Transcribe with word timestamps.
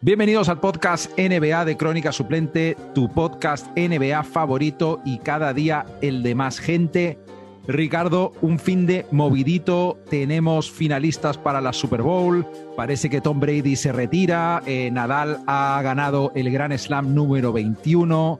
Bienvenidos 0.00 0.48
al 0.48 0.60
podcast 0.60 1.10
NBA 1.18 1.64
de 1.64 1.76
Crónica 1.76 2.12
Suplente, 2.12 2.76
tu 2.94 3.08
podcast 3.12 3.66
NBA 3.76 4.22
favorito 4.22 5.00
y 5.04 5.18
cada 5.18 5.52
día 5.52 5.86
el 6.00 6.22
de 6.22 6.36
más 6.36 6.60
gente. 6.60 7.18
Ricardo, 7.66 8.30
un 8.40 8.60
fin 8.60 8.86
de 8.86 9.06
movidito, 9.10 9.98
tenemos 10.08 10.70
finalistas 10.70 11.36
para 11.36 11.60
la 11.60 11.72
Super 11.72 12.02
Bowl, 12.02 12.46
parece 12.76 13.10
que 13.10 13.20
Tom 13.20 13.40
Brady 13.40 13.74
se 13.74 13.90
retira, 13.90 14.62
eh, 14.66 14.88
Nadal 14.92 15.40
ha 15.48 15.80
ganado 15.82 16.30
el 16.36 16.48
Gran 16.52 16.78
Slam 16.78 17.12
número 17.12 17.52
21, 17.52 18.38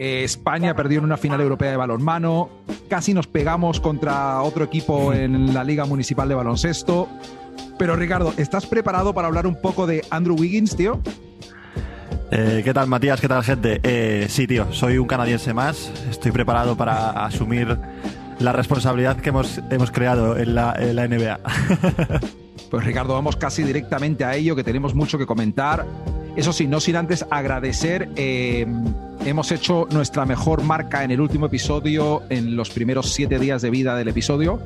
eh, 0.00 0.24
España 0.24 0.74
perdió 0.74 0.98
en 0.98 1.04
una 1.04 1.16
final 1.16 1.40
europea 1.40 1.70
de 1.70 1.76
balonmano, 1.76 2.50
casi 2.88 3.14
nos 3.14 3.28
pegamos 3.28 3.78
contra 3.78 4.42
otro 4.42 4.64
equipo 4.64 5.12
en 5.12 5.54
la 5.54 5.62
Liga 5.62 5.86
Municipal 5.86 6.28
de 6.28 6.34
Baloncesto. 6.34 7.08
Pero 7.78 7.96
Ricardo, 7.96 8.32
¿estás 8.36 8.66
preparado 8.66 9.12
para 9.12 9.28
hablar 9.28 9.46
un 9.46 9.60
poco 9.60 9.86
de 9.86 10.04
Andrew 10.10 10.36
Wiggins, 10.38 10.76
tío? 10.76 11.00
Eh, 12.30 12.62
¿Qué 12.64 12.74
tal, 12.74 12.88
Matías? 12.88 13.20
¿Qué 13.20 13.28
tal, 13.28 13.44
gente? 13.44 13.80
Eh, 13.82 14.26
sí, 14.28 14.46
tío, 14.46 14.72
soy 14.72 14.98
un 14.98 15.06
canadiense 15.06 15.52
más. 15.54 15.92
Estoy 16.10 16.32
preparado 16.32 16.76
para 16.76 17.10
asumir 17.24 17.78
la 18.38 18.52
responsabilidad 18.52 19.16
que 19.16 19.28
hemos, 19.28 19.60
hemos 19.70 19.90
creado 19.90 20.36
en 20.36 20.54
la, 20.54 20.74
en 20.78 20.96
la 20.96 21.06
NBA. 21.06 21.40
pues 22.70 22.84
Ricardo, 22.84 23.14
vamos 23.14 23.36
casi 23.36 23.62
directamente 23.62 24.24
a 24.24 24.34
ello, 24.34 24.56
que 24.56 24.64
tenemos 24.64 24.94
mucho 24.94 25.18
que 25.18 25.26
comentar. 25.26 25.86
Eso 26.36 26.52
sí, 26.52 26.66
no 26.66 26.80
sin 26.80 26.96
antes 26.96 27.24
agradecer. 27.30 28.10
Eh, 28.14 28.66
hemos 29.24 29.50
hecho 29.52 29.88
nuestra 29.90 30.26
mejor 30.26 30.62
marca 30.62 31.02
en 31.02 31.10
el 31.10 31.20
último 31.20 31.46
episodio, 31.46 32.22
en 32.28 32.56
los 32.56 32.68
primeros 32.70 33.12
siete 33.12 33.38
días 33.38 33.62
de 33.62 33.70
vida 33.70 33.96
del 33.96 34.08
episodio. 34.08 34.60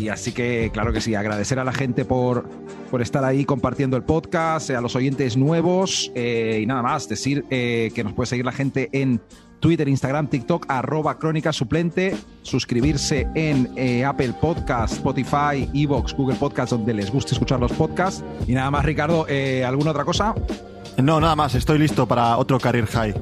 Y 0.00 0.08
así 0.08 0.32
que, 0.32 0.70
claro 0.72 0.92
que 0.92 1.00
sí, 1.00 1.14
agradecer 1.14 1.60
a 1.60 1.64
la 1.64 1.72
gente 1.72 2.04
por, 2.04 2.48
por 2.90 3.00
estar 3.00 3.24
ahí 3.24 3.44
compartiendo 3.44 3.96
el 3.96 4.02
podcast, 4.02 4.70
a 4.70 4.80
los 4.80 4.96
oyentes 4.96 5.36
nuevos 5.36 6.10
eh, 6.16 6.58
y 6.62 6.66
nada 6.66 6.82
más, 6.82 7.08
decir 7.08 7.44
eh, 7.50 7.92
que 7.94 8.02
nos 8.02 8.12
puede 8.12 8.26
seguir 8.26 8.44
la 8.44 8.52
gente 8.52 8.88
en 8.92 9.20
Twitter, 9.64 9.88
Instagram, 9.88 10.26
TikTok, 10.26 10.66
arroba 10.68 11.18
crónica 11.18 11.50
suplente, 11.50 12.14
suscribirse 12.42 13.26
en 13.34 13.70
Apple 14.04 14.34
Podcast, 14.38 14.96
Spotify, 14.96 15.70
Evox, 15.72 16.12
Google 16.12 16.36
Podcast, 16.36 16.72
donde 16.72 16.92
les 16.92 17.10
guste 17.10 17.32
escuchar 17.32 17.60
los 17.60 17.72
podcasts. 17.72 18.22
Y 18.46 18.52
nada 18.52 18.70
más, 18.70 18.84
Ricardo, 18.84 19.26
¿alguna 19.66 19.92
otra 19.92 20.04
cosa? 20.04 20.34
No, 21.02 21.18
nada 21.18 21.34
más, 21.34 21.54
estoy 21.54 21.78
listo 21.78 22.06
para 22.06 22.36
otro 22.36 22.60
career 22.60 22.84
high. 22.84 23.14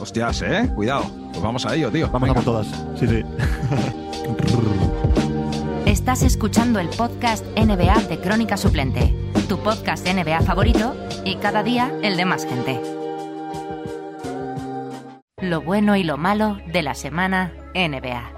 Hostias, 0.00 0.42
¿eh? 0.42 0.68
Cuidado. 0.74 1.04
Pues 1.30 1.40
vamos 1.40 1.64
a 1.64 1.76
ello, 1.76 1.92
tío. 1.92 2.10
Vamos 2.10 2.28
a 2.28 2.34
por 2.34 2.42
todas. 2.42 2.66
Sí, 2.98 3.06
sí. 3.06 3.22
Estás 5.86 6.24
escuchando 6.24 6.80
el 6.80 6.88
podcast 6.88 7.46
NBA 7.56 8.08
de 8.08 8.18
Crónica 8.18 8.56
Suplente, 8.56 9.14
tu 9.48 9.58
podcast 9.58 10.04
NBA 10.08 10.40
favorito 10.40 10.96
y 11.24 11.36
cada 11.36 11.62
día 11.62 11.96
el 12.02 12.16
de 12.16 12.24
más 12.24 12.46
gente. 12.46 13.03
Lo 15.44 15.60
bueno 15.60 15.94
y 15.94 16.04
lo 16.04 16.16
malo 16.16 16.58
de 16.72 16.80
la 16.80 16.94
semana 16.94 17.52
NBA. 17.74 18.32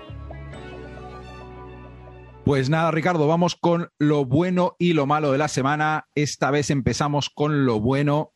Pues 2.45 2.69
nada, 2.69 2.91
Ricardo, 2.91 3.29
vamos 3.29 3.55
con 3.55 3.91
lo 4.01 4.25
bueno 4.25 4.75
y 4.77 4.93
lo 4.93 5.07
malo 5.07 5.31
de 5.31 5.39
la 5.39 5.47
semana. 5.47 6.09
Esta 6.17 6.51
vez 6.51 6.69
empezamos 6.69 7.31
con 7.31 7.65
lo 7.65 7.79
bueno 7.79 8.33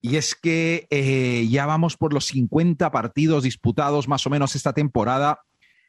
y 0.00 0.18
es 0.18 0.36
que 0.36 0.86
eh, 0.90 1.48
ya 1.50 1.66
vamos 1.66 1.96
por 1.96 2.12
los 2.12 2.26
50 2.26 2.92
partidos 2.92 3.42
disputados 3.42 4.06
más 4.06 4.24
o 4.24 4.30
menos 4.30 4.54
esta 4.54 4.72
temporada. 4.72 5.40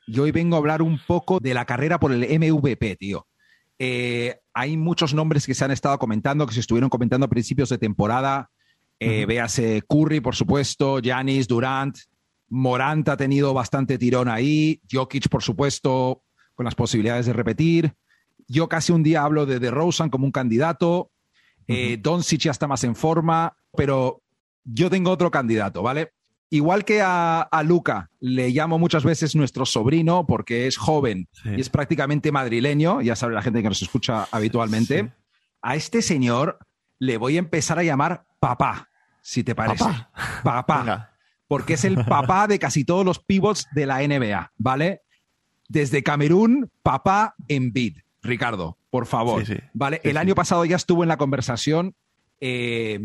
Y 0.07 0.17
hoy 0.17 0.31
vengo 0.31 0.55
a 0.55 0.59
hablar 0.59 0.81
un 0.81 0.99
poco 1.05 1.39
de 1.39 1.53
la 1.53 1.65
carrera 1.65 1.99
por 1.99 2.11
el 2.11 2.21
MVP, 2.39 2.95
tío. 2.95 3.27
Eh, 3.77 4.39
hay 4.55 4.75
muchos 4.75 5.13
nombres 5.13 5.45
que 5.45 5.53
se 5.53 5.65
han 5.65 5.71
estado 5.71 5.99
comentando, 5.99 6.47
que 6.47 6.55
se 6.55 6.61
estuvieron 6.61 6.89
comentando 6.89 7.27
a 7.27 7.29
principios 7.29 7.69
de 7.69 7.77
temporada. 7.77 8.49
Eh, 8.99 9.27
véase 9.27 9.83
Curry, 9.87 10.19
por 10.19 10.35
supuesto, 10.35 10.99
Giannis, 10.99 11.47
Durant, 11.47 11.95
Morant 12.53 13.09
ha 13.09 13.17
tenido 13.17 13.51
bastante 13.51 13.97
tirón 13.97 14.29
ahí, 14.29 14.79
Jokic, 14.91 15.27
por 15.27 15.41
supuesto, 15.41 16.21
con 16.53 16.65
las 16.65 16.75
posibilidades 16.75 17.25
de 17.25 17.33
repetir. 17.33 17.95
Yo 18.47 18.69
casi 18.69 18.91
un 18.91 19.01
día 19.01 19.23
hablo 19.23 19.47
de 19.47 19.59
DeRozan 19.59 20.11
como 20.11 20.25
un 20.25 20.31
candidato. 20.31 21.09
Eh, 21.67 21.97
Doncic 21.99 22.41
ya 22.41 22.51
está 22.51 22.67
más 22.67 22.83
en 22.83 22.95
forma, 22.95 23.57
pero 23.75 24.21
yo 24.63 24.91
tengo 24.91 25.09
otro 25.09 25.31
candidato, 25.31 25.81
¿vale? 25.81 26.13
Igual 26.51 26.85
que 26.85 27.01
a, 27.01 27.49
Luca 27.65 28.11
le 28.19 28.49
llamo 28.49 28.77
muchas 28.77 29.03
veces 29.03 29.35
nuestro 29.35 29.65
sobrino 29.65 30.27
porque 30.27 30.67
es 30.67 30.77
joven 30.77 31.27
y 31.45 31.59
es 31.59 31.69
prácticamente 31.69 32.31
madrileño, 32.31 33.01
ya 33.01 33.15
sabe 33.15 33.33
la 33.33 33.41
gente 33.41 33.63
que 33.63 33.69
nos 33.69 33.81
escucha 33.81 34.27
habitualmente, 34.29 35.11
a 35.63 35.75
este 35.75 36.03
señor 36.03 36.59
le 36.99 37.17
voy 37.17 37.37
a 37.37 37.39
empezar 37.39 37.79
a 37.79 37.83
llamar 37.83 38.27
papá, 38.39 38.89
si 39.23 39.43
te 39.43 39.55
parece. 39.55 39.85
Papá. 40.43 41.12
Porque 41.47 41.73
es 41.73 41.83
el 41.85 41.95
papá 42.05 42.47
de 42.47 42.59
casi 42.59 42.83
todos 42.83 43.05
los 43.05 43.19
pivots 43.19 43.67
de 43.73 43.85
la 43.85 43.99
NBA, 43.99 44.53
¿vale? 44.57 45.01
Desde 45.67 46.03
Camerún, 46.03 46.71
papá 46.81 47.35
en 47.47 47.71
bid. 47.73 47.97
Ricardo, 48.21 48.77
por 48.89 49.05
favor. 49.05 49.43
Vale, 49.73 49.99
el 50.03 50.17
año 50.17 50.35
pasado 50.35 50.63
ya 50.65 50.75
estuvo 50.75 51.03
en 51.03 51.09
la 51.09 51.17
conversación 51.17 51.95
eh, 52.39 52.99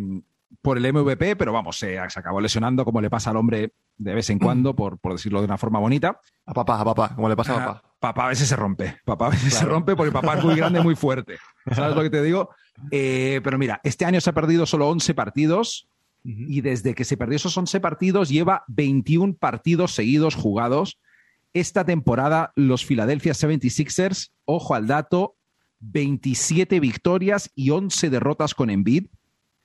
por 0.62 0.78
el 0.78 0.92
MVP, 0.92 1.36
pero 1.36 1.52
vamos, 1.52 1.78
se, 1.78 1.98
acabó 1.98 2.40
lesionando 2.40 2.84
como 2.84 3.00
le 3.00 3.10
pasa 3.10 3.30
al 3.30 3.36
hombre 3.36 3.72
de 3.96 4.14
vez 4.14 4.30
en 4.30 4.38
cuando, 4.38 4.74
por, 4.74 4.98
decirlo 5.12 5.40
de 5.40 5.46
una 5.46 5.58
forma 5.58 5.78
bonita. 5.78 6.20
A 6.46 6.54
papá, 6.54 6.80
a 6.80 6.84
papá, 6.84 7.14
como 7.14 7.28
le 7.28 7.36
pasa 7.36 7.54
a 7.54 7.66
papá. 7.66 7.82
papá 7.98 8.26
a 8.26 8.28
veces 8.28 8.48
se 8.48 8.56
rompe, 8.56 8.98
papá 9.04 9.26
a 9.26 9.30
veces 9.30 9.54
se 9.54 9.64
rompe 9.64 9.96
porque 9.96 10.12
papá 10.12 10.38
es 10.38 10.44
muy 10.44 10.54
grande, 10.54 10.80
muy 10.80 10.94
fuerte. 10.94 11.38
¿Sabes 11.72 11.96
lo 11.96 12.02
que 12.02 12.10
te 12.10 12.22
digo? 12.22 12.50
Eh, 12.90 13.40
pero 13.42 13.58
mira, 13.58 13.80
este 13.82 14.04
año 14.04 14.20
se 14.20 14.30
ha 14.30 14.34
perdido 14.34 14.66
solo 14.66 14.88
11 14.88 15.14
partidos 15.14 15.88
y 16.30 16.60
desde 16.60 16.94
que 16.94 17.04
se 17.04 17.16
perdió 17.16 17.36
esos 17.36 17.56
11 17.56 17.80
partidos 17.80 18.28
lleva 18.28 18.64
21 18.68 19.36
partidos 19.36 19.94
seguidos 19.94 20.34
jugados 20.34 20.98
esta 21.52 21.84
temporada 21.84 22.52
los 22.56 22.84
Philadelphia 22.84 23.32
76ers, 23.32 24.30
ojo 24.44 24.74
al 24.74 24.86
dato, 24.86 25.36
27 25.80 26.80
victorias 26.80 27.50
y 27.54 27.70
11 27.70 28.10
derrotas 28.10 28.54
con 28.54 28.70
Embiid. 28.70 29.06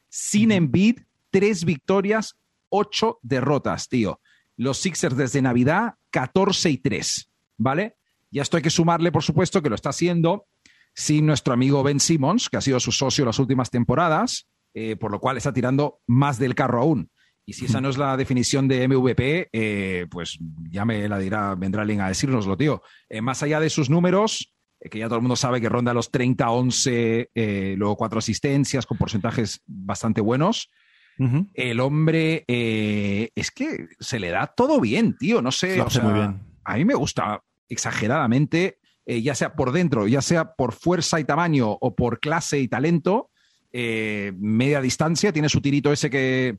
Sin 0.09 0.52
Embiid, 0.52 1.02
3 1.31 1.66
victorias, 1.66 2.35
8 2.69 3.19
derrotas, 3.22 3.90
tío. 3.90 4.22
Los 4.56 4.78
Sixers 4.78 5.18
desde 5.18 5.41
Navidad, 5.41 5.96
14 6.12 6.69
y 6.69 6.78
3, 6.78 7.29
¿vale? 7.57 7.97
Y 8.31 8.40
esto 8.40 8.57
hay 8.57 8.63
que 8.63 8.69
sumarle, 8.69 9.12
por 9.12 9.23
supuesto, 9.23 9.62
que 9.62 9.69
lo 9.69 9.75
está 9.75 9.90
haciendo 9.90 10.46
sin 10.96 11.25
nuestro 11.25 11.53
amigo 11.53 11.81
Ben 11.84 12.00
Simmons, 12.00 12.50
que 12.50 12.57
ha 12.57 12.62
sido 12.62 12.79
su 12.79 12.91
socio 12.91 13.25
las 13.25 13.40
últimas 13.40 13.72
temporadas, 13.72 14.47
eh, 14.73 14.95
por 14.95 15.11
lo 15.11 15.19
cual 15.19 15.38
está 15.38 15.53
tirando 15.53 16.00
más 16.07 16.39
del 16.39 16.56
carro 16.56 16.81
aún. 16.81 17.11
Y 17.45 17.53
si 17.53 17.66
esa 17.66 17.81
no 17.81 17.89
es 17.89 17.97
la 17.97 18.16
definición 18.17 18.67
de 18.67 18.88
MVP, 18.88 19.50
eh, 19.51 20.07
pues 20.09 20.39
ya 20.69 20.85
me 20.85 21.07
la 21.07 21.19
dirá, 21.19 21.53
vendrá 21.56 21.81
alguien 21.81 22.01
a 22.01 22.07
decírnoslo, 22.07 22.57
tío. 22.57 22.81
Eh, 23.09 23.22
más 23.22 23.44
allá 23.44 23.59
de 23.59 23.69
sus 23.69 23.89
números, 23.89 24.56
que 24.79 24.97
ya 24.97 25.07
todo 25.07 25.17
el 25.17 25.22
mundo 25.22 25.35
sabe 25.35 25.59
que 25.61 25.69
ronda 25.69 25.94
los 25.94 26.09
30, 26.09 26.50
11, 26.50 27.29
luego 27.78 27.97
cuatro 27.97 28.19
asistencias 28.19 28.85
con 28.85 28.97
porcentajes 28.97 29.61
bastante 29.66 30.22
buenos. 30.22 30.69
El 31.53 31.79
hombre 31.81 32.44
es 32.47 33.51
que 33.51 33.88
se 34.00 34.19
le 34.19 34.29
da 34.29 34.47
todo 34.47 34.79
bien, 34.79 35.17
tío. 35.17 35.41
No 35.41 35.51
sé. 35.51 35.84
muy 36.01 36.13
bien. 36.13 36.41
A 36.63 36.75
mí 36.75 36.85
me 36.85 36.95
gusta 36.95 37.41
exageradamente, 37.69 38.79
ya 39.05 39.35
sea 39.35 39.53
por 39.53 39.73
dentro, 39.73 40.07
ya 40.07 40.22
sea 40.22 40.53
por 40.53 40.73
fuerza 40.73 41.19
y 41.19 41.25
tamaño 41.25 41.72
o 41.72 41.95
por 41.95 42.19
clase 42.19 42.59
y 42.59 42.67
talento, 42.67 43.31
media 43.73 44.81
distancia. 44.81 45.34
Tiene 45.34 45.50
su 45.50 45.59
tirito 45.61 45.91
ese 45.91 46.09
que 46.09 46.57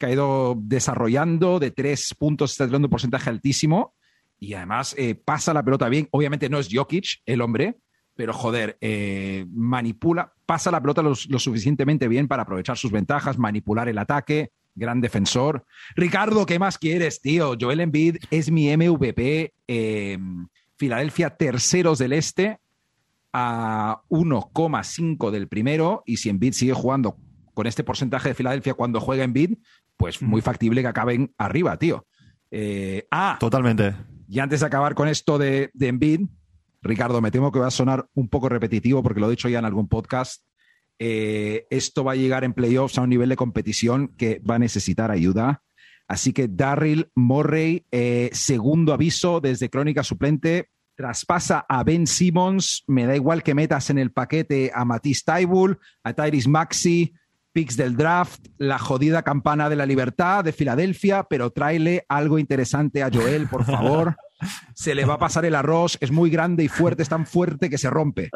ha 0.00 0.10
ido 0.10 0.56
desarrollando 0.58 1.58
de 1.58 1.70
tres 1.70 2.14
puntos, 2.18 2.52
está 2.52 2.64
teniendo 2.64 2.86
un 2.86 2.90
porcentaje 2.90 3.30
altísimo 3.30 3.94
y 4.38 4.54
además 4.54 4.94
eh, 4.98 5.14
pasa 5.14 5.54
la 5.54 5.62
pelota 5.62 5.88
bien. 5.88 6.08
Obviamente 6.10 6.48
no 6.48 6.58
es 6.58 6.68
Jokic 6.70 7.22
el 7.24 7.40
hombre, 7.40 7.76
pero 8.14 8.32
joder, 8.32 8.76
eh, 8.80 9.46
manipula, 9.50 10.32
pasa 10.44 10.70
la 10.70 10.80
pelota 10.80 11.02
lo, 11.02 11.14
suficientemente 11.14 12.08
bien 12.08 12.28
para 12.28 12.42
aprovechar 12.42 12.76
sus 12.76 12.90
ventajas, 12.90 13.38
manipular 13.38 13.88
el 13.88 13.98
ataque, 13.98 14.52
gran 14.74 15.00
defensor. 15.00 15.64
Ricardo, 15.94 16.44
¿qué 16.46 16.58
más 16.58 16.78
quieres, 16.78 17.20
tío? 17.20 17.56
Joel 17.58 17.80
Embiid 17.80 18.16
es 18.30 18.50
mi 18.50 18.74
MVP. 18.74 19.54
Eh, 19.66 20.18
Filadelfia, 20.78 21.30
terceros 21.30 21.98
del 21.98 22.12
este, 22.12 22.58
a 23.38 24.00
1,5 24.08 25.30
del 25.30 25.46
primero. 25.46 26.02
Y 26.06 26.16
si 26.16 26.30
Embiid 26.30 26.54
sigue 26.54 26.72
jugando 26.72 27.18
con 27.52 27.66
este 27.66 27.84
porcentaje 27.84 28.30
de 28.30 28.34
Filadelfia 28.34 28.72
cuando 28.72 28.98
juega 28.98 29.24
Embiid, 29.24 29.58
pues 29.98 30.22
muy 30.22 30.40
factible 30.40 30.80
que 30.80 30.88
acaben 30.88 31.34
arriba, 31.36 31.78
tío. 31.78 32.06
Eh, 32.50 33.06
ah, 33.10 33.36
totalmente. 33.38 33.94
Y 34.26 34.38
antes 34.38 34.60
de 34.60 34.66
acabar 34.66 34.94
con 34.94 35.06
esto 35.08 35.36
de, 35.36 35.70
de 35.74 35.88
Embiid, 35.88 36.22
Ricardo, 36.80 37.20
me 37.20 37.30
temo 37.30 37.52
que 37.52 37.58
va 37.58 37.66
a 37.66 37.70
sonar 37.70 38.08
un 38.14 38.28
poco 38.28 38.48
repetitivo 38.48 39.02
porque 39.02 39.20
lo 39.20 39.26
he 39.26 39.30
dicho 39.30 39.50
ya 39.50 39.58
en 39.58 39.66
algún 39.66 39.88
podcast. 39.88 40.42
Eh, 40.98 41.66
esto 41.68 42.04
va 42.04 42.12
a 42.12 42.16
llegar 42.16 42.42
en 42.42 42.54
playoffs 42.54 42.96
a 42.96 43.02
un 43.02 43.10
nivel 43.10 43.28
de 43.28 43.36
competición 43.36 44.08
que 44.16 44.40
va 44.48 44.54
a 44.54 44.60
necesitar 44.60 45.10
ayuda. 45.10 45.62
Así 46.08 46.32
que 46.32 46.48
Darryl 46.48 47.10
Morray, 47.14 47.84
eh, 47.90 48.30
segundo 48.32 48.94
aviso 48.94 49.40
desde 49.42 49.68
Crónica 49.68 50.02
Suplente, 50.04 50.70
traspasa 50.96 51.64
a 51.68 51.84
Ben 51.84 52.06
Simmons. 52.06 52.84
Me 52.86 53.06
da 53.06 53.14
igual 53.14 53.42
que 53.42 53.54
metas 53.54 53.90
en 53.90 53.98
el 53.98 54.10
paquete 54.10 54.72
a 54.74 54.84
Matisse 54.84 55.24
Taibul, 55.24 55.78
a 56.02 56.12
Tyrese 56.12 56.48
Maxi, 56.48 57.14
picks 57.52 57.76
del 57.76 57.96
draft, 57.96 58.48
la 58.58 58.78
jodida 58.78 59.22
campana 59.22 59.68
de 59.68 59.76
la 59.76 59.86
libertad 59.86 60.44
de 60.44 60.52
Filadelfia, 60.52 61.24
pero 61.24 61.50
tráele 61.50 62.04
algo 62.08 62.38
interesante 62.38 63.02
a 63.02 63.10
Joel, 63.10 63.48
por 63.48 63.64
favor. 63.64 64.16
Se 64.74 64.94
le 64.94 65.06
va 65.06 65.14
a 65.14 65.18
pasar 65.18 65.46
el 65.46 65.54
arroz, 65.54 65.96
es 66.00 66.10
muy 66.10 66.28
grande 66.28 66.64
y 66.64 66.68
fuerte, 66.68 67.02
es 67.02 67.08
tan 67.08 67.26
fuerte 67.26 67.70
que 67.70 67.78
se 67.78 67.88
rompe. 67.88 68.28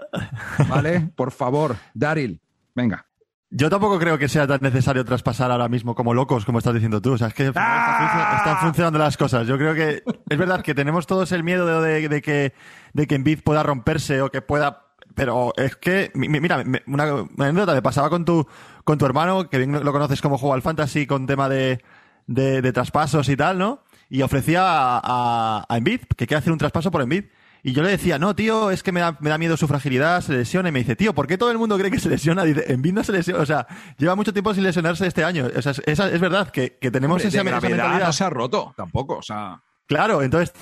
¿Vale? 0.67 1.11
Por 1.15 1.31
favor, 1.31 1.77
Daryl, 1.93 2.41
venga. 2.75 3.10
Yo 3.53 3.69
tampoco 3.69 3.99
creo 3.99 4.17
que 4.17 4.29
sea 4.29 4.47
tan 4.47 4.61
necesario 4.63 5.05
traspasar 5.05 5.51
ahora 5.51 5.69
mismo 5.69 5.97
como 5.97 6.15
locos, 6.15 6.45
como 6.45 6.59
estás 6.59 6.73
diciendo 6.73 7.03
tú. 7.03 7.15
O 7.15 7.19
sea, 7.19 7.29
es 7.29 7.35
que 7.35 7.51
¡Ah! 7.57 8.37
están 8.39 8.59
funcionando 8.59 8.99
las 9.01 9.17
cosas. 9.17 9.47
Yo 9.49 9.59
creo 9.59 9.75
que 9.75 10.05
es 10.29 10.39
verdad 10.39 10.63
que 10.63 10.73
tenemos 10.73 11.09
todos 11.09 11.33
el 11.33 11.43
miedo 11.43 11.83
de, 11.83 12.23
que, 12.23 12.55
de 12.93 13.07
que 13.09 13.15
Envid 13.17 13.41
pueda 13.43 13.65
romperse 13.65 14.23
o 14.23 14.31
que 14.31 14.41
pueda. 14.41 14.87
Pero 15.17 15.53
es 15.57 15.75
que, 15.75 16.13
mira, 16.15 16.65
una, 16.87 17.27
anécdota 17.39 17.75
me 17.75 17.83
pasaba 17.83 18.09
con 18.09 18.25
tu, 18.25 18.47
con 18.85 18.99
tu 18.99 19.07
hermano, 19.07 19.51
que 19.51 19.59
bien 19.59 19.73
lo 19.73 19.93
conoces 19.93 20.23
como 20.23 20.39
juega 20.39 20.55
al 20.55 20.63
fantasy 20.63 21.09
con 21.09 21.27
tema 21.27 21.49
de, 21.49 21.83
de, 22.29 22.73
traspasos 22.73 23.29
y 23.29 23.37
tal, 23.37 23.59
¿no? 23.59 23.83
Y 24.09 24.23
ofrecía 24.23 24.63
a, 24.63 25.01
a, 25.03 25.67
a 25.69 25.77
Envid 25.77 26.03
que 26.17 26.29
quiere 26.29 26.39
hacer 26.39 26.53
un 26.53 26.59
traspaso 26.59 26.93
por 26.93 27.03
Envid. 27.03 27.25
Y 27.63 27.73
yo 27.73 27.83
le 27.83 27.91
decía, 27.91 28.19
no, 28.19 28.35
tío, 28.35 28.71
es 28.71 28.83
que 28.83 28.93
me 28.93 29.01
da, 29.01 29.17
me 29.21 29.29
da 29.29 29.37
miedo 29.37 29.57
su 29.57 29.69
fragilidad, 29.69 30.23
se 30.23 30.33
lesiona. 30.33 30.71
Y 30.71 30.73
me 30.73 30.79
dice, 30.79 30.97
tío, 30.97 31.15
¿por 31.15 31.27
qué 31.27 31.37
todo 31.37 31.51
el 31.51 31.59
mundo 31.59 31.77
cree 31.77 31.91
que 31.91 32.01
se 32.01 32.09
lesiona? 32.09 32.45
Dice, 32.45 32.65
en 32.73 32.83
no 32.95 33.05
se 33.05 33.13
lesiona. 33.13 33.43
O 33.43 33.47
sea, 33.47 33.67
lleva 33.99 34.15
mucho 34.15 34.33
tiempo 34.33 34.55
sin 34.55 34.63
lesionarse 34.63 35.07
este 35.07 35.25
año. 35.25 35.49
O 35.55 35.63
sea, 35.63 35.73
es, 35.73 35.99
es 35.99 36.21
verdad 36.21 36.51
que, 36.51 36.79
que 36.81 36.91
tenemos 36.91 37.25
esa, 37.25 37.45
mentalidad. 37.45 38.01
No 38.01 38.13
se 38.13 38.25
ha 38.25 38.31
roto 38.31 38.73
tampoco, 38.77 39.19
o 39.19 39.23
sea. 39.23 39.63
Claro, 39.87 40.23
entonces 40.23 40.55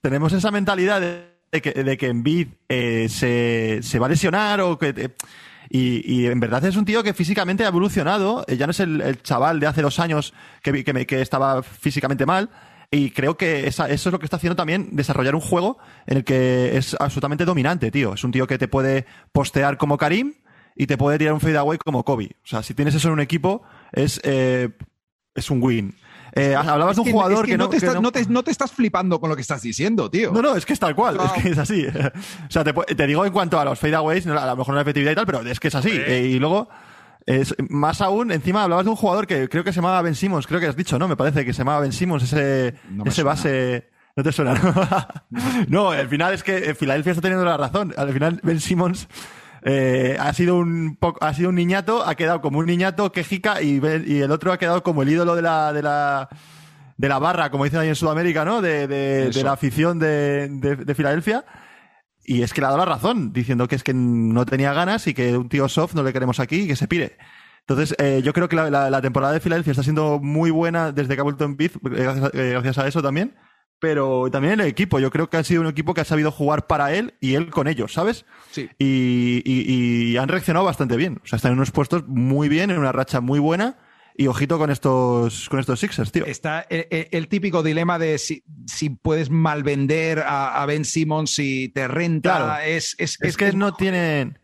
tenemos 0.00 0.32
esa 0.32 0.50
mentalidad 0.50 1.00
de, 1.00 1.60
que, 1.60 1.72
de 1.72 1.96
que 1.96 2.08
Envid 2.08 2.48
eh, 2.68 3.08
se, 3.10 3.80
se 3.82 3.98
va 3.98 4.06
a 4.06 4.10
lesionar 4.10 4.60
o 4.62 4.78
que. 4.78 5.14
y, 5.68 6.14
y, 6.14 6.26
en 6.26 6.40
verdad 6.40 6.64
es 6.64 6.76
un 6.76 6.84
tío 6.84 7.02
que 7.02 7.12
físicamente 7.12 7.64
ha 7.64 7.68
evolucionado. 7.68 8.44
Eh, 8.48 8.56
ya 8.56 8.66
no 8.66 8.70
es 8.70 8.80
el, 8.80 9.20
chaval 9.22 9.60
de 9.60 9.66
hace 9.66 9.82
dos 9.82 9.98
años 9.98 10.32
que, 10.62 10.82
que, 10.82 11.06
que 11.06 11.20
estaba 11.20 11.62
físicamente 11.62 12.24
mal 12.24 12.48
y 12.94 13.10
creo 13.10 13.38
que 13.38 13.66
eso 13.66 13.86
es 13.86 14.04
lo 14.04 14.18
que 14.18 14.26
está 14.26 14.36
haciendo 14.36 14.54
también 14.54 14.90
desarrollar 14.92 15.34
un 15.34 15.40
juego 15.40 15.78
en 16.06 16.18
el 16.18 16.24
que 16.24 16.76
es 16.76 16.94
absolutamente 17.00 17.46
dominante, 17.46 17.90
tío. 17.90 18.12
Es 18.12 18.22
un 18.22 18.32
tío 18.32 18.46
que 18.46 18.58
te 18.58 18.68
puede 18.68 19.06
postear 19.32 19.78
como 19.78 19.96
Karim 19.96 20.34
y 20.76 20.86
te 20.86 20.98
puede 20.98 21.16
tirar 21.16 21.32
un 21.32 21.40
fadeaway 21.40 21.78
como 21.78 22.04
Kobe. 22.04 22.36
O 22.44 22.46
sea, 22.46 22.62
si 22.62 22.74
tienes 22.74 22.94
eso 22.94 23.08
en 23.08 23.14
un 23.14 23.20
equipo, 23.20 23.62
es, 23.92 24.20
eh, 24.24 24.68
es 25.34 25.50
un 25.50 25.62
win. 25.62 25.96
Eh, 26.34 26.54
hablabas 26.54 26.96
de 26.96 27.00
un 27.00 27.10
jugador 27.10 27.46
que, 27.46 27.56
no, 27.56 27.70
te 27.70 27.78
no, 28.28 28.42
te, 28.42 28.50
estás 28.50 28.72
flipando 28.72 29.18
con 29.20 29.30
lo 29.30 29.36
que 29.36 29.42
estás 29.42 29.62
diciendo, 29.62 30.10
tío. 30.10 30.30
No, 30.30 30.42
no, 30.42 30.54
es 30.54 30.66
que 30.66 30.74
es 30.74 30.78
tal 30.78 30.94
cual, 30.94 31.18
es 31.24 31.42
que 31.42 31.48
es 31.48 31.58
así. 31.58 31.86
o 32.48 32.50
sea, 32.50 32.62
te, 32.62 33.06
digo 33.06 33.24
en 33.24 33.32
cuanto 33.32 33.58
a 33.58 33.64
los 33.64 33.78
fadeaways, 33.78 34.26
a 34.26 34.46
lo 34.46 34.56
mejor 34.56 34.68
no 34.68 34.74
la 34.74 34.82
efectividad 34.82 35.12
y 35.12 35.14
tal, 35.14 35.26
pero 35.26 35.40
es 35.40 35.58
que 35.58 35.68
es 35.68 35.74
así. 35.74 35.92
Eh, 35.92 36.28
y 36.30 36.38
luego, 36.38 36.68
es, 37.26 37.54
más 37.68 38.00
aún, 38.00 38.32
encima 38.32 38.64
hablabas 38.64 38.84
de 38.84 38.90
un 38.90 38.96
jugador 38.96 39.26
que 39.26 39.48
creo 39.48 39.64
que 39.64 39.72
se 39.72 39.76
llamaba 39.76 40.02
Ben 40.02 40.14
Simmons, 40.14 40.46
creo 40.46 40.60
que 40.60 40.66
has 40.66 40.76
dicho, 40.76 40.98
¿no? 40.98 41.08
Me 41.08 41.16
parece 41.16 41.44
que 41.44 41.52
se 41.52 41.58
llamaba 41.58 41.80
Ben 41.80 41.92
Simmons, 41.92 42.24
ese, 42.24 42.74
ese 43.04 43.22
base. 43.22 43.90
No 44.14 44.22
te 44.22 44.30
suena, 44.30 44.54
¿no? 45.68 45.90
al 45.90 46.08
final 46.08 46.34
es 46.34 46.42
que 46.42 46.74
Filadelfia 46.74 47.12
está 47.12 47.22
teniendo 47.22 47.46
la 47.46 47.56
razón. 47.56 47.94
Al 47.96 48.12
final 48.12 48.40
Ben 48.42 48.60
Simmons 48.60 49.08
eh, 49.62 50.18
ha 50.20 50.32
sido 50.34 50.56
un 50.56 50.98
ha 51.20 51.32
sido 51.32 51.48
un 51.48 51.54
niñato, 51.54 52.04
ha 52.06 52.14
quedado 52.14 52.42
como 52.42 52.58
un 52.58 52.66
niñato 52.66 53.10
quejica 53.10 53.62
y, 53.62 53.80
y 54.06 54.20
el 54.20 54.30
otro 54.30 54.52
ha 54.52 54.58
quedado 54.58 54.82
como 54.82 55.02
el 55.02 55.08
ídolo 55.08 55.34
de 55.34 55.42
la, 55.42 55.72
de 55.72 55.82
la, 55.82 56.28
de 56.98 57.08
la 57.08 57.18
barra, 57.18 57.50
como 57.50 57.64
dicen 57.64 57.80
ahí 57.80 57.88
en 57.88 57.94
Sudamérica, 57.94 58.44
¿no? 58.44 58.60
De, 58.60 58.86
de, 58.86 59.30
de 59.30 59.42
la 59.42 59.52
afición 59.52 59.98
de, 59.98 60.48
de 60.50 60.94
Filadelfia. 60.94 61.44
Y 62.24 62.42
es 62.42 62.52
que 62.52 62.60
le 62.60 62.66
ha 62.66 62.70
dado 62.70 62.84
la 62.84 62.92
razón, 62.94 63.32
diciendo 63.32 63.68
que 63.68 63.74
es 63.74 63.82
que 63.82 63.94
no 63.94 64.46
tenía 64.46 64.72
ganas 64.72 65.06
y 65.06 65.14
que 65.14 65.36
un 65.36 65.48
tío 65.48 65.68
soft 65.68 65.94
no 65.94 66.02
le 66.02 66.12
queremos 66.12 66.40
aquí 66.40 66.62
y 66.62 66.66
que 66.66 66.76
se 66.76 66.88
pire. 66.88 67.18
Entonces, 67.60 67.94
eh, 67.98 68.22
yo 68.24 68.32
creo 68.32 68.48
que 68.48 68.56
la, 68.56 69.02
temporada 69.02 69.32
de 69.32 69.40
Filadelfia 69.40 69.70
está 69.70 69.82
siendo 69.82 70.18
muy 70.20 70.50
buena 70.50 70.92
desde 70.92 71.14
que 71.14 71.20
ha 71.20 71.24
vuelto 71.24 71.44
en 71.44 71.56
Beat, 71.56 71.72
eh, 71.74 72.50
gracias, 72.52 72.78
a 72.78 72.86
eso 72.86 73.02
también. 73.02 73.36
Pero 73.78 74.30
también 74.30 74.60
el 74.60 74.66
equipo, 74.66 75.00
yo 75.00 75.10
creo 75.10 75.28
que 75.28 75.38
ha 75.38 75.44
sido 75.44 75.60
un 75.60 75.66
equipo 75.66 75.92
que 75.92 76.00
ha 76.00 76.04
sabido 76.04 76.30
jugar 76.30 76.68
para 76.68 76.94
él 76.94 77.14
y 77.20 77.34
él 77.34 77.50
con 77.50 77.66
ellos, 77.66 77.92
¿sabes? 77.92 78.24
Sí. 78.52 78.70
Y, 78.78 79.42
y 79.44 80.16
han 80.18 80.28
reaccionado 80.28 80.64
bastante 80.64 80.96
bien. 80.96 81.20
O 81.24 81.26
sea, 81.26 81.36
están 81.36 81.52
en 81.52 81.58
unos 81.58 81.72
puestos 81.72 82.06
muy 82.06 82.48
bien, 82.48 82.70
en 82.70 82.78
una 82.78 82.92
racha 82.92 83.20
muy 83.20 83.40
buena 83.40 83.78
y 84.16 84.26
ojito 84.26 84.58
con 84.58 84.70
estos, 84.70 85.48
con 85.48 85.60
estos 85.60 85.80
Sixers, 85.80 86.12
tío. 86.12 86.26
Está 86.26 86.66
el, 86.68 87.28
típico 87.28 87.62
dilema 87.62 87.98
de 87.98 88.18
si, 88.18 88.44
si 88.66 88.90
puedes 88.90 89.30
malvender 89.30 90.20
a, 90.20 90.62
a, 90.62 90.66
Ben 90.66 90.84
Simmons 90.84 91.30
si 91.34 91.68
te 91.68 91.88
renta. 91.88 92.64
Es, 92.66 92.94
es, 92.98 93.18
es, 93.20 93.36
que 93.36 93.52
no 93.52 93.74
tienen. 93.74 94.38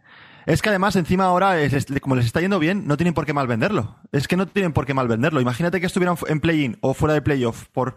Es 0.47 0.62
que 0.62 0.70
además, 0.70 0.97
encima 0.97 1.26
ahora, 1.26 1.56
como 2.00 2.17
les 2.17 2.25
está 2.25 2.41
yendo 2.41 2.59
bien, 2.59 2.87
no 2.87 2.97
tienen 2.97 3.12
por 3.12 3.26
qué 3.26 3.35
malvenderlo. 3.35 3.99
Es 4.12 4.26
que 4.29 4.37
no 4.37 4.47
tienen 4.47 4.73
por 4.73 4.87
qué 4.87 4.94
malvenderlo. 4.94 5.41
Imagínate 5.41 5.81
que 5.81 5.87
estuvieran 5.87 6.17
en 6.26 6.41
play-in 6.41 6.79
o 6.81 6.94
fuera 6.94 7.12
de 7.12 7.20
playoff 7.20 7.67
por 7.69 7.97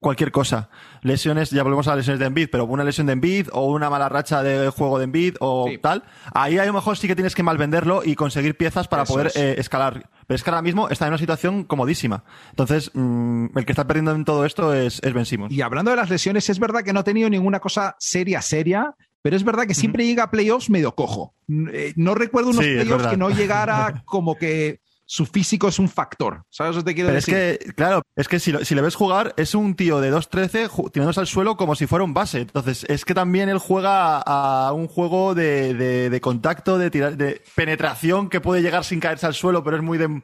cualquier 0.00 0.32
cosa. 0.32 0.70
Lesiones, 1.02 1.50
ya 1.50 1.62
volvemos 1.62 1.86
a 1.88 1.94
lesiones 1.94 2.18
de 2.18 2.26
Embiid, 2.26 2.48
pero 2.50 2.64
una 2.64 2.84
lesión 2.84 3.06
de 3.06 3.12
Embiid 3.12 3.48
o 3.52 3.66
una 3.66 3.90
mala 3.90 4.08
racha 4.08 4.42
de 4.42 4.70
juego 4.70 4.98
de 4.98 5.04
Embiid 5.04 5.36
o 5.40 5.68
tal, 5.82 6.04
ahí 6.34 6.58
a 6.58 6.64
lo 6.64 6.72
mejor 6.72 6.96
sí 6.96 7.06
que 7.06 7.14
tienes 7.14 7.34
que 7.34 7.42
malvenderlo 7.42 8.02
y 8.04 8.14
conseguir 8.14 8.56
piezas 8.56 8.88
para 8.88 9.04
poder 9.04 9.30
eh, 9.34 9.56
escalar. 9.58 10.08
Pero 10.30 10.36
es 10.36 10.44
que 10.44 10.50
ahora 10.50 10.62
mismo 10.62 10.88
está 10.88 11.06
en 11.06 11.10
una 11.10 11.18
situación 11.18 11.64
comodísima. 11.64 12.22
Entonces, 12.50 12.92
mm, 12.94 13.46
el 13.58 13.66
que 13.66 13.72
está 13.72 13.88
perdiendo 13.88 14.12
en 14.12 14.24
todo 14.24 14.44
esto 14.44 14.72
es, 14.72 15.00
es 15.02 15.12
Ben 15.12 15.26
Simmons. 15.26 15.52
Y 15.52 15.60
hablando 15.60 15.90
de 15.90 15.96
las 15.96 16.08
lesiones, 16.08 16.48
es 16.48 16.60
verdad 16.60 16.84
que 16.84 16.92
no 16.92 17.00
ha 17.00 17.02
tenido 17.02 17.28
ninguna 17.28 17.58
cosa 17.58 17.96
seria, 17.98 18.40
seria, 18.40 18.94
pero 19.22 19.34
es 19.34 19.42
verdad 19.42 19.66
que 19.66 19.74
siempre 19.74 20.06
llega 20.06 20.22
a 20.22 20.30
playoffs 20.30 20.70
medio 20.70 20.94
cojo. 20.94 21.34
Eh, 21.72 21.94
no 21.96 22.14
recuerdo 22.14 22.50
unos 22.50 22.64
playoffs 22.64 23.08
que 23.08 23.16
no 23.16 23.30
llegara 23.30 24.02
como 24.06 24.36
que 24.36 24.78
su 25.10 25.26
físico 25.26 25.66
es 25.66 25.80
un 25.80 25.88
factor. 25.88 26.44
¿Sabes 26.50 26.76
lo 26.76 26.84
que 26.84 26.90
te 26.90 26.94
quiero 26.94 27.10
decir? 27.10 27.34
Es 27.34 27.58
que, 27.58 27.72
claro, 27.72 28.02
es 28.14 28.28
que 28.28 28.38
si, 28.38 28.54
si 28.64 28.76
le 28.76 28.80
ves 28.80 28.94
jugar, 28.94 29.34
es 29.36 29.56
un 29.56 29.74
tío 29.74 30.00
de 30.00 30.12
2-13 30.12 30.92
tirándose 30.92 31.18
al 31.18 31.26
suelo 31.26 31.56
como 31.56 31.74
si 31.74 31.88
fuera 31.88 32.04
un 32.04 32.14
base. 32.14 32.42
Entonces, 32.42 32.86
es 32.88 33.04
que 33.04 33.12
también 33.12 33.48
él 33.48 33.58
juega 33.58 34.20
a 34.20 34.72
un 34.72 34.86
juego 34.86 35.34
de, 35.34 35.74
de, 35.74 36.20
contacto, 36.20 36.78
de, 36.78 36.90
de 36.90 37.42
penetración 37.56 38.28
que 38.28 38.40
puede 38.40 38.62
llegar 38.62 38.84
sin 38.84 39.00
caerse 39.00 39.26
al 39.26 39.34
suelo, 39.34 39.64
pero 39.64 39.78
es 39.78 39.82
muy 39.82 39.98
de, 39.98 40.22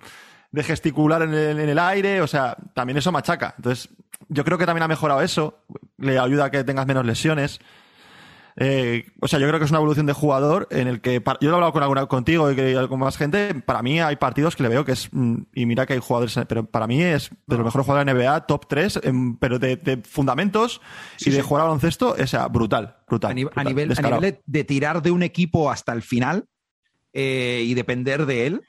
de 0.52 0.62
gesticular 0.62 1.20
en 1.22 1.34
el, 1.34 1.58
en 1.58 1.68
el 1.68 1.80
aire. 1.80 2.20
O 2.22 2.28
sea, 2.28 2.56
también 2.72 2.96
eso 2.96 3.10
machaca. 3.10 3.54
Entonces, 3.56 3.88
yo 4.28 4.44
creo 4.44 4.56
que 4.56 4.66
también 4.66 4.84
ha 4.84 4.88
mejorado 4.88 5.20
eso. 5.20 5.64
Le 5.98 6.16
ayuda 6.16 6.44
a 6.44 6.50
que 6.52 6.62
tengas 6.62 6.86
menos 6.86 7.04
lesiones. 7.04 7.58
Eh, 8.58 9.04
o 9.20 9.28
sea, 9.28 9.38
yo 9.38 9.46
creo 9.46 9.58
que 9.58 9.66
es 9.66 9.70
una 9.70 9.80
evolución 9.80 10.06
de 10.06 10.14
jugador 10.14 10.66
en 10.70 10.88
el 10.88 11.02
que, 11.02 11.22
yo 11.40 11.50
lo 11.50 11.50
he 11.50 11.54
hablado 11.54 11.72
con 11.72 11.82
alguna, 11.82 12.06
contigo 12.06 12.50
y 12.50 12.88
con 12.88 12.98
más 12.98 13.18
gente, 13.18 13.54
para 13.54 13.82
mí 13.82 14.00
hay 14.00 14.16
partidos 14.16 14.56
que 14.56 14.62
le 14.62 14.70
veo 14.70 14.84
que 14.84 14.92
es, 14.92 15.10
mm, 15.12 15.36
y 15.52 15.66
mira 15.66 15.84
que 15.84 15.92
hay 15.92 15.98
jugadores, 15.98 16.38
pero 16.48 16.64
para 16.64 16.86
mí 16.86 17.02
es 17.02 17.30
de 17.46 17.56
los 17.56 17.64
mejores 17.64 17.84
jugadores 17.84 18.06
de 18.06 18.24
NBA, 18.24 18.46
top 18.46 18.66
3, 18.66 19.00
pero 19.38 19.58
de, 19.58 20.02
fundamentos 20.08 20.80
y 21.20 21.30
de 21.30 21.42
jugar 21.42 21.62
al 21.62 21.68
baloncesto, 21.68 22.16
o 22.18 22.26
sea, 22.26 22.48
brutal, 22.48 22.96
brutal. 23.06 23.32
A, 23.32 23.34
nivel, 23.34 23.52
a 23.54 23.64
nivel, 23.64 24.40
de, 24.46 24.64
tirar 24.64 25.02
de 25.02 25.10
un 25.10 25.22
equipo 25.22 25.70
hasta 25.70 25.92
el 25.92 26.02
final 26.02 26.46
eh, 27.12 27.62
y 27.66 27.74
depender 27.74 28.24
de 28.24 28.46
él, 28.46 28.62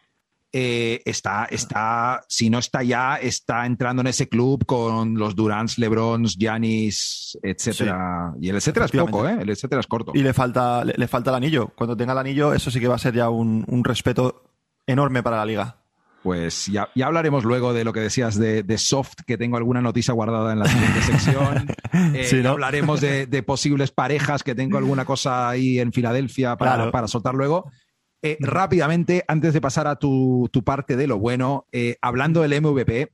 eh, 0.59 1.03
está, 1.05 1.45
está, 1.51 2.23
si 2.27 2.49
no 2.49 2.57
está 2.57 2.81
ya, 2.81 3.17
está 3.17 3.67
entrando 3.67 4.01
en 4.01 4.07
ese 4.07 4.27
club 4.27 4.65
con 4.65 5.13
los 5.13 5.35
Durants, 5.35 5.77
Lebrons, 5.77 6.35
Giannis, 6.35 7.37
etcétera. 7.43 8.33
Y 8.41 8.49
el 8.49 8.55
etcétera 8.55 8.87
es 8.87 8.91
poco, 8.91 9.27
¿eh? 9.27 9.37
El 9.39 9.51
etcétera 9.51 9.81
es 9.81 9.85
corto. 9.85 10.13
Y 10.15 10.23
le 10.23 10.33
falta, 10.33 10.83
le, 10.83 11.07
falta 11.07 11.29
el 11.29 11.35
anillo. 11.35 11.67
Cuando 11.75 11.95
tenga 11.95 12.13
el 12.13 12.17
anillo, 12.17 12.53
eso 12.53 12.71
sí 12.71 12.79
que 12.79 12.87
va 12.87 12.95
a 12.95 12.97
ser 12.97 13.13
ya 13.13 13.29
un, 13.29 13.83
respeto 13.83 14.45
enorme 14.87 15.21
para 15.21 15.37
la 15.37 15.45
liga. 15.45 15.77
Pues 16.23 16.65
ya, 16.65 16.89
ya, 16.95 17.05
hablaremos 17.05 17.43
luego 17.43 17.71
de 17.71 17.83
lo 17.83 17.93
que 17.93 17.99
decías 17.99 18.35
de, 18.39 18.77
Soft, 18.79 19.17
que 19.27 19.37
tengo 19.37 19.57
alguna 19.57 19.83
noticia 19.83 20.15
guardada 20.15 20.53
en 20.53 20.59
la 20.59 20.65
siguiente 20.65 21.01
sección. 21.03 21.67
Eh, 22.13 22.43
hablaremos 22.45 22.99
de, 23.01 23.43
posibles 23.43 23.91
parejas, 23.91 24.43
que 24.43 24.53
tengo 24.53 24.77
alguna 24.77 25.05
cosa 25.05 25.49
ahí 25.49 25.79
en 25.79 25.93
Filadelfia 25.93 26.55
para, 26.57 26.91
para 26.91 27.07
soltar 27.07 27.33
luego. 27.33 27.71
Eh, 28.21 28.37
rápidamente, 28.39 29.23
antes 29.27 29.53
de 29.53 29.61
pasar 29.61 29.87
a 29.87 29.97
tu, 29.97 30.49
parte 30.65 30.95
de 30.95 31.07
lo 31.07 31.19
bueno, 31.19 31.67
eh, 31.71 31.97
hablando 32.01 32.41
del 32.41 32.61
MVP, 32.61 33.11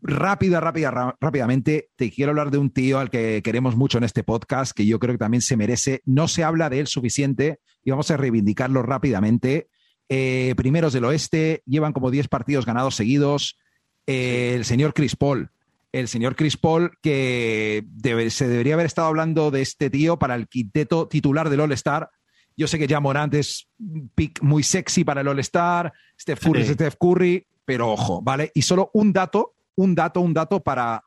rápida, 0.00 0.60
rápida, 0.60 1.16
rápidamente, 1.20 1.90
te 1.96 2.10
quiero 2.10 2.30
hablar 2.30 2.50
de 2.50 2.58
un 2.58 2.70
tío 2.70 2.98
al 2.98 3.08
que 3.08 3.40
queremos 3.44 3.76
mucho 3.76 3.98
en 3.98 4.04
este 4.04 4.24
podcast, 4.24 4.72
que 4.72 4.84
yo 4.84 4.98
creo 4.98 5.14
que 5.14 5.18
también 5.18 5.42
se 5.42 5.56
merece. 5.56 6.02
No 6.04 6.26
se 6.26 6.42
habla 6.42 6.70
de 6.70 6.80
él 6.80 6.86
suficiente 6.88 7.60
y 7.84 7.90
vamos 7.90 8.10
a 8.10 8.16
reivindicarlo 8.16 8.82
rápidamente. 8.82 9.68
Eh, 10.08 10.54
primeros 10.56 10.92
del 10.92 11.04
oeste, 11.04 11.62
llevan 11.64 11.92
como 11.92 12.10
10 12.10 12.28
partidos 12.28 12.66
ganados 12.66 12.96
seguidos. 12.96 13.58
el 14.06 14.64
señor 14.64 14.92
Chris 14.92 15.14
Paul. 15.14 15.50
El 15.92 16.08
señor 16.08 16.34
Chris 16.34 16.56
Paul, 16.56 16.90
que 17.00 17.86
se 18.30 18.48
debería 18.48 18.74
haber 18.74 18.86
estado 18.86 19.08
hablando 19.08 19.50
de 19.50 19.60
este 19.62 19.90
tío 19.90 20.18
para 20.18 20.34
el 20.34 20.48
quinteto 20.48 21.06
titular 21.06 21.50
del 21.50 21.60
All-Star, 21.60 22.10
yo 22.56 22.66
sé 22.66 22.78
que 22.78 22.86
ya 22.86 23.00
Morant 23.00 23.34
es 23.34 23.68
un 23.78 24.10
pick 24.14 24.42
muy 24.42 24.62
sexy 24.62 25.04
para 25.04 25.20
el 25.20 25.28
All-Star, 25.28 25.92
Steph 26.20 26.40
Curry 26.40 26.62
es 26.62 26.68
Steph 26.68 26.96
Curry, 26.98 27.46
pero 27.64 27.90
ojo, 27.90 28.22
¿vale? 28.22 28.50
Y 28.54 28.62
solo 28.62 28.90
un 28.94 29.12
dato, 29.12 29.54
un 29.76 29.94
dato, 29.94 30.20
un 30.20 30.34
dato 30.34 30.60
para 30.60 31.02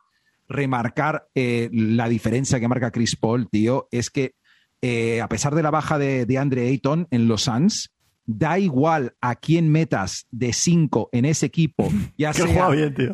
remarcar 0.47 1.27
eh, 1.33 1.69
la 1.71 2.07
diferencia 2.07 2.59
que 2.59 2.67
marca 2.67 2.91
Chris 2.91 3.15
Paul, 3.15 3.49
tío, 3.49 3.87
es 3.91 4.09
que 4.09 4.35
eh, 4.81 5.21
a 5.21 5.27
pesar 5.27 5.55
de 5.55 5.63
la 5.63 5.71
baja 5.71 5.97
de, 5.97 6.25
de 6.25 6.37
Andre 6.37 6.67
Ayton 6.67 7.07
en 7.11 7.27
los 7.27 7.43
Suns, 7.43 7.91
da 8.25 8.57
igual 8.59 9.15
a 9.21 9.35
quién 9.35 9.71
metas 9.71 10.27
de 10.31 10.53
cinco 10.53 11.09
en 11.11 11.25
ese 11.25 11.45
equipo, 11.45 11.91
ya 12.17 12.33
sea 12.33 12.69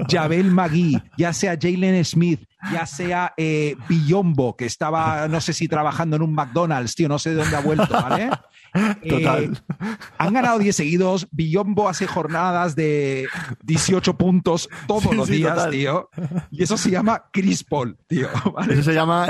Jabel 0.10 0.52
Magui, 0.52 1.02
ya 1.18 1.34
sea 1.34 1.58
Jalen 1.60 2.04
Smith, 2.06 2.42
ya 2.72 2.86
sea 2.86 3.34
eh, 3.38 3.76
Billombo, 3.90 4.56
que 4.56 4.66
estaba, 4.66 5.28
no 5.28 5.42
sé 5.42 5.54
si 5.54 5.68
trabajando 5.68 6.16
en 6.16 6.22
un 6.22 6.34
McDonald's, 6.34 6.96
tío, 6.96 7.10
no 7.10 7.20
sé 7.20 7.32
de 7.32 7.38
dónde 7.38 7.56
ha 7.56 7.62
vuelto, 7.62 7.94
¿vale? 7.94 8.30
Total. 9.10 9.44
Eh, 9.44 9.98
han 10.18 10.34
ganado 10.34 10.60
10 10.60 10.76
seguidos. 10.76 11.28
Billombo 11.32 11.90
hace 11.90 12.08
jornadas 12.08 12.76
de 12.76 13.28
18 13.64 14.18
puntos 14.18 14.70
todos 14.88 15.14
los 15.14 15.28
días, 15.28 15.70
tío. 15.70 16.10
Y 16.52 16.64
eso 16.64 16.78
se 16.78 16.90
llama 16.90 17.26
Chris 17.32 17.64
Paul, 17.64 17.98
tío. 18.08 18.30
Eso 18.70 18.84
se 18.84 18.94
llama, 18.94 19.28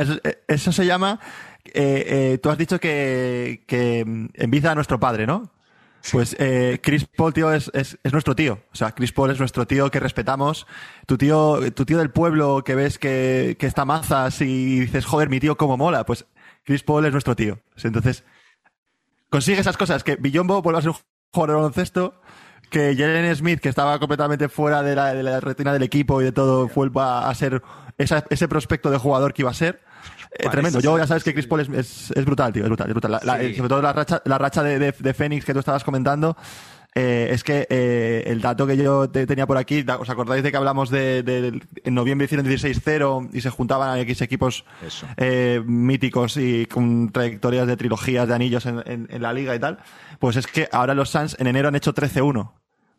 eso, 0.47 0.71
se 0.71 0.85
llama, 0.85 1.19
eh, 1.65 2.05
eh, 2.33 2.37
tú 2.41 2.49
has 2.49 2.57
dicho 2.57 2.79
que, 2.79 3.63
que 3.67 3.99
envidia 4.33 4.71
a 4.71 4.75
nuestro 4.75 4.99
padre, 4.99 5.25
¿no? 5.25 5.49
Pues 6.11 6.35
eh, 6.39 6.79
Chris 6.81 7.05
Paul, 7.05 7.33
tío, 7.33 7.53
es, 7.53 7.69
es, 7.73 7.99
es, 8.03 8.11
nuestro 8.11 8.35
tío. 8.35 8.59
O 8.71 8.75
sea, 8.75 8.93
Chris 8.93 9.11
Paul 9.11 9.31
es 9.31 9.39
nuestro 9.39 9.67
tío 9.67 9.91
que 9.91 9.99
respetamos. 9.99 10.65
Tu 11.05 11.17
tío, 11.17 11.59
tu 11.73 11.85
tío 11.85 11.97
del 11.99 12.09
pueblo 12.09 12.63
que 12.63 12.75
ves 12.75 12.97
que, 12.97 13.55
que 13.59 13.67
está 13.67 13.85
mazas 13.85 14.41
y 14.41 14.79
dices, 14.81 15.05
joder, 15.05 15.29
mi 15.29 15.39
tío 15.39 15.57
cómo 15.57 15.77
mola. 15.77 16.05
Pues 16.05 16.25
Chris 16.63 16.83
Paul 16.83 17.05
es 17.05 17.11
nuestro 17.11 17.35
tío. 17.35 17.59
Entonces, 17.83 18.23
consigue 19.29 19.61
esas 19.61 19.77
cosas, 19.77 20.03
que 20.03 20.15
Billombo 20.15 20.61
vuelva 20.61 20.79
a 20.79 20.81
ser 20.81 20.91
un 20.91 20.97
jugador 21.31 21.49
de 21.49 21.55
baloncesto, 21.55 22.21
que 22.69 22.95
Jalen 22.95 23.35
Smith, 23.35 23.59
que 23.59 23.69
estaba 23.69 23.99
completamente 23.99 24.49
fuera 24.49 24.81
de 24.81 24.95
la, 24.95 25.13
de 25.13 25.23
la 25.23 25.39
retina 25.39 25.73
del 25.73 25.83
equipo 25.83 26.21
y 26.21 26.25
de 26.25 26.31
todo, 26.31 26.67
vuelva 26.67 27.29
a 27.29 27.35
ser 27.35 27.61
ese 27.97 28.47
prospecto 28.47 28.89
de 28.89 28.97
jugador 28.97 29.33
que 29.33 29.41
iba 29.43 29.51
a 29.51 29.55
ser. 29.55 29.81
Eh, 30.31 30.49
tremendo. 30.49 30.79
Yo 30.79 30.97
ya 30.97 31.07
sabes 31.07 31.23
que 31.23 31.33
Chris 31.33 31.47
Paul 31.47 31.61
es, 31.61 32.11
es, 32.11 32.25
brutal, 32.25 32.53
tío, 32.53 32.63
es 32.63 32.69
brutal. 32.69 32.87
Es 32.87 32.93
brutal. 32.93 33.19
sobre 33.21 33.69
todo 33.69 33.81
la 33.81 33.93
racha, 33.93 34.21
la 34.25 34.37
racha 34.37 34.63
de, 34.63 34.79
de, 34.79 34.91
de 34.97 35.13
Phoenix 35.13 35.45
que 35.45 35.53
tú 35.53 35.59
estabas 35.59 35.83
comentando. 35.83 36.35
Eh, 36.93 37.29
es 37.31 37.43
que 37.45 37.67
eh, 37.69 38.23
el 38.25 38.41
dato 38.41 38.67
que 38.67 38.75
yo 38.75 39.09
tenía 39.09 39.47
por 39.47 39.57
aquí, 39.57 39.85
¿os 39.97 40.09
acordáis 40.09 40.43
de 40.43 40.51
que 40.51 40.57
hablamos 40.57 40.89
de, 40.89 41.23
de 41.23 41.61
en 41.85 41.93
noviembre 41.93 42.25
hicieron 42.25 42.45
16-0 42.45 43.29
y 43.31 43.39
se 43.39 43.49
juntaban 43.49 43.97
X 43.99 44.21
equipos 44.21 44.65
eh, 45.15 45.61
míticos 45.65 46.35
y 46.35 46.65
con 46.65 47.11
trayectorias 47.11 47.65
de 47.67 47.77
trilogías 47.77 48.27
de 48.27 48.35
anillos 48.35 48.65
en, 48.65 48.83
en, 48.85 49.07
en, 49.09 49.21
la 49.21 49.31
liga 49.31 49.55
y 49.55 49.59
tal? 49.59 49.79
Pues 50.19 50.35
es 50.35 50.47
que 50.47 50.67
ahora 50.73 50.93
los 50.93 51.09
Suns 51.09 51.37
en 51.39 51.47
enero 51.47 51.69
han 51.69 51.75
hecho 51.75 51.93
13-1. 51.93 52.39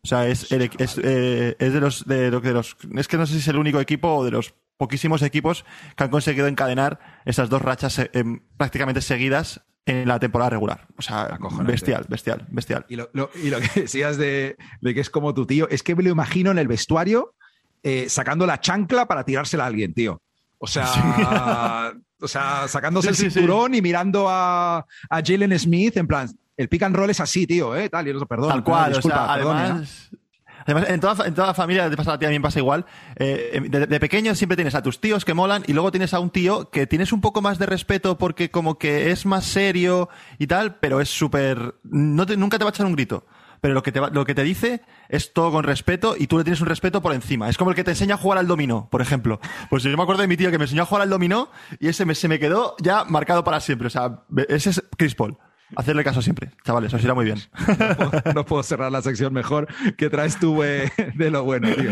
O 0.05 0.07
sea, 0.07 0.27
es, 0.27 0.51
es, 0.51 0.99
eh, 1.01 1.55
es 1.59 1.73
de 1.73 1.79
los, 1.79 2.05
de, 2.05 2.31
de 2.31 2.53
los, 2.53 2.75
es 2.95 3.07
que 3.07 3.17
no 3.17 3.25
sé 3.25 3.33
si 3.33 3.39
es 3.39 3.47
el 3.47 3.57
único 3.57 3.79
equipo 3.79 4.09
o 4.09 4.25
de 4.25 4.31
los 4.31 4.53
poquísimos 4.77 5.21
equipos 5.21 5.65
que 5.95 6.03
han 6.03 6.09
conseguido 6.09 6.47
encadenar 6.47 6.99
esas 7.25 7.49
dos 7.49 7.61
rachas 7.61 7.99
eh, 7.99 8.09
prácticamente 8.57 9.01
seguidas 9.01 9.61
en 9.85 10.07
la 10.07 10.19
temporada 10.19 10.51
regular. 10.51 10.87
O 10.97 11.01
sea, 11.01 11.37
bestial, 11.65 12.05
bestial, 12.07 12.47
bestial. 12.49 12.85
Y 12.89 12.95
lo, 12.95 13.09
y 13.35 13.49
lo 13.49 13.59
que 13.59 13.69
decías 13.81 14.17
de, 14.17 14.57
de, 14.81 14.93
que 14.93 15.01
es 15.01 15.09
como 15.09 15.33
tu 15.33 15.45
tío, 15.45 15.67
es 15.69 15.83
que 15.83 15.95
me 15.95 16.03
lo 16.03 16.09
imagino 16.09 16.51
en 16.51 16.57
el 16.57 16.67
vestuario 16.67 17.35
eh, 17.81 18.07
sacando 18.09 18.45
la 18.45 18.61
chancla 18.61 19.07
para 19.07 19.25
tirársela 19.25 19.65
a 19.65 19.67
alguien, 19.67 19.93
tío. 19.93 20.21
O 20.57 20.67
sea, 20.67 21.91
o 22.21 22.27
sea 22.27 22.67
sacándose 22.69 23.13
sí, 23.13 23.25
el 23.25 23.31
cinturón 23.31 23.73
sí, 23.73 23.79
y 23.79 23.81
mirando 23.81 24.29
a, 24.29 24.85
a 25.09 25.21
Jalen 25.21 25.57
Smith 25.59 25.97
en 25.97 26.07
plan, 26.07 26.29
el 26.55 26.69
pick 26.69 26.83
and 26.83 26.95
roll 26.95 27.09
es 27.09 27.19
así, 27.19 27.45
tío, 27.45 27.75
¿eh? 27.75 27.89
Tal, 27.89 28.07
y 28.07 28.11
eso, 28.11 28.25
perdón. 28.25 28.49
Tal 28.49 28.63
cual, 28.63 28.93
disculpa, 28.93 29.23
o 29.23 29.25
sea, 29.25 29.35
perdón, 29.35 29.57
además... 29.57 30.09
¿eh? 30.13 30.17
Además, 30.65 30.89
en 30.89 30.99
toda, 30.99 31.27
en 31.27 31.33
toda 31.33 31.53
familia, 31.53 31.89
te 31.89 31.97
pasa 31.97 32.13
a 32.13 32.19
ti, 32.19 32.25
también 32.25 32.41
pasa 32.41 32.59
igual. 32.59 32.85
Eh, 33.15 33.61
de, 33.69 33.87
de, 33.87 33.99
pequeño 33.99 34.35
siempre 34.35 34.55
tienes 34.55 34.75
a 34.75 34.81
tus 34.81 34.99
tíos 34.99 35.25
que 35.25 35.33
molan 35.33 35.63
y 35.67 35.73
luego 35.73 35.91
tienes 35.91 36.13
a 36.13 36.19
un 36.19 36.29
tío 36.29 36.69
que 36.69 36.87
tienes 36.87 37.11
un 37.11 37.21
poco 37.21 37.41
más 37.41 37.59
de 37.59 37.65
respeto 37.65 38.17
porque 38.17 38.51
como 38.51 38.77
que 38.77 39.11
es 39.11 39.25
más 39.25 39.45
serio 39.45 40.09
y 40.39 40.47
tal, 40.47 40.75
pero 40.75 41.01
es 41.01 41.09
súper... 41.09 41.75
No 41.83 42.25
te, 42.25 42.37
nunca 42.37 42.57
te 42.57 42.63
va 42.63 42.69
a 42.69 42.73
echar 42.73 42.85
un 42.85 42.93
grito. 42.93 43.25
Pero 43.63 43.75
lo 43.75 43.81
que, 43.81 43.93
te 43.93 44.01
va, 44.01 44.09
lo 44.09 44.25
que 44.25 44.35
te 44.35 44.43
dice 44.43 44.81
es 45.07 45.31
todo 45.31 45.49
con 45.49 45.63
respeto 45.63 46.15
y 46.19 46.27
tú 46.27 46.37
le 46.37 46.43
tienes 46.43 46.59
un 46.59 46.67
respeto 46.67 47.01
por 47.01 47.13
encima. 47.13 47.47
Es 47.47 47.57
como 47.57 47.69
el 47.69 47.77
que 47.77 47.85
te 47.85 47.91
enseña 47.91 48.15
a 48.15 48.17
jugar 48.17 48.37
al 48.37 48.45
dominó, 48.45 48.89
por 48.91 49.01
ejemplo. 49.01 49.39
Pues 49.69 49.83
yo 49.83 49.95
me 49.95 50.03
acuerdo 50.03 50.21
de 50.21 50.27
mi 50.27 50.35
tío 50.35 50.51
que 50.51 50.57
me 50.57 50.65
enseñó 50.65 50.81
a 50.81 50.85
jugar 50.85 51.03
al 51.03 51.09
dominó 51.09 51.49
y 51.79 51.87
ese 51.87 52.03
me, 52.03 52.13
se 52.13 52.27
me 52.27 52.39
quedó 52.39 52.75
ya 52.81 53.05
marcado 53.05 53.45
para 53.45 53.61
siempre. 53.61 53.87
O 53.87 53.89
sea, 53.89 54.23
ese 54.49 54.71
es 54.71 54.83
Chris 54.97 55.15
Paul. 55.15 55.37
Hacerle 55.75 56.03
caso 56.03 56.21
siempre, 56.21 56.51
chavales, 56.63 56.93
os 56.93 57.03
irá 57.03 57.13
muy 57.13 57.25
bien. 57.25 57.39
No 57.67 57.95
puedo, 57.95 58.33
no 58.35 58.45
puedo 58.45 58.63
cerrar 58.63 58.91
la 58.91 59.01
sección 59.01 59.33
mejor 59.33 59.67
que 59.97 60.09
traes 60.09 60.39
tú 60.39 60.63
eh, 60.63 60.91
de 61.15 61.29
lo 61.29 61.43
bueno, 61.43 61.69
tío. 61.73 61.91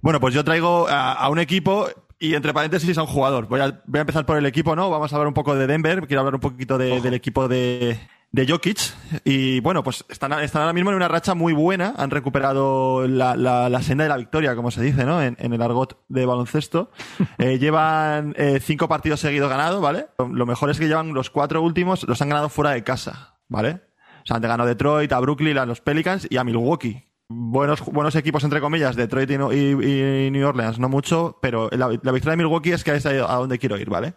Bueno, 0.00 0.20
pues 0.20 0.34
yo 0.34 0.44
traigo 0.44 0.88
a, 0.88 1.12
a, 1.12 1.28
un 1.28 1.38
equipo 1.38 1.88
y 2.18 2.34
entre 2.34 2.54
paréntesis 2.54 2.96
a 2.96 3.02
un 3.02 3.08
jugador. 3.08 3.48
Voy 3.48 3.60
a, 3.60 3.82
voy 3.86 3.98
a 3.98 4.00
empezar 4.02 4.24
por 4.24 4.36
el 4.36 4.46
equipo, 4.46 4.76
¿no? 4.76 4.88
Vamos 4.90 5.12
a 5.12 5.16
hablar 5.16 5.28
un 5.28 5.34
poco 5.34 5.54
de 5.54 5.66
Denver. 5.66 6.06
Quiero 6.06 6.20
hablar 6.20 6.34
un 6.34 6.40
poquito 6.40 6.78
de, 6.78 7.00
del 7.00 7.14
equipo 7.14 7.48
de, 7.48 7.98
de 8.36 8.46
Jokic. 8.46 8.78
Y 9.24 9.60
bueno, 9.60 9.82
pues 9.82 10.04
están, 10.10 10.30
están 10.34 10.60
ahora 10.62 10.74
mismo 10.74 10.90
en 10.90 10.96
una 10.96 11.08
racha 11.08 11.34
muy 11.34 11.54
buena. 11.54 11.94
Han 11.96 12.10
recuperado 12.10 13.08
la, 13.08 13.34
la, 13.34 13.70
la 13.70 13.82
senda 13.82 14.04
de 14.04 14.10
la 14.10 14.18
victoria, 14.18 14.54
como 14.54 14.70
se 14.70 14.82
dice, 14.82 15.04
¿no? 15.06 15.22
En, 15.22 15.36
en 15.40 15.54
el 15.54 15.62
argot 15.62 15.98
de 16.08 16.26
baloncesto. 16.26 16.90
Eh, 17.38 17.58
llevan 17.58 18.34
eh, 18.38 18.60
cinco 18.62 18.88
partidos 18.88 19.20
seguidos 19.20 19.50
ganados, 19.50 19.80
¿vale? 19.82 20.06
Lo 20.18 20.46
mejor 20.46 20.70
es 20.70 20.78
que 20.78 20.88
llevan 20.88 21.12
los 21.12 21.28
cuatro 21.28 21.60
últimos, 21.60 22.04
los 22.04 22.20
han 22.22 22.30
ganado 22.30 22.48
fuera 22.48 22.70
de 22.70 22.82
casa, 22.82 23.36
¿vale? 23.48 23.82
O 24.22 24.26
sea, 24.26 24.36
han 24.36 24.42
ganado 24.42 24.66
Detroit, 24.66 25.12
a 25.12 25.20
Brooklyn, 25.20 25.58
a 25.58 25.66
los 25.66 25.80
Pelicans 25.80 26.26
y 26.30 26.36
a 26.38 26.44
Milwaukee. 26.44 27.04
Buenos, 27.28 27.84
buenos 27.84 28.16
equipos, 28.16 28.42
entre 28.44 28.60
comillas, 28.60 28.96
Detroit 28.96 29.30
y, 29.30 29.34
y, 29.34 30.26
y 30.26 30.30
New 30.30 30.48
Orleans, 30.48 30.78
no 30.78 30.88
mucho, 30.88 31.38
pero 31.42 31.68
la, 31.72 31.88
la 31.88 32.12
victoria 32.12 32.30
de 32.30 32.36
Milwaukee 32.38 32.72
es 32.72 32.84
que 32.84 32.94
es 32.94 33.04
a 33.06 33.12
donde 33.12 33.58
quiero 33.58 33.76
ir, 33.76 33.90
¿vale? 33.90 34.14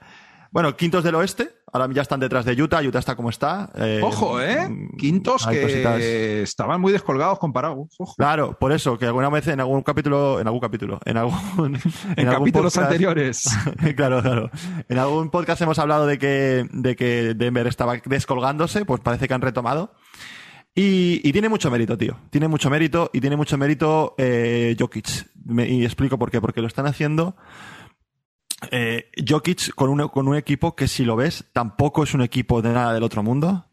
Bueno, 0.52 0.76
quintos 0.76 1.04
del 1.04 1.14
oeste, 1.16 1.59
ahora 1.72 1.94
ya 1.94 2.02
están 2.02 2.20
detrás 2.20 2.46
de 2.46 2.62
Utah, 2.62 2.82
Utah 2.82 3.00
está 3.00 3.16
como 3.16 3.30
está. 3.30 3.70
Eh, 3.76 4.02
Ojo, 4.04 4.42
¿eh? 4.42 4.70
Quintos 4.98 5.46
que 5.48 5.62
cositas. 5.62 6.02
estaban 6.02 6.82
muy 6.82 6.92
descolgados 6.92 7.40
comparados. 7.40 7.88
Ojo. 7.98 8.16
Claro, 8.18 8.58
por 8.60 8.72
eso, 8.72 8.98
que 8.98 9.06
alguna 9.06 9.30
vez 9.30 9.48
en 9.48 9.60
algún 9.60 9.82
capítulo, 9.82 10.40
en 10.40 10.48
algún 10.48 10.60
capítulo, 10.62 11.00
en 11.06 11.18
algún... 11.18 11.76
en, 11.76 11.82
en 12.16 12.28
algún 12.28 12.46
capítulos 12.46 12.74
podcast, 12.74 12.92
anteriores. 12.92 13.44
claro, 13.96 14.22
claro. 14.22 14.52
En 14.88 14.98
algún 14.98 15.30
podcast 15.30 15.62
hemos 15.62 15.80
hablado 15.80 16.06
de 16.06 16.18
que, 16.18 16.68
de 16.72 16.96
que 16.96 17.34
Denver 17.36 17.68
estaba 17.68 17.98
descolgándose, 18.06 18.86
pues 18.86 19.02
parece 19.02 19.28
que 19.28 19.34
han 19.34 19.42
retomado. 19.42 19.94
Y, 20.76 21.20
y, 21.28 21.32
tiene 21.34 21.50
mucho 21.50 21.70
mérito, 21.72 21.98
tío. 21.98 22.18
Tiene 22.30 22.48
mucho 22.48 22.70
mérito 22.70 23.10
y 23.12 23.20
tiene 23.20 23.36
mucho 23.36 23.58
mérito 23.58 24.16
eh, 24.18 24.76
Jokic. 24.80 25.28
Me, 25.46 25.68
y 25.68 25.84
explico 25.84 26.18
por 26.18 26.32
qué. 26.32 26.40
Porque 26.40 26.62
lo 26.62 26.68
están 26.68 26.86
haciendo 26.86 27.36
eh, 28.72 29.10
Jokic 29.28 29.74
con 29.74 29.90
un, 29.90 30.08
con 30.10 30.28
un 30.28 30.36
equipo 30.36 30.76
que 30.76 30.88
si 30.88 31.06
lo 31.06 31.16
ves 31.16 31.46
tampoco 31.54 32.04
es 32.04 32.14
un 32.14 32.22
equipo 32.22 32.62
de 32.62 32.74
nada 32.74 32.94
del 32.94 33.04
otro 33.04 33.24
mundo. 33.24 33.66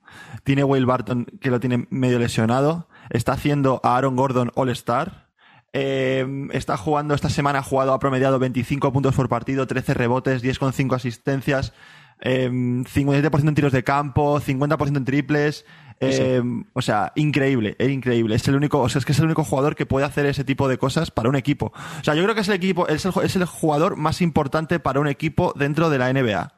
Tiene 0.45 0.65
Will 0.65 0.87
Barton 0.87 1.27
que 1.41 1.51
lo 1.51 1.61
tiene 1.61 1.87
medio 1.91 2.19
lesionado. 2.19 2.89
Está 3.11 3.33
haciendo 3.33 3.81
a 3.83 3.97
Aaron 3.97 4.17
Gordon 4.17 4.53
All 4.55 4.71
Star. 4.71 5.27
Eh, 5.73 6.27
está 6.53 6.77
jugando 6.77 7.15
esta 7.15 7.29
semana, 7.29 7.59
ha 7.59 7.63
jugado, 7.63 7.93
ha 7.93 7.99
promediado 7.99 8.39
25 8.39 8.93
puntos 8.93 9.15
por 9.15 9.29
partido, 9.29 9.67
13 9.67 9.93
rebotes, 9.93 10.43
10,5 10.43 10.95
asistencias, 10.95 11.75
eh, 12.21 12.49
57% 12.49 13.49
en 13.49 13.55
tiros 13.55 13.73
de 13.73 13.85
campo, 13.85 14.41
50% 14.41 14.97
en 14.97 15.05
triples. 15.05 15.67
Eh, 16.01 16.43
o 16.73 16.83
sea, 16.83 17.13
increíble, 17.15 17.77
es 17.79 17.89
increíble. 17.89 18.35
Es 18.35 18.47
el 18.49 18.57
único, 18.57 18.81
o 18.81 18.89
sea, 18.89 18.99
es 18.99 19.05
que 19.05 19.13
es 19.13 19.19
el 19.19 19.25
único 19.25 19.45
jugador 19.45 19.75
que 19.77 19.87
puede 19.87 20.07
hacer 20.07 20.27
ese 20.27 20.45
tipo 20.45 20.69
de 20.69 20.79
cosas 20.79 21.11
para 21.11 21.29
un 21.29 21.37
equipo. 21.37 21.73
O 22.01 22.05
sea, 22.05 22.15
yo 22.15 22.23
creo 22.23 22.35
que 22.35 22.43
es 22.43 22.49
el 22.49 22.55
equipo, 22.55 22.87
es 22.89 23.05
el, 23.05 23.13
es 23.23 23.37
el 23.37 23.45
jugador 23.45 23.97
más 23.97 24.21
importante 24.21 24.79
para 24.79 25.01
un 25.01 25.09
equipo 25.09 25.53
dentro 25.57 25.91
de 25.91 25.99
la 25.99 26.13
NBA. 26.13 26.53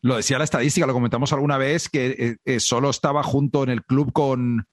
Lo 0.00 0.16
decía 0.16 0.38
la 0.38 0.44
estadística, 0.44 0.86
lo 0.86 0.92
comentamos 0.92 1.32
alguna 1.32 1.58
vez, 1.58 1.88
que 1.88 2.06
eh, 2.06 2.36
eh, 2.44 2.60
solo 2.60 2.90
estaba 2.90 3.22
junto 3.22 3.64
en 3.64 3.70
el 3.70 3.82
club 3.82 4.12
con, 4.12 4.66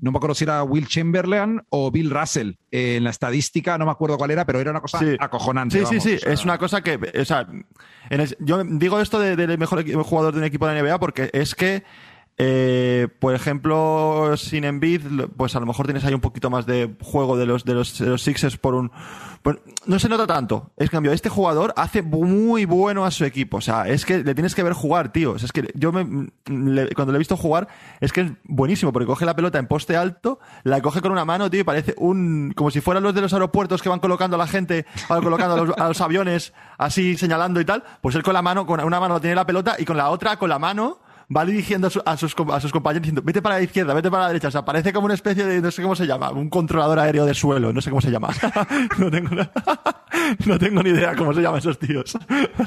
no 0.00 0.12
me 0.12 0.16
acuerdo 0.16 0.34
si 0.34 0.44
era 0.44 0.62
Will 0.62 0.88
Chamberlain 0.88 1.60
o 1.68 1.90
Bill 1.90 2.10
Russell. 2.10 2.52
Eh, 2.70 2.96
en 2.96 3.04
la 3.04 3.10
estadística, 3.10 3.76
no 3.76 3.84
me 3.84 3.90
acuerdo 3.90 4.16
cuál 4.16 4.30
era, 4.30 4.46
pero 4.46 4.58
era 4.58 4.70
una 4.70 4.80
cosa 4.80 4.98
sí. 4.98 5.16
acojonante. 5.18 5.76
Sí, 5.76 5.84
vamos, 5.84 6.02
sí, 6.02 6.10
sí. 6.10 6.16
O 6.16 6.18
sea... 6.20 6.32
Es 6.32 6.44
una 6.44 6.58
cosa 6.58 6.82
que, 6.82 6.98
o 7.20 7.24
sea, 7.24 7.46
el, 8.08 8.36
yo 8.40 8.64
digo 8.64 9.00
esto 9.00 9.18
del 9.18 9.36
de, 9.36 9.56
mejor 9.58 9.84
jugador 10.02 10.32
de 10.32 10.38
un 10.38 10.44
equipo 10.44 10.66
de 10.66 10.74
la 10.74 10.82
NBA 10.82 10.98
porque 10.98 11.30
es 11.32 11.54
que 11.54 11.84
eh, 12.42 13.08
por 13.18 13.34
ejemplo, 13.34 14.34
sin 14.38 14.64
Embiid, 14.64 15.02
pues 15.36 15.54
a 15.56 15.60
lo 15.60 15.66
mejor 15.66 15.84
tienes 15.84 16.06
ahí 16.06 16.14
un 16.14 16.22
poquito 16.22 16.48
más 16.48 16.64
de 16.64 16.96
juego 17.02 17.36
de 17.36 17.44
los, 17.44 17.66
de 17.66 17.74
los, 17.74 17.98
de 17.98 18.06
los 18.06 18.22
Sixers 18.22 18.56
por 18.56 18.74
un... 18.74 18.90
Pues 19.42 19.58
no 19.84 19.98
se 19.98 20.08
nota 20.08 20.26
tanto. 20.26 20.70
Es 20.78 20.88
cambio, 20.88 21.12
este 21.12 21.28
jugador 21.28 21.74
hace 21.76 22.00
muy 22.00 22.64
bueno 22.64 23.04
a 23.04 23.10
su 23.10 23.26
equipo. 23.26 23.58
O 23.58 23.60
sea, 23.60 23.88
es 23.88 24.06
que 24.06 24.24
le 24.24 24.34
tienes 24.34 24.54
que 24.54 24.62
ver 24.62 24.72
jugar, 24.72 25.12
tío. 25.12 25.32
O 25.32 25.38
sea, 25.38 25.44
es 25.44 25.52
que 25.52 25.70
yo 25.74 25.92
me, 25.92 26.30
cuando 26.94 27.12
le 27.12 27.16
he 27.16 27.18
visto 27.18 27.36
jugar, 27.36 27.68
es 28.00 28.10
que 28.10 28.22
es 28.22 28.32
buenísimo, 28.44 28.90
porque 28.90 29.06
coge 29.06 29.26
la 29.26 29.36
pelota 29.36 29.58
en 29.58 29.66
poste 29.66 29.98
alto, 29.98 30.40
la 30.62 30.80
coge 30.80 31.02
con 31.02 31.12
una 31.12 31.26
mano, 31.26 31.50
tío, 31.50 31.60
y 31.60 31.64
parece 31.64 31.94
un... 31.98 32.54
como 32.56 32.70
si 32.70 32.80
fueran 32.80 33.02
los 33.02 33.14
de 33.14 33.20
los 33.20 33.34
aeropuertos 33.34 33.82
que 33.82 33.90
van 33.90 34.00
colocando 34.00 34.36
a 34.36 34.38
la 34.38 34.46
gente, 34.46 34.86
van 35.10 35.22
colocando 35.22 35.56
a 35.56 35.58
los, 35.58 35.76
a 35.76 35.88
los 35.88 36.00
aviones, 36.00 36.54
así 36.78 37.18
señalando 37.18 37.60
y 37.60 37.66
tal. 37.66 37.84
Pues 38.00 38.14
él 38.14 38.22
con 38.22 38.32
la 38.32 38.40
mano, 38.40 38.64
con 38.64 38.82
una 38.82 38.98
mano 38.98 39.20
tiene 39.20 39.36
la 39.36 39.44
pelota 39.44 39.76
y 39.78 39.84
con 39.84 39.98
la 39.98 40.08
otra, 40.08 40.38
con 40.38 40.48
la 40.48 40.58
mano 40.58 41.00
va 41.34 41.44
dirigiendo 41.44 41.86
a, 41.86 41.90
sus, 41.90 42.02
a 42.04 42.60
sus 42.60 42.72
compañeros 42.72 43.02
diciendo, 43.02 43.22
vete 43.24 43.40
para 43.40 43.56
la 43.56 43.62
izquierda, 43.62 43.94
vete 43.94 44.10
para 44.10 44.24
la 44.24 44.28
derecha. 44.28 44.48
O 44.48 44.50
sea, 44.50 44.64
parece 44.64 44.92
como 44.92 45.04
una 45.04 45.14
especie 45.14 45.44
de, 45.44 45.60
no 45.60 45.70
sé 45.70 45.82
cómo 45.82 45.94
se 45.94 46.06
llama, 46.06 46.30
un 46.30 46.50
controlador 46.50 46.98
aéreo 46.98 47.24
de 47.24 47.34
suelo, 47.34 47.72
no 47.72 47.80
sé 47.80 47.90
cómo 47.90 48.00
se 48.00 48.10
llama. 48.10 48.30
no, 48.98 49.10
tengo, 49.10 49.30
no 50.46 50.58
tengo 50.58 50.82
ni 50.82 50.90
idea 50.90 51.14
cómo 51.14 51.32
se 51.32 51.40
llaman 51.40 51.58
esos 51.58 51.78
tíos. 51.78 52.18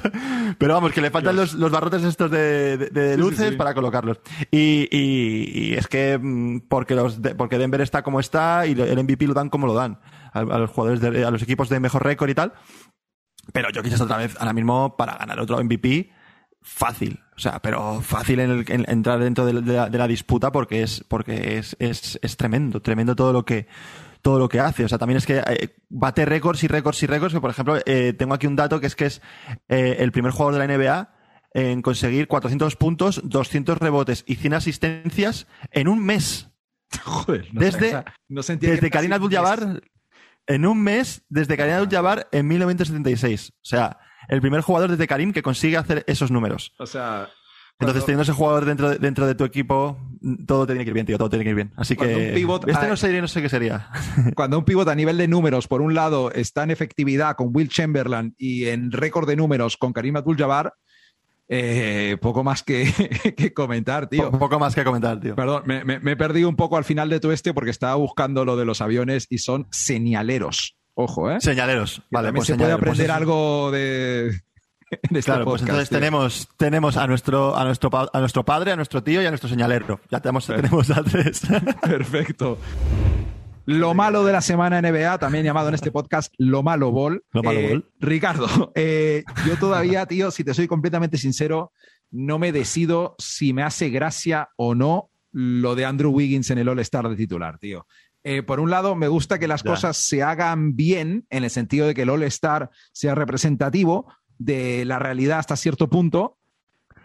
Pero 0.57 0.73
vamos, 0.73 0.93
que 0.93 1.01
le 1.01 1.11
faltan 1.11 1.35
los, 1.35 1.53
los, 1.55 1.71
barrotes 1.71 2.03
estos 2.03 2.31
de, 2.31 2.77
de, 2.77 3.17
luces 3.17 3.55
para 3.55 3.73
colocarlos. 3.73 4.19
Y, 4.49 4.87
y, 4.91 5.73
es 5.73 5.87
que 5.87 6.17
mm, 6.17 6.61
porque, 6.69 6.95
los 6.95 7.19
porque 7.37 7.57
Denver 7.57 7.81
está 7.81 8.01
como 8.01 8.19
está 8.19 8.65
y 8.65 8.71
el 8.71 9.03
MVP 9.03 9.27
lo 9.27 9.33
dan 9.33 9.49
como 9.49 9.67
lo 9.67 9.73
dan 9.73 9.99
a, 10.31 10.43
los 10.43 10.69
jugadores, 10.69 11.01
de, 11.01 11.25
a 11.25 11.31
los 11.31 11.41
equipos 11.41 11.67
de 11.69 11.79
mejor 11.79 12.03
récord 12.03 12.29
y 12.29 12.35
tal. 12.35 12.53
Pero 13.51 13.69
yo 13.71 13.83
quizás 13.83 13.99
otra 13.99 14.17
vez, 14.17 14.37
ahora 14.39 14.53
mismo, 14.53 14.95
para 14.95 15.17
ganar 15.17 15.39
otro 15.39 15.61
MVP, 15.61 16.11
fácil. 16.63 17.19
O 17.35 17.39
sea, 17.39 17.59
pero 17.59 18.01
fácil 18.01 18.39
en, 18.39 18.65
entrar 18.87 19.19
dentro 19.19 19.45
de, 19.45 19.53
la, 19.53 20.07
disputa 20.07 20.51
porque 20.51 20.83
es, 20.83 21.03
porque 21.07 21.57
es, 21.57 21.75
es, 21.79 22.19
es, 22.21 22.37
tremendo, 22.37 22.81
tremendo 22.81 23.15
todo 23.15 23.33
lo 23.33 23.43
que, 23.43 23.67
todo 24.21 24.39
lo 24.39 24.49
que 24.49 24.59
hace. 24.59 24.85
O 24.85 24.89
sea, 24.89 24.97
también 24.97 25.17
es 25.17 25.25
que 25.25 25.37
eh, 25.37 25.75
bate 25.89 26.25
récords 26.25 26.63
y 26.63 26.67
récords 26.67 27.01
y 27.03 27.07
récords. 27.07 27.33
Que, 27.33 27.41
por 27.41 27.49
ejemplo, 27.49 27.77
eh, 27.85 28.13
tengo 28.13 28.33
aquí 28.33 28.47
un 28.47 28.55
dato 28.55 28.79
que 28.79 28.87
es 28.87 28.95
que 28.95 29.05
es 29.05 29.21
eh, 29.67 29.97
el 29.99 30.11
primer 30.11 30.31
jugador 30.31 30.59
de 30.59 30.67
la 30.67 30.77
NBA 30.77 31.13
en 31.53 31.81
conseguir 31.81 32.27
400 32.27 32.75
puntos, 32.75 33.21
200 33.23 33.77
rebotes 33.77 34.23
y 34.27 34.35
100 34.35 34.53
asistencias 34.55 35.47
en 35.71 35.87
un 35.87 36.03
mes. 36.03 36.49
Joder, 37.03 37.47
no 37.53 37.61
desde, 37.61 38.03
no 38.27 38.41
desde 38.41 38.89
Karim 38.89 39.13
Abdul-Jabbar 39.13 39.81
en 40.47 40.65
un 40.65 40.81
mes 40.81 41.23
desde 41.29 41.57
Karim 41.57 41.75
Abdul-Jabbar 41.75 42.27
en 42.31 42.47
1976. 42.47 43.51
O 43.51 43.53
sea, 43.61 43.97
el 44.27 44.41
primer 44.41 44.61
jugador 44.61 44.91
desde 44.91 45.07
Karim 45.07 45.33
que 45.33 45.41
consigue 45.41 45.77
hacer 45.77 46.03
esos 46.07 46.31
números. 46.31 46.73
O 46.77 46.85
sea. 46.85 47.29
Entonces, 47.79 48.05
teniendo 48.05 48.23
ese 48.23 48.31
jugador 48.33 48.65
dentro 48.65 48.89
de, 48.89 48.97
dentro 48.97 49.25
de 49.25 49.35
tu 49.35 49.43
equipo, 49.43 49.97
todo 50.45 50.65
tiene 50.65 50.83
que 50.83 50.91
ir 50.91 50.93
bien, 50.93 51.05
tío, 51.05 51.17
todo 51.17 51.29
tiene 51.29 51.43
que 51.43 51.49
ir 51.49 51.55
bien. 51.55 51.73
Así 51.75 51.95
que. 51.95 52.33
este 52.35 52.87
no 52.87 52.95
sé, 52.95 53.21
no 53.21 53.27
sé 53.27 53.41
qué 53.41 53.49
sería. 53.49 53.89
Cuando 54.35 54.57
un 54.57 54.65
pivot 54.65 54.87
a 54.87 54.95
nivel 54.95 55.17
de 55.17 55.27
números, 55.27 55.67
por 55.67 55.81
un 55.81 55.93
lado, 55.93 56.31
está 56.31 56.63
en 56.63 56.71
efectividad 56.71 57.35
con 57.35 57.49
Will 57.51 57.69
Chamberlain 57.69 58.35
y 58.37 58.65
en 58.65 58.91
récord 58.91 59.27
de 59.27 59.35
números 59.35 59.75
con 59.75 59.91
Karim 59.91 60.15
Abdul-Jabbar, 60.17 60.73
eh, 61.49 62.17
poco 62.21 62.43
más 62.43 62.63
que, 62.63 63.51
comentar, 63.55 64.07
tío. 64.07 64.31
poco 64.31 64.59
más 64.59 64.73
que 64.75 64.83
comentar, 64.83 65.19
tío. 65.19 65.35
Perdón, 65.35 65.63
me, 65.65 65.83
me, 65.83 66.11
he 66.11 66.15
perdido 66.15 66.47
un 66.47 66.55
poco 66.55 66.77
al 66.77 66.85
final 66.85 67.09
de 67.09 67.19
todo 67.19 67.31
este 67.31 67.53
porque 67.53 67.71
estaba 67.71 67.95
buscando 67.95 68.45
lo 68.45 68.55
de 68.55 68.65
los 68.65 68.81
aviones 68.81 69.27
y 69.29 69.39
son 69.39 69.67
señaleros. 69.71 70.77
Ojo, 70.95 71.31
¿eh? 71.31 71.41
Señaleros. 71.41 72.01
vale, 72.11 72.31
pues 72.33 72.47
se 72.47 72.55
puede 72.55 72.71
aprender 72.71 73.11
algo 73.11 73.71
de. 73.71 74.41
Este 74.91 75.23
claro, 75.23 75.45
pues 75.45 75.63
entonces 75.63 75.89
tenemos, 75.89 76.47
tenemos 76.55 76.97
a 76.97 77.07
nuestro, 77.07 77.55
a 77.55 77.63
nuestro 77.65 77.89
a 78.13 78.19
nuestro 78.19 78.45
padre, 78.45 78.73
a 78.73 78.75
nuestro 78.75 79.01
tío 79.03 79.23
y 79.23 79.25
a 79.25 79.29
nuestro 79.29 79.49
señalero. 79.49 79.99
Ya 80.11 80.19
tenemos, 80.19 80.45
tenemos 80.45 80.89
a 80.91 81.03
tres. 81.03 81.41
Perfecto. 81.81 82.59
Lo 83.65 83.93
malo 83.93 84.25
de 84.25 84.33
la 84.33 84.41
semana 84.41 84.81
NBA, 84.81 85.17
también 85.19 85.45
llamado 85.45 85.69
en 85.69 85.75
este 85.75 85.89
podcast 85.89 86.33
Lo 86.37 86.63
Malo 86.63 86.91
Ball. 86.91 87.23
Lo 87.31 87.41
Malo 87.41 87.59
eh, 87.59 87.81
Ricardo, 87.99 88.71
eh, 88.75 89.23
yo 89.47 89.57
todavía, 89.57 90.05
tío, 90.05 90.31
si 90.31 90.43
te 90.43 90.53
soy 90.53 90.67
completamente 90.67 91.17
sincero, 91.17 91.71
no 92.11 92.39
me 92.39 92.51
decido 92.51 93.15
si 93.19 93.53
me 93.53 93.63
hace 93.63 93.89
gracia 93.89 94.49
o 94.57 94.75
no 94.75 95.09
lo 95.31 95.75
de 95.75 95.85
Andrew 95.85 96.11
Wiggins 96.11 96.51
en 96.51 96.57
el 96.57 96.67
All-Star 96.67 97.07
de 97.07 97.15
titular, 97.15 97.57
tío. 97.57 97.87
Eh, 98.23 98.41
por 98.41 98.59
un 98.59 98.69
lado, 98.69 98.95
me 98.95 99.07
gusta 99.07 99.37
que 99.37 99.47
las 99.47 99.63
cosas 99.63 99.97
se 99.97 100.23
hagan 100.23 100.75
bien, 100.75 101.25
en 101.29 101.43
el 101.43 101.49
sentido 101.49 101.87
de 101.87 101.93
que 101.93 102.03
el 102.03 102.09
All-Star 102.09 102.69
sea 102.93 103.15
representativo 103.15 104.07
de 104.37 104.85
la 104.85 104.97
realidad 104.97 105.39
hasta 105.39 105.57
cierto 105.57 105.89
punto, 105.89 106.37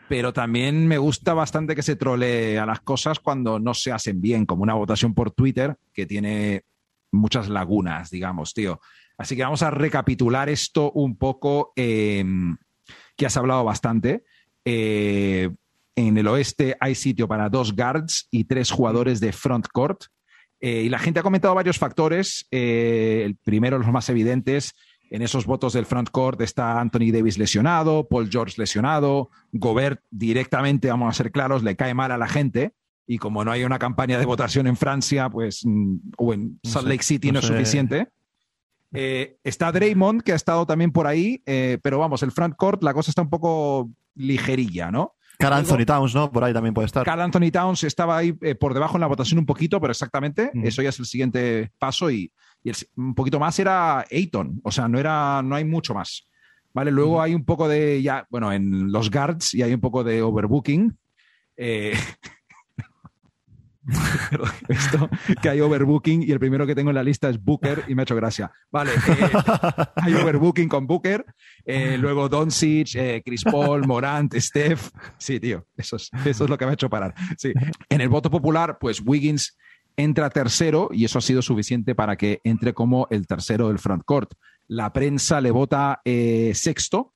pero 0.09 0.33
también 0.33 0.87
me 0.87 0.97
gusta 0.97 1.35
bastante 1.35 1.75
que 1.75 1.83
se 1.83 1.97
trole 1.97 2.59
a 2.59 2.67
las 2.67 2.81
cosas 2.81 3.19
cuando 3.19 3.59
no 3.59 3.75
se 3.75 3.93
hacen 3.93 4.21
bien, 4.21 4.47
como 4.47 4.63
una 4.63 4.75
votación 4.75 5.13
por 5.13 5.33
Twitter 5.33 5.77
que 5.93 6.07
tiene 6.07 6.65
muchas 7.13 7.49
lagunas, 7.49 8.11
digamos, 8.11 8.55
tío. 8.55 8.81
Así 9.19 9.37
que 9.37 9.43
vamos 9.43 9.63
a 9.63 9.71
recapitular 9.71 10.49
esto 10.49 10.93
un 10.93 11.17
poco, 11.17 11.73
em, 11.77 12.57
que 13.17 13.27
has 13.27 13.37
hablado 13.37 13.65
bastante. 13.65 14.25
Eh, 14.65 15.51
en 15.97 16.17
el 16.17 16.29
oeste 16.29 16.77
hay 16.81 16.95
sitio 16.95 17.27
para 17.27 17.49
dos 17.49 17.75
guards 17.75 18.29
y 18.31 18.45
tres 18.45 18.71
jugadores 18.71 19.21
de 19.21 19.33
front 19.33 19.67
court. 19.73 20.05
Eh, 20.61 20.83
y 20.85 20.89
la 20.89 20.99
gente 20.99 21.21
ha 21.21 21.23
comentado 21.23 21.55
varios 21.55 21.79
factores. 21.79 22.47
Eh, 22.51 23.23
el 23.25 23.37
primero, 23.37 23.79
los 23.79 23.89
más 23.89 24.09
evidentes, 24.09 24.75
en 25.11 25.23
esos 25.23 25.47
votos 25.47 25.73
del 25.73 25.87
frontcourt 25.87 26.41
está 26.41 26.81
Anthony 26.81 27.13
Davis 27.13 27.39
lesionado, 27.39 28.09
Paul 28.09 28.29
George 28.31 28.55
lesionado, 28.59 29.31
Gobert 29.53 30.03
directamente, 30.11 30.89
vamos 30.91 31.09
a 31.09 31.17
ser 31.17 31.33
claros, 31.33 31.63
le 31.63 31.77
cae 31.77 31.95
mal 31.95 32.13
a 32.13 32.19
la 32.19 32.29
gente. 32.29 32.75
Y 33.07 33.17
como 33.17 33.43
no 33.43 33.51
hay 33.51 33.65
una 33.65 33.79
campaña 33.79 34.19
de 34.19 34.27
votación 34.27 34.67
en 34.67 34.77
Francia, 34.77 35.31
pues, 35.31 35.63
mm, 35.65 35.97
o 36.19 36.35
en 36.35 36.61
Salt 36.63 36.89
Lake 36.89 37.03
City 37.03 37.33
no, 37.33 37.39
es 37.39 37.47
suficiente. 37.47 38.09
Eh, 38.93 39.39
está 39.45 39.73
Draymond, 39.73 40.23
que 40.23 40.33
ha 40.33 40.37
estado 40.37 40.67
también 40.67 40.93
por 40.93 41.07
ahí, 41.07 41.43
pero 41.83 41.99
vamos, 41.99 42.23
el 42.23 42.33
frontcourt, 42.33 42.83
la 42.83 42.93
cosa 42.93 43.11
está 43.11 43.23
un 43.23 43.31
poco 43.31 43.91
ligerilla, 44.15 44.91
¿no? 44.91 45.15
Carl 45.39 45.55
Anthony 45.55 45.85
Towns, 45.87 46.15
¿no? 46.15 46.31
Por 46.31 46.43
ahí 46.43 46.53
también 46.53 46.75
puede 46.75 46.87
estar. 46.87 47.05
Carl 47.05 47.21
Anthony 47.21 47.51
Towns 47.53 47.85
estaba 47.85 48.17
ahí 48.17 48.37
eh, 48.43 48.55
por 48.55 48.75
debajo 48.75 48.97
en 48.97 49.03
la 49.03 49.07
votación 49.07 49.39
un 49.39 49.47
poquito, 49.47 49.81
pero 49.81 49.93
exactamente, 49.93 50.51
eso 50.65 50.83
ya 50.83 50.89
es 50.89 50.99
el 50.99 51.07
siguiente 51.07 51.71
paso 51.79 52.11
y, 52.11 52.33
y 52.65 52.73
un 52.97 53.15
poquito 53.15 53.39
más 53.39 53.59
era 53.59 54.01
Ayton, 54.11 54.61
o 54.65 54.73
sea, 54.73 54.89
no, 54.89 54.99
era, 54.99 55.41
no 55.43 55.55
hay 55.55 55.65
mucho 55.65 55.95
más. 55.95 56.25
¿Vale? 56.75 56.91
Luego 56.91 57.23
hay 57.23 57.35
un 57.35 57.45
poco 57.45 57.67
de, 57.67 58.03
ya, 58.03 58.27
bueno, 58.31 58.53
en 58.53 58.93
los 58.93 59.11
guards 59.11 59.55
y 59.55 59.63
hay 59.63 59.73
un 59.73 59.81
poco 59.81 60.05
de 60.05 60.23
overbooking. 60.23 60.97
Eh, 61.57 61.93
esto, 64.69 65.09
que 65.41 65.49
hay 65.49 65.61
overbooking 65.61 66.23
y 66.23 66.33
el 66.33 66.39
primero 66.39 66.67
que 66.67 66.75
tengo 66.75 66.91
en 66.91 66.97
la 66.97 67.03
lista 67.03 67.29
es 67.29 67.43
Booker 67.43 67.85
y 67.89 67.95
me 67.95 68.03
ha 68.03 68.05
hecho 68.05 68.17
gracia. 68.17 68.51
Vale, 68.71 68.93
eh, 68.93 69.31
hay 69.97 70.15
overbooking 70.15 70.69
con 70.69 70.87
Booker, 70.87 71.25
eh, 71.65 71.97
luego 71.99 72.29
Doncic, 72.29 73.23
Chris 73.25 73.45
Paul, 73.45 73.87
Morant, 73.87 74.35
Steph. 74.35 74.91
Sí, 75.19 75.41
tío, 75.41 75.67
eso 75.77 75.97
es, 75.97 76.11
eso 76.25 76.45
es 76.45 76.51
lo 76.51 76.59
que 76.59 76.65
me 76.65 76.73
ha 76.73 76.75
hecho 76.75 76.91
parar. 76.91 77.15
Sí. 77.37 77.53
En 77.89 78.01
el 78.01 78.09
voto 78.09 78.31
popular, 78.31 78.79
pues 78.81 79.03
Wiggins 79.05 79.57
entra 79.99 80.31
tercero 80.31 80.89
y 80.93 81.05
eso 81.05 81.19
ha 81.19 81.23
sido 81.23 81.43
suficiente 81.43 81.95
para 81.95 82.17
que 82.17 82.41
entre 82.45 82.73
como 82.73 83.09
el 83.11 83.27
tercero 83.27 83.69
del 83.69 83.81
frontcourt. 83.81 84.33
La 84.69 84.93
prensa 84.93 85.41
le 85.41 85.51
vota 85.51 86.01
eh, 86.05 86.53
sexto, 86.55 87.15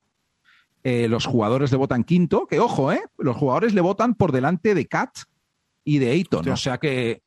eh, 0.83 1.07
los 1.07 1.25
jugadores 1.25 1.71
le 1.71 1.77
votan 1.77 2.03
quinto, 2.03 2.45
que 2.45 2.59
ojo, 2.59 2.91
eh, 2.91 3.01
los 3.17 3.37
jugadores 3.37 3.73
le 3.73 3.79
votan 3.79 4.15
por 4.15 4.33
delante 4.33 4.75
de 4.75 4.85
Kat 4.85 5.11
y 5.83 5.99
de 5.99 6.11
Ayton. 6.11 6.49
O 6.49 6.57
sea 6.57 6.77
que 6.77 7.21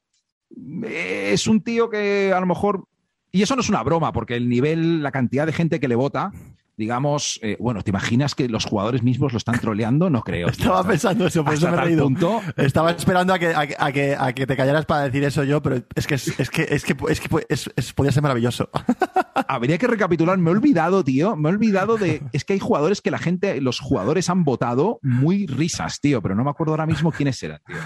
eh, 0.84 1.30
es 1.32 1.46
un 1.46 1.62
tío 1.62 1.88
que 1.90 2.32
a 2.34 2.40
lo 2.40 2.46
mejor. 2.46 2.88
Y 3.32 3.42
eso 3.42 3.54
no 3.54 3.60
es 3.60 3.68
una 3.68 3.82
broma, 3.82 4.12
porque 4.12 4.36
el 4.36 4.48
nivel, 4.48 5.02
la 5.02 5.12
cantidad 5.12 5.46
de 5.46 5.52
gente 5.52 5.80
que 5.80 5.88
le 5.88 5.94
vota 5.94 6.32
digamos, 6.76 7.40
eh, 7.42 7.56
bueno, 7.58 7.82
¿te 7.82 7.90
imaginas 7.90 8.34
que 8.34 8.48
los 8.48 8.64
jugadores 8.64 9.02
mismos 9.02 9.32
lo 9.32 9.38
están 9.38 9.58
troleando? 9.58 10.10
No 10.10 10.22
creo. 10.22 10.48
Estaba 10.50 10.84
pensando 10.84 11.26
eso, 11.26 11.44
por 11.44 11.54
eso 11.54 11.70
me 11.70 11.76
he 11.76 11.80
reído. 11.80 12.08
Estaba 12.56 12.90
esperando 12.90 13.32
a 13.32 13.38
que, 13.38 13.54
a, 13.54 13.92
que, 13.92 14.16
a 14.18 14.32
que 14.32 14.46
te 14.46 14.56
callaras 14.56 14.84
para 14.84 15.04
decir 15.04 15.24
eso 15.24 15.42
yo, 15.44 15.62
pero 15.62 15.82
es 15.94 16.06
que 16.06 16.16
es, 16.16 16.50
que 16.50 16.66
es 16.68 16.84
que 16.84 16.96
es 17.08 17.20
que 17.20 17.46
es, 17.48 17.92
podría 17.94 18.12
ser 18.12 18.22
maravilloso. 18.22 18.68
Habría 19.48 19.78
que 19.78 19.86
recapitular, 19.86 20.36
me 20.38 20.50
he 20.50 20.52
olvidado, 20.52 21.02
tío, 21.04 21.36
me 21.36 21.48
he 21.48 21.52
olvidado 21.52 21.96
de 21.96 22.22
es 22.32 22.44
que 22.44 22.54
hay 22.54 22.58
jugadores 22.58 23.00
que 23.00 23.10
la 23.10 23.18
gente, 23.18 23.60
los 23.60 23.80
jugadores 23.80 24.28
han 24.28 24.44
votado 24.44 24.98
muy 25.02 25.46
risas, 25.46 26.00
tío, 26.00 26.20
pero 26.20 26.34
no 26.34 26.44
me 26.44 26.50
acuerdo 26.50 26.72
ahora 26.72 26.86
mismo 26.86 27.12
quiénes 27.12 27.42
eran, 27.42 27.60
tío. 27.66 27.76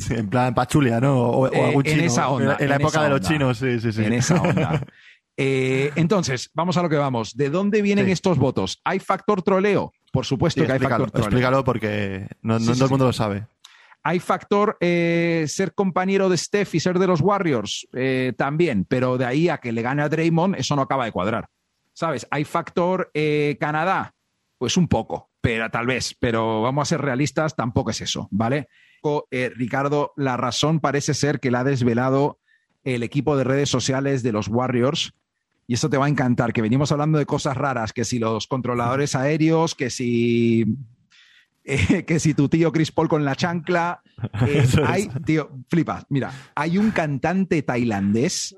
en 0.10 0.28
plan 0.28 0.54
Pachulia, 0.54 1.00
¿no? 1.00 1.18
O, 1.18 1.52
eh, 1.52 1.66
algún 1.66 1.82
chino. 1.82 1.98
En 1.98 2.04
esa 2.04 2.28
onda. 2.28 2.56
En, 2.58 2.68
la 2.68 2.76
época 2.76 3.02
de 3.02 3.10
los 3.10 3.20
chinos, 3.20 3.58
sí, 3.58 3.80
sí, 3.80 3.92
sí. 3.92 4.04
En 4.04 4.12
esa 4.14 4.40
onda. 4.40 4.82
Eh, 5.42 5.90
entonces, 5.96 6.50
vamos 6.52 6.76
a 6.76 6.82
lo 6.82 6.90
que 6.90 6.96
vamos. 6.96 7.34
¿De 7.34 7.48
dónde 7.48 7.80
vienen 7.80 8.10
estos 8.10 8.36
votos? 8.36 8.78
¿Hay 8.84 8.98
factor 8.98 9.40
troleo? 9.40 9.90
Por 10.12 10.26
supuesto 10.26 10.66
que 10.66 10.70
hay 10.70 10.78
factor 10.78 11.10
troleo. 11.10 11.28
Explícalo 11.28 11.64
porque 11.64 12.26
no, 12.42 12.58
todo 12.58 12.84
el 12.84 12.90
mundo 12.90 13.06
lo 13.06 13.12
sabe. 13.14 13.46
¿Hay 14.02 14.18
factor 14.18 14.76
eh, 14.80 15.46
ser 15.48 15.72
compañero 15.72 16.28
de 16.28 16.36
Steph 16.36 16.74
y 16.74 16.80
ser 16.80 16.98
de 16.98 17.06
los 17.06 17.22
Warriors? 17.22 17.88
Eh, 17.94 18.34
también, 18.36 18.84
pero 18.84 19.16
de 19.16 19.24
ahí 19.24 19.48
a 19.48 19.56
que 19.56 19.72
le 19.72 19.80
gane 19.80 20.02
a 20.02 20.10
Draymond, 20.10 20.56
eso 20.56 20.76
no 20.76 20.82
acaba 20.82 21.06
de 21.06 21.12
cuadrar. 21.12 21.48
¿Sabes? 21.94 22.26
¿Hay 22.30 22.44
factor 22.44 23.10
Canadá? 23.58 24.12
Pues 24.58 24.76
un 24.76 24.88
poco, 24.88 25.30
pero 25.40 25.70
tal 25.70 25.86
vez, 25.86 26.14
pero 26.20 26.60
vamos 26.60 26.82
a 26.82 26.90
ser 26.90 27.00
realistas, 27.00 27.56
tampoco 27.56 27.92
es 27.92 28.02
eso, 28.02 28.28
¿vale? 28.30 28.68
Ricardo, 29.30 30.12
la 30.16 30.36
razón 30.36 30.80
parece 30.80 31.14
ser 31.14 31.40
que 31.40 31.50
la 31.50 31.60
ha 31.60 31.64
desvelado 31.64 32.38
el 32.84 33.02
equipo 33.02 33.36
de 33.36 33.44
redes 33.44 33.68
sociales 33.68 34.22
de 34.22 34.32
los 34.32 34.48
Warriors 34.48 35.12
y 35.70 35.74
eso 35.74 35.88
te 35.88 35.98
va 35.98 36.06
a 36.06 36.08
encantar, 36.08 36.52
que 36.52 36.62
venimos 36.62 36.90
hablando 36.90 37.16
de 37.16 37.26
cosas 37.26 37.56
raras, 37.56 37.92
que 37.92 38.04
si 38.04 38.18
los 38.18 38.48
controladores 38.48 39.14
aéreos, 39.14 39.76
que 39.76 39.88
si, 39.88 40.64
eh, 41.62 42.04
que 42.04 42.18
si 42.18 42.34
tu 42.34 42.48
tío 42.48 42.72
Chris 42.72 42.90
Paul 42.90 43.08
con 43.08 43.24
la 43.24 43.36
chancla. 43.36 44.02
Eh, 44.46 44.66
hay, 44.86 45.08
tío, 45.24 45.48
flipa, 45.68 46.04
mira, 46.08 46.30
hay 46.54 46.76
un 46.76 46.90
cantante 46.90 47.62
tailandés. 47.62 48.54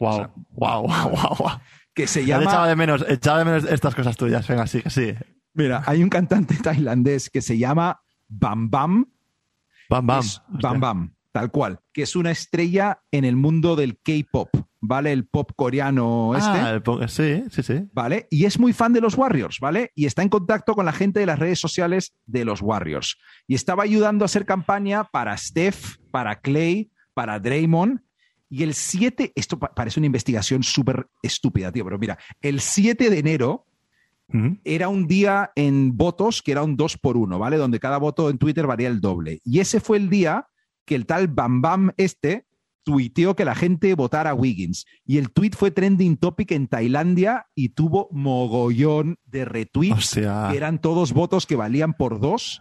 Wow, 0.00 0.32
wow, 0.52 0.88
wow, 0.88 1.10
wow, 1.38 1.50
Que 1.94 2.06
se 2.06 2.24
llama. 2.24 2.44
Echaba 2.44 2.66
de, 2.66 2.74
menos, 2.74 3.04
echaba 3.08 3.38
de 3.40 3.44
menos 3.44 3.64
estas 3.70 3.94
cosas 3.94 4.16
tuyas, 4.16 4.48
venga, 4.48 4.66
sí, 4.66 4.82
sí. 4.86 5.14
Mira, 5.52 5.84
hay 5.86 6.02
un 6.02 6.08
cantante 6.08 6.56
tailandés 6.56 7.28
que 7.30 7.42
se 7.42 7.58
llama 7.58 8.00
Bam 8.26 8.70
Bam 8.70 9.06
Bam 9.88 10.06
Bam. 10.06 10.20
Es 10.20 10.40
Bam 10.48 10.80
Bam, 10.80 11.14
tal 11.32 11.50
cual. 11.50 11.80
Que 11.92 12.02
es 12.02 12.16
una 12.16 12.30
estrella 12.30 13.00
en 13.10 13.24
el 13.24 13.36
mundo 13.36 13.76
del 13.76 13.98
K-pop, 13.98 14.48
¿vale? 14.80 15.12
El 15.12 15.26
pop 15.26 15.50
coreano 15.56 16.34
este. 16.36 16.48
Ah, 16.50 16.70
el 16.70 16.82
po- 16.82 17.06
sí, 17.08 17.42
sí, 17.50 17.62
sí. 17.62 17.82
¿vale? 17.92 18.26
Y 18.30 18.44
es 18.44 18.58
muy 18.58 18.72
fan 18.72 18.92
de 18.92 19.00
los 19.00 19.16
Warriors, 19.16 19.58
¿vale? 19.60 19.90
Y 19.94 20.06
está 20.06 20.22
en 20.22 20.28
contacto 20.28 20.74
con 20.74 20.84
la 20.86 20.92
gente 20.92 21.20
de 21.20 21.26
las 21.26 21.38
redes 21.38 21.58
sociales 21.60 22.14
de 22.26 22.44
los 22.44 22.62
Warriors. 22.62 23.16
Y 23.46 23.54
estaba 23.54 23.82
ayudando 23.82 24.24
a 24.24 24.26
hacer 24.26 24.46
campaña 24.46 25.04
para 25.04 25.36
Steph, 25.36 25.96
para 26.10 26.40
Clay, 26.40 26.90
para 27.14 27.38
Draymond. 27.40 28.00
Y 28.50 28.62
el 28.62 28.74
7, 28.74 29.32
esto 29.34 29.58
pa- 29.58 29.74
parece 29.74 29.98
una 29.98 30.06
investigación 30.06 30.62
súper 30.62 31.08
estúpida, 31.22 31.72
tío, 31.72 31.84
pero 31.84 31.98
mira, 31.98 32.18
el 32.40 32.60
7 32.60 33.10
de 33.10 33.18
enero. 33.18 33.66
Era 34.64 34.88
un 34.88 35.06
día 35.06 35.52
en 35.54 35.96
votos 35.96 36.42
que 36.42 36.52
era 36.52 36.62
un 36.64 36.76
2 36.76 36.98
por 36.98 37.16
1, 37.16 37.38
¿vale? 37.38 37.56
Donde 37.56 37.78
cada 37.78 37.98
voto 37.98 38.30
en 38.30 38.38
Twitter 38.38 38.66
valía 38.66 38.88
el 38.88 39.00
doble. 39.00 39.40
Y 39.44 39.60
ese 39.60 39.80
fue 39.80 39.96
el 39.98 40.08
día 40.10 40.48
que 40.84 40.94
el 40.96 41.06
tal 41.06 41.28
Bam 41.28 41.60
Bam 41.62 41.90
este 41.96 42.46
tuiteó 42.82 43.34
que 43.36 43.44
la 43.46 43.54
gente 43.54 43.94
votara 43.94 44.30
a 44.30 44.34
Wiggins. 44.34 44.84
Y 45.06 45.18
el 45.18 45.30
tweet 45.30 45.52
fue 45.56 45.70
trending 45.70 46.16
topic 46.18 46.50
en 46.52 46.66
Tailandia 46.68 47.46
y 47.54 47.70
tuvo 47.70 48.08
mogollón 48.12 49.16
de 49.24 49.44
retweets, 49.46 49.96
Hostia. 49.96 50.48
que 50.50 50.56
eran 50.56 50.80
todos 50.80 51.12
votos 51.12 51.46
que 51.46 51.56
valían 51.56 51.94
por 51.94 52.20
dos 52.20 52.60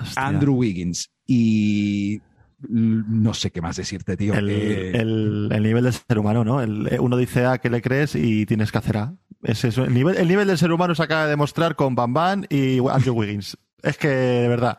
Hostia. 0.00 0.26
Andrew 0.26 0.54
Wiggins. 0.54 1.10
Y 1.26 2.22
no 2.68 3.34
sé 3.34 3.50
qué 3.50 3.60
más 3.60 3.76
decirte, 3.76 4.16
tío. 4.16 4.32
El, 4.32 4.48
Eh, 4.48 4.92
el- 4.98 5.48
el 5.52 5.62
nivel 5.62 5.84
del 5.84 5.92
ser 5.92 6.18
humano, 6.18 6.44
¿no? 6.44 6.62
El- 6.62 6.88
eh, 6.90 6.98
uno 6.98 7.16
dice 7.18 7.44
A 7.44 7.58
que 7.58 7.68
le 7.68 7.82
crees 7.82 8.14
y 8.14 8.46
tienes 8.46 8.72
que 8.72 8.78
hacer 8.78 8.96
A. 8.96 9.14
Es 9.44 9.62
el, 9.64 9.92
nivel, 9.92 10.16
el 10.16 10.26
nivel 10.26 10.48
del 10.48 10.58
ser 10.58 10.72
humano 10.72 10.94
se 10.94 11.02
acaba 11.02 11.24
de 11.24 11.30
demostrar 11.30 11.76
con 11.76 11.94
Bam 11.94 12.14
Bam 12.14 12.44
y 12.48 12.78
Andrew 12.88 13.14
Wiggins. 13.14 13.58
Es 13.82 13.98
que, 13.98 14.08
de 14.08 14.48
verdad, 14.48 14.78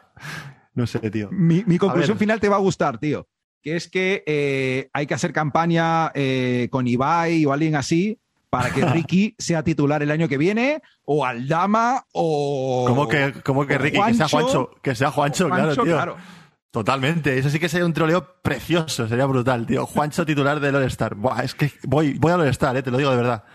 no 0.73 0.88
sé, 0.88 0.99
tío. 1.12 1.30
Mi, 1.32 1.63
mi 1.65 1.78
conclusión 1.78 2.17
final 2.17 2.39
te 2.39 2.49
va 2.49 2.56
a 2.56 2.60
gustar, 2.60 2.97
tío. 2.97 3.28
Que 3.62 3.75
es 3.75 3.88
que 3.88 4.23
eh, 4.25 4.89
hay 4.93 5.06
que 5.06 5.13
hacer 5.13 5.34
campaña 5.34 6.12
eh, 6.15 6.67
con 6.71 6.88
Ibai 6.88 7.45
o 7.45 7.54
alguien 7.54 7.75
así 7.75 8.19
para 8.49 8.71
que 8.71 8.86
Ricky 8.86 9.36
sea 9.38 9.63
titular 9.63 10.01
el 10.01 10.10
año 10.10 10.28
que 10.28 10.38
viene, 10.38 10.82
o 11.04 11.25
Aldama, 11.25 12.06
o. 12.13 12.86
¿Cómo 12.88 13.08
que, 13.08 13.34
cómo 13.43 13.67
que 13.67 13.78
Ricky? 13.78 14.01
Que 14.01 14.13
sea 14.15 14.28
Juancho. 14.28 14.71
Que 14.82 14.95
sea 14.95 15.12
Juancho, 15.12 15.47
Juancho, 15.47 15.84
claro, 15.84 16.15
tío. 16.15 16.23
Totalmente. 16.71 17.38
Eso 17.38 17.49
sí 17.49 17.58
que 17.58 17.69
sería 17.69 17.86
un 17.86 17.93
troleo 17.93 18.41
precioso. 18.41 19.08
Sería 19.08 19.25
brutal, 19.25 19.65
tío. 19.65 19.86
Juancho 19.86 20.25
titular 20.25 20.60
del 20.60 20.75
All-Star. 20.75 21.15
Es 21.41 21.56
que 21.56 21.71
voy, 21.84 22.15
voy 22.15 22.34
al 22.34 22.41
All-Star, 22.41 22.75
eh, 22.75 22.84
te 22.84 22.91
lo 22.91 22.97
digo 22.97 23.12
de 23.12 23.15
verdad. 23.15 23.45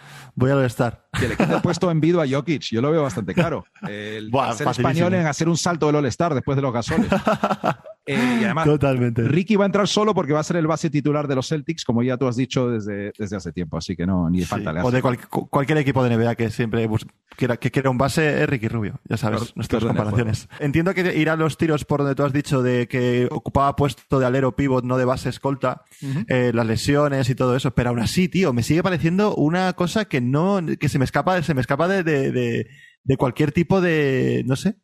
Voy 0.40 0.50
al 0.50 0.56
All-Star. 0.56 1.06
Que 1.12 1.28
le 1.28 1.36
quite 1.36 1.52
el 1.52 1.60
puesto 1.60 1.90
en 1.90 2.00
Vido 2.00 2.22
a 2.22 2.26
Jokic. 2.26 2.62
Yo 2.62 2.80
lo 2.80 2.90
veo 2.90 3.02
bastante 3.02 3.34
claro. 3.34 3.66
El 3.86 4.30
Buah, 4.30 4.52
español 4.52 5.12
en 5.12 5.26
hacer 5.26 5.50
un 5.50 5.56
salto 5.58 5.86
del 5.86 5.96
All-Star 5.96 6.32
después 6.32 6.56
de 6.56 6.62
los 6.62 6.72
gasoles. 6.72 7.10
Eh, 8.14 8.38
y 8.40 8.44
además, 8.44 8.64
Totalmente. 8.66 9.22
Ricky 9.22 9.56
va 9.56 9.64
a 9.64 9.66
entrar 9.66 9.86
solo 9.88 10.14
porque 10.14 10.32
va 10.32 10.40
a 10.40 10.44
ser 10.44 10.56
el 10.56 10.66
base 10.66 10.90
titular 10.90 11.28
de 11.28 11.34
los 11.34 11.48
Celtics, 11.48 11.84
como 11.84 12.02
ya 12.02 12.16
tú 12.16 12.26
has 12.26 12.36
dicho 12.36 12.68
desde, 12.70 13.12
desde 13.18 13.36
hace 13.36 13.52
tiempo. 13.52 13.76
Así 13.76 13.96
que 13.96 14.06
no, 14.06 14.28
ni 14.30 14.40
Sí, 14.40 14.44
falta 14.46 14.72
le 14.72 14.80
o 14.80 14.88
hace. 14.88 14.96
de 14.96 15.02
cual- 15.02 15.28
cu- 15.28 15.48
cualquier 15.48 15.78
equipo 15.78 16.02
de 16.02 16.10
NBA 16.16 16.34
que 16.34 16.50
siempre 16.50 16.88
quiera, 17.36 17.56
que 17.56 17.70
quiera 17.70 17.90
un 17.90 17.98
base 17.98 18.42
es 18.42 18.48
Ricky 18.48 18.68
Rubio, 18.68 19.00
ya 19.08 19.16
sabes, 19.16 19.54
nuestras 19.56 19.82
de 19.82 19.88
comparaciones. 19.88 20.48
Entiendo 20.58 20.94
que 20.94 21.16
irán 21.16 21.38
los 21.38 21.56
tiros 21.56 21.84
por 21.84 22.00
donde 22.00 22.14
tú 22.14 22.22
has 22.24 22.32
dicho 22.32 22.62
de 22.62 22.88
que 22.88 23.28
ocupaba 23.30 23.76
puesto 23.76 24.18
de 24.18 24.26
alero 24.26 24.54
pivot, 24.56 24.84
no 24.84 24.96
de 24.98 25.04
base 25.04 25.28
escolta, 25.28 25.82
eh, 26.28 26.50
las 26.54 26.66
lesiones 26.66 27.28
y 27.30 27.34
todo 27.34 27.54
eso, 27.56 27.70
pero 27.74 27.90
aún 27.90 28.00
así, 28.00 28.28
tío, 28.28 28.52
me 28.52 28.62
sigue 28.62 28.82
pareciendo 28.82 29.34
una 29.36 29.72
cosa 29.74 30.04
que 30.06 30.20
no, 30.20 30.60
que 30.78 30.88
se 30.88 30.98
me 30.98 31.04
escapa, 31.04 31.40
se 31.42 31.54
me 31.54 31.60
escapa 31.60 31.88
de, 31.88 32.02
de, 32.02 32.32
de- 32.32 32.66
de 33.02 33.16
cualquier 33.16 33.50
tipo 33.52 33.80
de, 33.80 34.42
no 34.46 34.56
sé. 34.56 34.76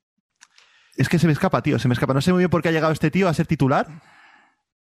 Es 0.96 1.09
que 1.09 1.18
se 1.18 1.26
me 1.26 1.32
escapa, 1.32 1.62
tío, 1.62 1.78
se 1.78 1.88
me 1.88 1.94
escapa. 1.94 2.14
No 2.14 2.20
sé 2.20 2.32
muy 2.32 2.38
bien 2.40 2.50
por 2.50 2.62
qué 2.62 2.68
ha 2.68 2.72
llegado 2.72 2.92
este 2.92 3.11
tío 3.11 3.28
a 3.28 3.35
ser 3.35 3.46
titular 3.46 3.87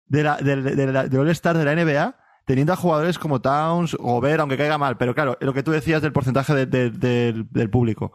de 0.08 0.22
de 0.22 1.18
All-Star 1.18 1.56
de 1.58 1.64
la 1.64 1.74
NBA, 1.74 2.16
teniendo 2.46 2.72
a 2.72 2.76
jugadores 2.76 3.18
como 3.18 3.40
Towns, 3.40 3.94
Gobert, 3.94 4.40
aunque 4.40 4.56
caiga 4.56 4.78
mal. 4.78 4.96
Pero 4.96 5.14
claro, 5.14 5.36
lo 5.40 5.52
que 5.52 5.62
tú 5.62 5.72
decías 5.72 6.00
del 6.02 6.12
porcentaje 6.12 6.54
de- 6.54 6.66
de- 6.66 6.90
del- 6.90 7.46
del 7.50 7.70
público. 7.70 8.12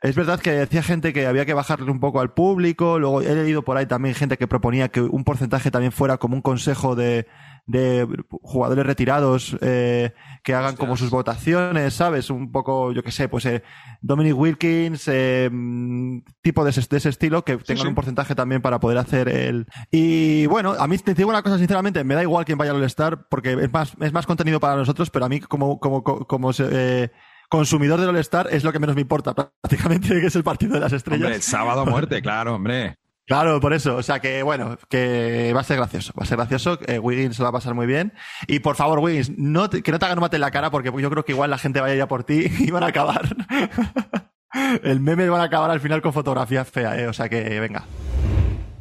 Es 0.00 0.14
verdad 0.14 0.38
que 0.38 0.52
decía 0.52 0.82
gente 0.84 1.12
que 1.12 1.26
había 1.26 1.44
que 1.44 1.54
bajarle 1.54 1.90
un 1.90 1.98
poco 1.98 2.20
al 2.20 2.32
público. 2.32 3.00
Luego 3.00 3.20
he 3.20 3.34
leído 3.34 3.62
por 3.62 3.76
ahí 3.76 3.86
también 3.86 4.14
gente 4.14 4.36
que 4.36 4.46
proponía 4.46 4.88
que 4.90 5.00
un 5.00 5.24
porcentaje 5.24 5.72
también 5.72 5.90
fuera 5.90 6.18
como 6.18 6.36
un 6.36 6.42
consejo 6.42 6.94
de, 6.94 7.26
de 7.68 8.08
jugadores 8.42 8.84
retirados 8.86 9.56
eh, 9.60 10.14
que 10.42 10.54
hagan 10.54 10.74
como 10.74 10.96
sus 10.96 11.10
votaciones, 11.10 11.92
¿sabes? 11.92 12.30
Un 12.30 12.50
poco, 12.50 12.92
yo 12.92 13.02
qué 13.02 13.12
sé, 13.12 13.28
pues 13.28 13.44
eh, 13.44 13.62
Dominic 14.00 14.36
Wilkins, 14.36 15.06
eh, 15.06 15.50
mm, 15.52 16.20
tipo 16.40 16.64
de 16.64 16.70
ese, 16.70 16.80
de 16.88 16.96
ese 16.96 17.10
estilo, 17.10 17.44
que 17.44 17.58
tengan 17.58 17.82
sí. 17.82 17.88
un 17.88 17.94
porcentaje 17.94 18.34
también 18.34 18.62
para 18.62 18.80
poder 18.80 18.96
hacer 18.96 19.28
el. 19.28 19.66
Y 19.90 20.46
bueno, 20.46 20.76
a 20.78 20.88
mí 20.88 20.96
te 20.96 21.12
digo 21.12 21.28
una 21.28 21.42
cosa 21.42 21.58
sinceramente, 21.58 22.02
me 22.04 22.14
da 22.14 22.22
igual 22.22 22.46
quién 22.46 22.56
vaya 22.56 22.70
al 22.70 22.78
All-Star 22.78 23.28
porque 23.28 23.52
es 23.52 23.72
más, 23.72 23.92
es 24.00 24.14
más 24.14 24.26
contenido 24.26 24.60
para 24.60 24.76
nosotros, 24.76 25.10
pero 25.10 25.26
a 25.26 25.28
mí 25.28 25.40
como, 25.40 25.78
como, 25.78 26.02
como, 26.02 26.50
eh, 26.58 27.10
consumidor 27.50 28.00
del 28.00 28.08
All-Star 28.08 28.48
es 28.50 28.64
lo 28.64 28.72
que 28.72 28.78
menos 28.78 28.96
me 28.96 29.02
importa 29.02 29.34
prácticamente, 29.60 30.08
que 30.08 30.26
es 30.26 30.36
el 30.36 30.42
partido 30.42 30.72
de 30.72 30.80
las 30.80 30.94
estrellas. 30.94 31.24
Hombre, 31.24 31.36
el 31.36 31.42
sábado 31.42 31.82
a 31.82 31.84
muerte, 31.84 32.22
claro, 32.22 32.54
hombre. 32.54 32.96
Claro, 33.28 33.60
por 33.60 33.72
eso. 33.74 33.94
O 33.96 34.02
sea 34.02 34.18
que, 34.20 34.42
bueno, 34.42 34.76
que 34.88 35.52
va 35.54 35.60
a 35.60 35.64
ser 35.64 35.76
gracioso. 35.76 36.12
Va 36.18 36.24
a 36.24 36.26
ser 36.26 36.38
gracioso. 36.38 36.78
eh, 36.86 36.98
Wiggins 36.98 37.36
se 37.36 37.42
va 37.42 37.50
a 37.50 37.52
pasar 37.52 37.74
muy 37.74 37.86
bien. 37.86 38.12
Y 38.46 38.58
por 38.60 38.74
favor, 38.74 38.98
Wiggins, 39.00 39.30
no 39.38 39.68
te- 39.70 39.82
que 39.82 39.92
no 39.92 39.98
te 39.98 40.06
hagan 40.06 40.18
un 40.18 40.22
mate 40.22 40.36
en 40.36 40.40
la 40.40 40.50
cara 40.50 40.70
porque 40.70 40.90
yo 41.00 41.10
creo 41.10 41.24
que 41.24 41.32
igual 41.32 41.50
la 41.50 41.58
gente 41.58 41.80
vaya 41.80 41.94
ya 41.94 42.08
por 42.08 42.24
ti 42.24 42.46
y 42.58 42.70
van 42.70 42.82
a 42.82 42.86
acabar. 42.86 43.36
El 44.82 45.00
meme 45.00 45.28
van 45.28 45.42
a 45.42 45.44
acabar 45.44 45.70
al 45.70 45.80
final 45.80 46.00
con 46.00 46.12
fotografía 46.14 46.64
fea, 46.64 46.98
¿eh? 46.98 47.06
O 47.06 47.12
sea 47.12 47.28
que, 47.28 47.60
venga. 47.60 47.84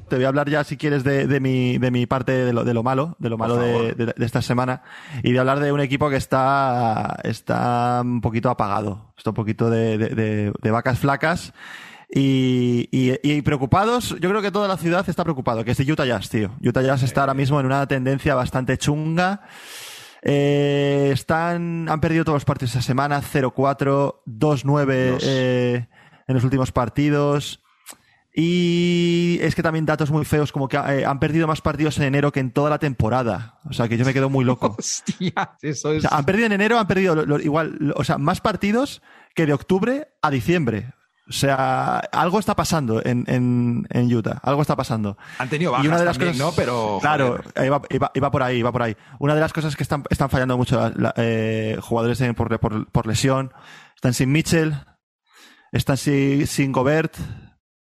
Te 0.07 0.15
voy 0.15 0.23
a 0.23 0.29
hablar 0.29 0.49
ya, 0.49 0.63
si 0.63 0.77
quieres, 0.77 1.03
de, 1.03 1.27
de 1.27 1.39
mi, 1.41 1.77
de 1.77 1.91
mi 1.91 2.05
parte 2.05 2.31
de 2.31 2.53
lo, 2.53 2.63
de 2.63 2.73
lo 2.73 2.81
malo, 2.83 3.17
de 3.19 3.29
lo 3.29 3.37
malo 3.37 3.57
de, 3.57 3.91
de- 3.93 4.13
de 4.15 4.25
esta 4.25 4.41
semana. 4.41 4.81
Y 5.23 5.33
de 5.33 5.39
hablar 5.39 5.59
de 5.59 5.73
un 5.73 5.81
equipo 5.81 6.09
que 6.09 6.15
está, 6.15 7.19
está 7.23 7.99
un 8.01 8.21
poquito 8.21 8.49
apagado. 8.49 9.13
Está 9.17 9.31
un 9.31 9.35
poquito 9.35 9.69
de 9.69 10.53
vacas 10.71 10.99
flacas. 10.99 11.51
Y, 12.09 12.87
y- 12.91 13.19
y 13.21 13.41
preocupados, 13.41 14.15
yo 14.21 14.29
creo 14.29 14.41
que 14.41 14.51
toda 14.51 14.67
la 14.67 14.77
ciudad 14.77 15.07
está 15.09 15.23
preocupado, 15.23 15.63
que 15.65 15.71
es 15.71 15.77
de 15.77 15.91
Utah 15.91 16.05
Jazz, 16.05 16.29
tío. 16.29 16.51
Utah 16.63 16.81
Jazz 16.81 17.03
está 17.03 17.21
ahora 17.21 17.33
mismo 17.33 17.59
en 17.59 17.65
una 17.65 17.85
tendencia 17.87 18.33
bastante 18.33 18.77
chunga. 18.77 19.41
Eh, 20.21 21.09
están, 21.13 21.87
han 21.89 21.99
perdido 22.01 22.23
todos 22.25 22.37
los 22.37 22.45
partidos 22.45 22.71
esta 22.71 22.81
semana, 22.81 23.21
0-4, 23.21 24.21
2-9 24.25 25.05
Dios. 25.09 25.23
eh, 25.25 25.87
en 26.27 26.33
los 26.35 26.43
últimos 26.43 26.71
partidos. 26.71 27.61
Y 28.39 29.39
es 29.41 29.55
que 29.55 29.63
también 29.63 29.85
datos 29.87 30.11
muy 30.11 30.23
feos, 30.23 30.51
como 30.51 30.67
que 30.67 30.77
eh, 30.77 31.05
han 31.05 31.19
perdido 31.19 31.47
más 31.47 31.61
partidos 31.61 31.97
en 31.97 32.03
enero 32.05 32.31
que 32.31 32.39
en 32.39 32.51
toda 32.51 32.69
la 32.69 32.77
temporada. 32.77 33.59
O 33.67 33.73
sea, 33.73 33.87
que 33.87 33.97
yo 33.97 34.05
me 34.05 34.13
quedo 34.13 34.29
muy 34.29 34.45
loco. 34.45 34.75
Hostia, 34.79 35.55
eso 35.61 35.91
es. 35.91 36.05
O 36.05 36.07
sea, 36.07 36.17
han 36.17 36.23
perdido 36.25 36.45
en 36.45 36.51
enero, 36.51 36.77
han 36.77 36.87
perdido 36.87 37.15
lo- 37.15 37.25
lo- 37.25 37.39
igual, 37.39 37.75
lo- 37.79 37.95
o 37.95 38.03
sea, 38.03 38.17
más 38.19 38.39
partidos 38.39 39.01
que 39.33 39.45
de 39.47 39.53
octubre 39.53 40.09
a 40.21 40.29
diciembre. 40.29 40.93
O 41.29 41.31
sea, 41.33 41.97
algo 41.97 42.39
está 42.39 42.55
pasando 42.55 43.01
en, 43.03 43.25
en, 43.27 43.85
en 43.89 44.15
Utah. 44.15 44.39
Algo 44.43 44.61
está 44.61 44.75
pasando. 44.77 45.17
Han 45.39 45.49
tenido 45.49 45.71
Y 45.83 45.87
bajas 45.87 46.13
también, 46.17 46.37
¿no? 46.37 46.53
Pero, 46.53 46.99
Claro, 47.01 47.41
iba, 47.61 47.81
iba- 47.89 48.11
iba 48.13 48.31
por 48.31 48.43
ahí, 48.43 48.57
iba 48.59 48.71
por 48.71 48.81
ahí. 48.83 48.95
Una 49.19 49.35
de 49.35 49.41
las 49.41 49.51
cosas 49.51 49.75
que 49.75 49.83
están, 49.83 50.03
están 50.09 50.29
fallando 50.29 50.55
mucho 50.57 50.79
la- 50.79 50.93
la- 50.95 51.13
eh, 51.17 51.77
jugadores 51.81 52.23
por, 52.35 52.59
por, 52.59 52.89
por 52.91 53.07
lesión. 53.07 53.51
Están 53.95 54.13
sin 54.13 54.31
Mitchell. 54.31 54.73
Están 55.71 55.97
sin, 55.97 56.47
sin 56.47 56.71
Gobert. 56.71 57.17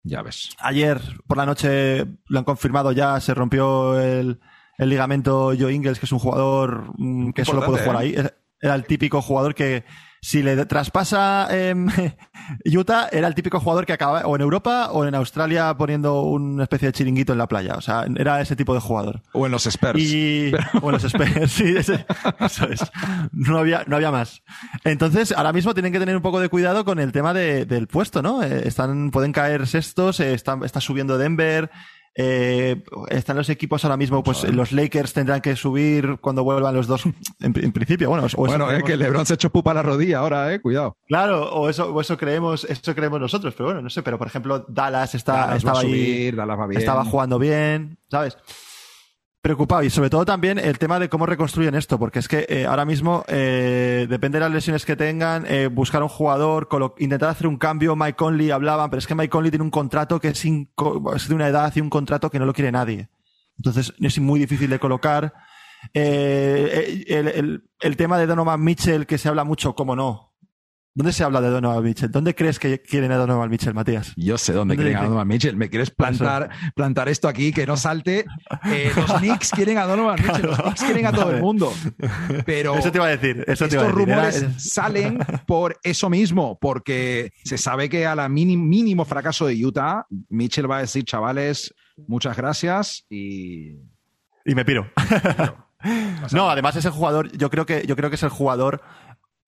Ya 0.04 0.22
ves. 0.22 0.50
Ayer 0.60 1.02
por 1.28 1.38
la 1.38 1.46
noche 1.46 2.06
lo 2.28 2.40
han 2.40 2.46
confirmado 2.46 2.92
ya, 2.94 3.20
se 3.20 3.34
rompió 3.34 4.00
el, 4.00 4.40
el 4.78 4.90
ligamento 4.90 5.54
Joe 5.58 5.74
Ingles, 5.74 6.00
que 6.00 6.06
es 6.06 6.12
un 6.12 6.20
jugador 6.20 6.94
mm, 6.98 7.32
que 7.32 7.44
solo 7.46 7.60
puede 7.66 7.84
Importante, 7.84 7.90
jugar 7.90 8.02
ahí. 8.04 8.14
Era- 8.16 8.34
Era 8.62 8.76
el 8.76 8.86
típico 8.86 9.22
jugador 9.22 9.54
que 9.54 9.84
si 10.26 10.42
le 10.42 10.66
traspasa 10.66 11.50
em, 11.52 11.86
Utah, 12.66 13.10
era 13.12 13.28
el 13.28 13.36
típico 13.36 13.60
jugador 13.60 13.86
que 13.86 13.92
acaba 13.92 14.22
o 14.26 14.36
en 14.38 14.42
Europa 14.42 14.90
o 14.92 15.06
en 15.06 15.16
Australia 15.16 15.74
poniendo 15.78 16.22
una 16.22 16.64
especie 16.64 16.88
de 16.88 16.94
chiringuito 16.94 17.34
en 17.34 17.40
la 17.40 17.48
playa. 17.48 17.74
O 17.76 17.82
sea, 17.82 18.06
era 18.16 18.40
ese 18.40 18.56
tipo 18.56 18.74
de 18.74 18.80
jugador. 18.80 19.22
O 19.34 19.46
en 19.46 19.52
los 19.52 19.66
Spurs. 19.66 20.00
Y 20.00 20.54
o 20.82 20.86
en 20.90 20.94
los 20.94 21.04
Spurs, 21.04 21.30
sí, 21.52 21.76
ese- 21.78 22.06
eso 22.40 22.70
es. 22.70 22.80
No 23.34 23.58
había, 23.58 23.84
no 23.86 23.98
había 23.98 24.12
más. 24.12 24.44
Entonces, 24.86 25.34
ahora 25.34 25.52
mismo 25.52 25.74
tienen 25.74 25.92
que 25.92 26.00
tener 26.00 26.16
un 26.16 26.22
poco 26.22 26.40
de 26.40 26.48
cuidado 26.48 26.86
con 26.86 27.00
el 27.00 27.12
tema 27.12 27.34
de- 27.34 27.66
del 27.66 27.88
puesto, 27.88 28.22
¿no? 28.22 28.44
Eh, 28.44 28.66
están, 28.66 29.12
pueden 29.12 29.34
caer 29.34 29.68
sextos, 29.68 30.22
eh, 30.22 30.34
están, 30.34 30.64
está 30.64 30.80
subiendo 30.80 31.18
Denver. 31.18 31.70
Eh, 32.16 32.84
están 33.10 33.38
los 33.38 33.50
equipos 33.50 33.84
ahora 33.86 33.98
mismo, 33.98 34.24
pues 34.24 34.44
los 34.54 34.72
Lakers 34.72 35.14
tendrán 35.14 35.42
que 35.42 35.56
subir 35.56 36.18
cuando 36.22 36.44
vuelvan 36.44 36.76
los 36.76 36.88
dos, 36.88 37.06
en, 37.06 37.16
en 37.40 37.72
principio. 37.72 38.10
Bueno, 38.10 38.28
o 38.36 38.46
bueno, 38.46 38.72
es 38.72 38.84
que 38.84 38.98
LeBron 38.98 39.26
se 39.26 39.34
echó 39.34 39.50
pupa 39.50 39.72
a 39.72 39.74
la 39.74 39.84
rodilla 39.84 40.20
ahora, 40.20 40.54
eh. 40.54 40.62
Cuidado. 40.62 40.98
claro, 41.08 41.52
o 41.54 41.70
eso, 41.70 41.92
o 41.94 42.02
eso 42.02 42.18
creemos, 42.18 42.66
eso 42.66 42.94
creemos 42.94 43.20
nosotros, 43.20 43.54
pero 43.56 43.68
bueno, 43.68 43.82
no 43.82 43.90
sé, 43.90 44.04
pero 44.04 44.18
por 44.18 44.28
ejemplo, 44.28 44.66
Dallas 44.68 45.16
está, 45.16 45.34
Dallas 45.34 45.54
va 45.54 45.58
estaba 45.58 45.80
ahí, 45.80 46.32
Dallas 46.32 46.60
va 46.60 46.68
bien. 46.68 46.80
estaba 46.82 47.06
jugando 47.06 47.40
bien, 47.40 47.98
¿sabes? 48.10 48.38
Preocupado 49.44 49.84
y 49.84 49.90
sobre 49.90 50.10
todo 50.10 50.24
también 50.24 50.58
el 50.58 50.80
tema 50.80 51.00
de 51.00 51.10
cómo 51.10 51.26
reconstruyen 51.26 51.76
esto, 51.76 52.00
porque 52.00 52.20
es 52.20 52.30
que 52.30 52.46
eh, 52.48 52.66
ahora 52.66 52.86
mismo 52.86 53.26
eh, 53.28 54.08
depende 54.10 54.38
de 54.38 54.46
las 54.46 54.54
lesiones 54.54 54.86
que 54.86 54.96
tengan, 54.96 55.46
eh, 55.50 55.68
buscar 55.68 56.02
un 56.02 56.08
jugador, 56.08 56.70
intentar 56.98 57.28
hacer 57.28 57.48
un 57.48 57.58
cambio. 57.58 57.94
Mike 57.98 58.16
Conley 58.16 58.52
hablaban, 58.52 58.90
pero 58.90 59.00
es 59.00 59.06
que 59.06 59.16
Mike 59.16 59.28
Conley 59.28 59.52
tiene 59.52 59.66
un 59.66 59.70
contrato 59.70 60.18
que 60.22 60.30
es, 60.30 60.46
es 60.46 61.28
de 61.28 61.36
una 61.36 61.50
edad 61.50 61.74
y 61.76 61.82
un 61.82 61.90
contrato 61.90 62.30
que 62.30 62.40
no 62.40 62.46
lo 62.46 62.54
quiere 62.54 62.72
nadie. 62.72 63.10
Entonces 63.58 63.94
es 64.00 64.18
muy 64.18 64.40
difícil 64.40 64.70
de 64.70 64.80
colocar. 64.80 65.34
El, 65.92 67.04
el, 67.10 67.64
el, 67.82 67.98
tema 67.98 68.18
de 68.18 68.28
Donovan 68.28 68.64
Mitchell, 68.64 69.06
que 69.06 69.18
se 69.18 69.28
habla 69.28 69.44
mucho, 69.44 69.76
cómo 69.76 69.94
no, 69.94 70.33
¿Dónde 70.96 71.12
se 71.12 71.24
habla 71.24 71.42
de 71.42 71.50
Donovan 71.50 71.84
Mitchell? 71.84 72.12
¿Dónde 72.12 72.36
crees 72.36 72.60
que 72.60 72.80
quieren 72.80 73.12
a 73.12 73.18
Donovan 73.18 73.50
Mitchell, 73.50 73.74
Matías? 73.74 74.14
Yo 74.16 74.38
sé 74.38 74.54
dónde, 74.54 74.76
quieren 74.76 74.98
a 74.98 75.04
Donovan 75.04 75.28
Mitchell. 75.28 75.56
¿Me 75.56 75.68
quieres 75.68 75.90
plantar, 75.90 76.52
plantar 76.76 77.10
esto 77.10 77.28
aquí 77.28 77.52
que 77.52 77.66
no 77.66 77.78
salte? 77.78 78.26
Eh, 78.66 78.92
los 78.96 79.12
Knicks 79.20 79.50
quieren 79.50 79.80
a 79.80 79.86
Donovan 79.86 80.22
Mitchell, 80.22 80.46
los 80.46 80.62
Knicks 80.62 80.84
quieren 80.84 81.08
a 81.08 81.12
todo 81.12 81.32
el 81.32 81.42
mundo. 81.42 81.74
Pero 82.46 82.76
eso 82.76 82.92
te 82.92 83.00
iba 83.00 83.08
a 83.08 83.10
decir. 83.10 83.44
Eso 83.48 83.66
estos 83.66 83.92
rumores 83.92 84.46
salen 84.58 85.18
por 85.48 85.80
eso 85.82 86.12
mismo, 86.12 86.60
porque 86.60 87.34
se 87.44 87.58
sabe 87.58 87.90
que 87.90 88.06
a 88.06 88.14
la 88.14 88.30
mínimo 88.30 89.04
fracaso 89.04 89.48
de 89.48 89.66
Utah, 89.66 90.06
Mitchell 90.30 90.70
va 90.70 90.78
a 90.78 90.82
decir, 90.82 91.06
chavales, 91.06 91.74
muchas 92.08 92.38
gracias 92.38 93.04
y. 93.10 93.72
Y 94.46 94.54
me 94.54 94.64
piro. 94.64 94.92
no, 96.32 96.50
además 96.50 96.76
es 96.76 96.86
el 96.86 96.92
jugador, 96.92 97.32
yo 97.36 97.50
creo 97.50 97.66
que, 97.66 97.86
yo 97.88 97.96
creo 97.96 98.10
que 98.10 98.16
es 98.16 98.24
el 98.24 98.30
jugador 98.30 98.82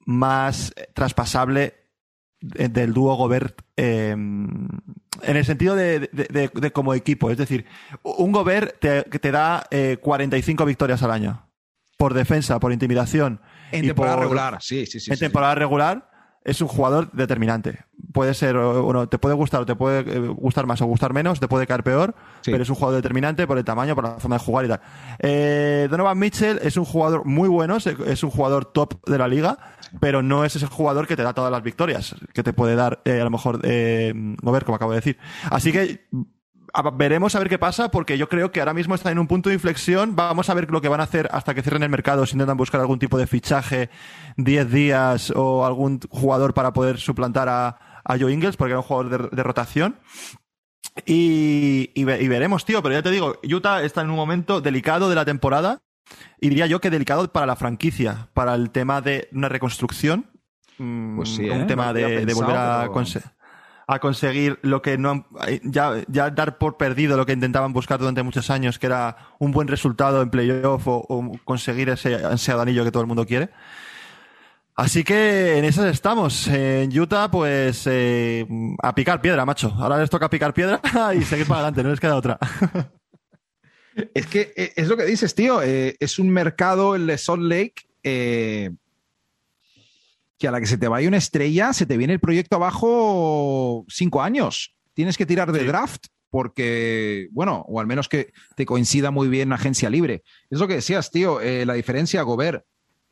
más 0.05 0.73
traspasable 0.93 1.73
del 2.39 2.93
dúo 2.93 3.15
Gobert 3.15 3.61
em, 3.75 4.67
en 5.23 5.37
el 5.37 5.45
sentido 5.45 5.75
de, 5.75 6.71
como 6.73 6.93
equipo. 6.93 7.31
Es 7.31 7.37
decir, 7.37 7.65
un 8.03 8.31
Gobert 8.31 8.79
te, 8.79 9.03
te 9.03 9.31
da 9.31 9.67
45 10.01 10.63
eh, 10.63 10.65
victorias 10.65 11.03
al 11.03 11.11
año. 11.11 11.49
Por 11.97 12.13
defensa, 12.13 12.59
por 12.59 12.73
intimidación. 12.73 13.41
En 13.71 13.85
temporada 13.85 14.17
regular, 14.17 14.57
sí, 14.61 14.85
sí, 14.85 14.99
sí. 14.99 15.11
En 15.11 15.17
temporada 15.17 15.55
regular 15.55 16.09
es 16.45 16.61
un 16.61 16.67
jugador 16.67 17.11
determinante. 17.11 17.83
Puede 18.13 18.33
ser, 18.33 18.55
bueno, 18.55 19.09
te 19.09 19.17
puede 19.17 19.35
gustar 19.35 19.61
o 19.61 19.65
te 19.65 19.75
puede 19.75 19.99
eh, 20.01 20.19
gustar 20.19 20.67
más 20.67 20.79
o 20.81 20.85
gustar 20.85 21.11
menos, 21.11 21.39
te 21.39 21.47
puede 21.47 21.67
caer 21.67 21.83
peor, 21.83 22.15
pero 22.45 22.63
es 22.63 22.69
un 22.69 22.75
jugador 22.75 22.95
determinante 22.95 23.45
por 23.47 23.57
el 23.57 23.65
tamaño, 23.65 23.95
por 23.95 24.03
la 24.05 24.11
forma 24.19 24.37
de 24.37 24.43
jugar 24.43 24.65
y 24.65 24.67
tal. 24.69 24.81
Eh, 25.19 25.87
Donovan 25.89 26.17
Mitchell 26.17 26.59
es 26.61 26.77
un 26.77 26.85
jugador 26.85 27.25
muy 27.25 27.49
bueno, 27.49 27.77
es 27.77 28.23
un 28.23 28.29
jugador 28.29 28.65
top 28.65 29.03
de 29.09 29.17
la 29.17 29.27
liga, 29.27 29.57
pero 29.99 30.21
no 30.21 30.45
es 30.45 30.55
ese 30.55 30.67
jugador 30.67 31.07
que 31.07 31.15
te 31.15 31.23
da 31.23 31.33
todas 31.33 31.51
las 31.51 31.63
victorias, 31.63 32.15
que 32.33 32.43
te 32.43 32.53
puede 32.53 32.75
dar 32.75 33.01
eh, 33.05 33.19
a 33.19 33.23
lo 33.23 33.31
mejor 33.31 33.59
eh, 33.63 34.13
mover, 34.15 34.65
como 34.65 34.75
acabo 34.75 34.91
de 34.91 34.97
decir. 34.97 35.17
Así 35.49 35.71
que 35.71 36.05
veremos 36.93 37.35
a 37.35 37.39
ver 37.39 37.49
qué 37.49 37.57
pasa, 37.57 37.89
porque 37.89 38.17
yo 38.17 38.29
creo 38.29 38.51
que 38.51 38.59
ahora 38.59 38.73
mismo 38.73 38.95
está 38.95 39.11
en 39.11 39.19
un 39.19 39.27
punto 39.27 39.49
de 39.49 39.55
inflexión. 39.55 40.15
Vamos 40.15 40.49
a 40.49 40.53
ver 40.53 40.69
lo 40.71 40.81
que 40.81 40.89
van 40.89 40.99
a 40.99 41.03
hacer 41.03 41.29
hasta 41.31 41.53
que 41.53 41.61
cierren 41.61 41.83
el 41.83 41.89
mercado, 41.89 42.25
si 42.25 42.33
intentan 42.33 42.57
buscar 42.57 42.81
algún 42.81 42.99
tipo 42.99 43.17
de 43.17 43.27
fichaje, 43.27 43.89
10 44.37 44.71
días 44.71 45.31
o 45.35 45.65
algún 45.65 45.99
jugador 46.09 46.53
para 46.53 46.73
poder 46.73 46.97
suplantar 46.97 47.49
a, 47.49 47.77
Joe 48.19 48.31
Ingles, 48.31 48.55
porque 48.55 48.71
era 48.71 48.79
un 48.79 48.85
jugador 48.85 49.31
de, 49.31 49.43
rotación. 49.43 49.99
Y, 51.05 51.89
y, 51.95 52.03
veremos, 52.03 52.63
tío, 52.65 52.83
pero 52.83 52.93
ya 52.93 53.01
te 53.01 53.09
digo, 53.09 53.39
Utah 53.43 53.83
está 53.83 54.01
en 54.01 54.11
un 54.11 54.15
momento 54.15 54.61
delicado 54.61 55.09
de 55.09 55.15
la 55.15 55.25
temporada 55.25 55.81
y 56.39 56.49
diría 56.49 56.67
yo 56.67 56.79
que 56.79 56.89
delicado 56.89 57.31
para 57.31 57.47
la 57.47 57.55
franquicia, 57.55 58.29
para 58.33 58.53
el 58.53 58.69
tema 58.69 59.01
de 59.01 59.27
una 59.31 59.49
reconstrucción. 59.49 60.29
Pues 60.77 61.29
sí, 61.35 61.49
un 61.49 61.61
¿eh? 61.61 61.65
tema 61.65 61.93
de, 61.93 62.25
volver 62.33 62.57
a 62.57 62.89
conseguir 62.91 63.35
a 63.87 63.99
conseguir 63.99 64.59
lo 64.61 64.81
que 64.81 64.97
no 64.97 65.27
ya, 65.63 66.03
ya 66.07 66.29
dar 66.31 66.57
por 66.57 66.77
perdido 66.77 67.17
lo 67.17 67.25
que 67.25 67.33
intentaban 67.33 67.73
buscar 67.73 67.99
durante 67.99 68.23
muchos 68.23 68.49
años, 68.49 68.79
que 68.79 68.87
era 68.87 69.17
un 69.39 69.51
buen 69.51 69.67
resultado 69.67 70.21
en 70.21 70.29
playoff 70.29 70.83
o, 70.87 71.31
conseguir 71.43 71.89
ese 71.89 72.15
ansiado 72.15 72.61
anillo 72.61 72.83
que 72.83 72.91
todo 72.91 73.01
el 73.01 73.07
mundo 73.07 73.25
quiere. 73.25 73.49
Así 74.75 75.03
que 75.05 75.57
en 75.57 75.65
esas 75.65 75.85
estamos. 75.93 76.47
En 76.47 76.97
Utah, 76.97 77.31
pues 77.31 77.83
eh, 77.85 78.45
a 78.81 78.93
picar 78.93 79.21
piedra, 79.21 79.45
macho. 79.45 79.73
Ahora 79.77 79.99
les 79.99 80.09
toca 80.09 80.29
picar 80.29 80.53
piedra 80.53 80.81
y 81.15 81.21
seguir 81.21 81.47
para 81.47 81.61
adelante, 81.61 81.83
no 81.83 81.91
les 81.91 81.99
queda 81.99 82.15
otra. 82.15 82.37
es 84.13 84.27
que 84.27 84.53
eh, 84.57 84.73
es 84.75 84.87
lo 84.89 84.97
que 84.97 85.05
dices, 85.05 85.33
tío. 85.33 85.61
Eh, 85.61 85.95
es 85.99 86.19
un 86.19 86.29
mercado, 86.29 86.95
el 86.95 87.07
de 87.07 87.17
Salt 87.17 87.43
Lake, 87.43 87.75
que 90.45 90.49
a 90.49 90.51
la 90.51 90.59
que 90.59 90.67
se 90.67 90.77
te 90.77 90.87
vaya 90.87 91.07
una 91.07 91.17
estrella, 91.17 91.73
se 91.73 91.87
te 91.87 91.97
viene 91.97 92.13
el 92.13 92.19
proyecto 92.19 92.57
abajo 92.57 93.83
cinco 93.87 94.21
años. 94.21 94.75
Tienes 94.93 95.17
que 95.17 95.25
tirar 95.25 95.51
de 95.51 95.63
draft 95.63 96.05
porque, 96.29 97.29
bueno, 97.31 97.65
o 97.67 97.79
al 97.79 97.87
menos 97.87 98.07
que 98.07 98.31
te 98.55 98.67
coincida 98.67 99.09
muy 99.09 99.27
bien 99.27 99.51
agencia 99.53 99.89
libre. 99.89 100.21
Es 100.51 100.59
lo 100.59 100.67
que 100.67 100.75
decías, 100.75 101.09
tío, 101.09 101.41
eh, 101.41 101.65
la 101.65 101.73
diferencia, 101.73 102.21
Gobert, 102.21 102.63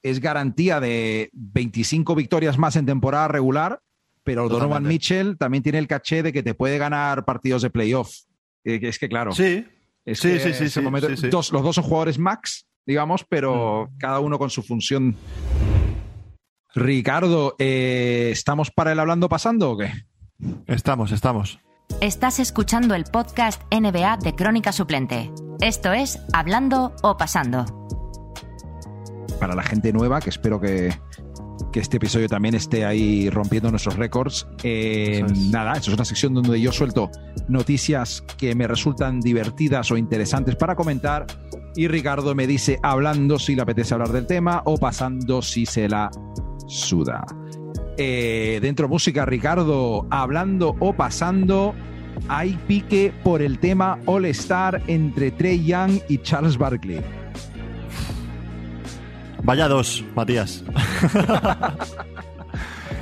es 0.03 0.19
garantía 0.19 0.79
de 0.79 1.31
25 1.33 2.13
victorias 2.13 2.59
más 2.59 2.75
en 2.75 2.85
temporada 2.85 3.29
regular, 3.29 3.79
pero 4.23 4.47
Donovan 4.47 4.83
Mitchell 4.83 5.35
también 5.39 5.63
tiene 5.63 5.79
el 5.79 5.87
caché 5.87 6.21
de 6.21 6.31
que 6.31 6.43
te 6.43 6.53
puede 6.53 6.77
ganar 6.77 7.25
partidos 7.25 7.63
de 7.63 7.71
playoff. 7.71 8.13
Eh, 8.63 8.79
es 8.83 8.99
que, 8.99 9.09
claro. 9.09 9.31
Sí. 9.31 9.65
sí, 10.05 10.37
sí, 10.37 10.69
sí, 10.69 10.81
los 10.81 11.49
dos 11.49 11.75
son 11.75 11.83
jugadores 11.83 12.19
max, 12.19 12.67
digamos, 12.85 13.25
pero 13.27 13.89
mm. 13.91 13.97
cada 13.97 14.19
uno 14.19 14.37
con 14.37 14.51
su 14.51 14.61
función 14.61 15.17
Ricardo, 16.75 17.55
eh, 17.59 18.29
¿estamos 18.31 18.71
para 18.71 18.91
el 18.93 18.99
hablando 18.99 19.29
pasando 19.29 19.71
o 19.71 19.77
qué? 19.77 19.91
Estamos, 20.65 21.11
estamos. 21.11 21.59
Estás 22.01 22.39
escuchando 22.39 22.95
el 22.95 23.03
podcast 23.03 23.61
NBA 23.71 24.17
de 24.17 24.33
Crónica 24.33 24.71
Suplente. 24.71 25.31
Esto 25.61 25.93
es 25.93 26.19
Hablando 26.33 26.95
o 27.03 27.15
Pasando. 27.15 27.65
Para 29.39 29.53
la 29.53 29.61
gente 29.61 29.93
nueva, 29.93 30.19
que 30.19 30.31
espero 30.31 30.59
que, 30.59 30.91
este 31.73 31.97
episodio 31.97 32.27
también 32.27 32.55
esté 32.55 32.85
ahí 32.85 33.29
rompiendo 33.29 33.69
nuestros 33.69 33.95
récords. 33.95 34.47
Eh, 34.63 35.23
nada, 35.51 35.73
esto 35.73 35.91
es 35.91 35.95
una 35.95 36.05
sección 36.05 36.33
donde 36.33 36.59
yo 36.59 36.71
suelto 36.71 37.11
noticias 37.47 38.23
que 38.37 38.55
me 38.55 38.67
resultan 38.67 39.19
divertidas 39.19 39.91
o 39.91 39.97
interesantes 39.97 40.55
para 40.55 40.75
comentar 40.75 41.27
y 41.75 41.87
Ricardo 41.87 42.35
me 42.35 42.45
dice 42.45 42.79
hablando 42.83 43.39
si 43.39 43.55
le 43.55 43.63
apetece 43.63 43.93
hablar 43.93 44.11
del 44.11 44.27
tema 44.27 44.61
o 44.65 44.77
pasando 44.77 45.41
si 45.41 45.65
se 45.65 45.89
la 45.89 46.11
suda. 46.67 47.25
Eh, 47.97 48.59
dentro 48.61 48.87
música, 48.89 49.25
Ricardo, 49.25 50.07
hablando 50.09 50.75
o 50.79 50.93
pasando, 50.93 51.75
hay 52.27 52.57
pique 52.67 53.13
por 53.23 53.41
el 53.41 53.59
tema 53.59 53.99
All 54.05 54.25
Star 54.25 54.81
entre 54.87 55.31
Trey 55.31 55.63
Young 55.63 55.99
y 56.09 56.17
Charles 56.19 56.57
Barkley. 56.57 57.01
Vaya 59.43 59.67
dos, 59.67 60.03
Matías. 60.15 60.63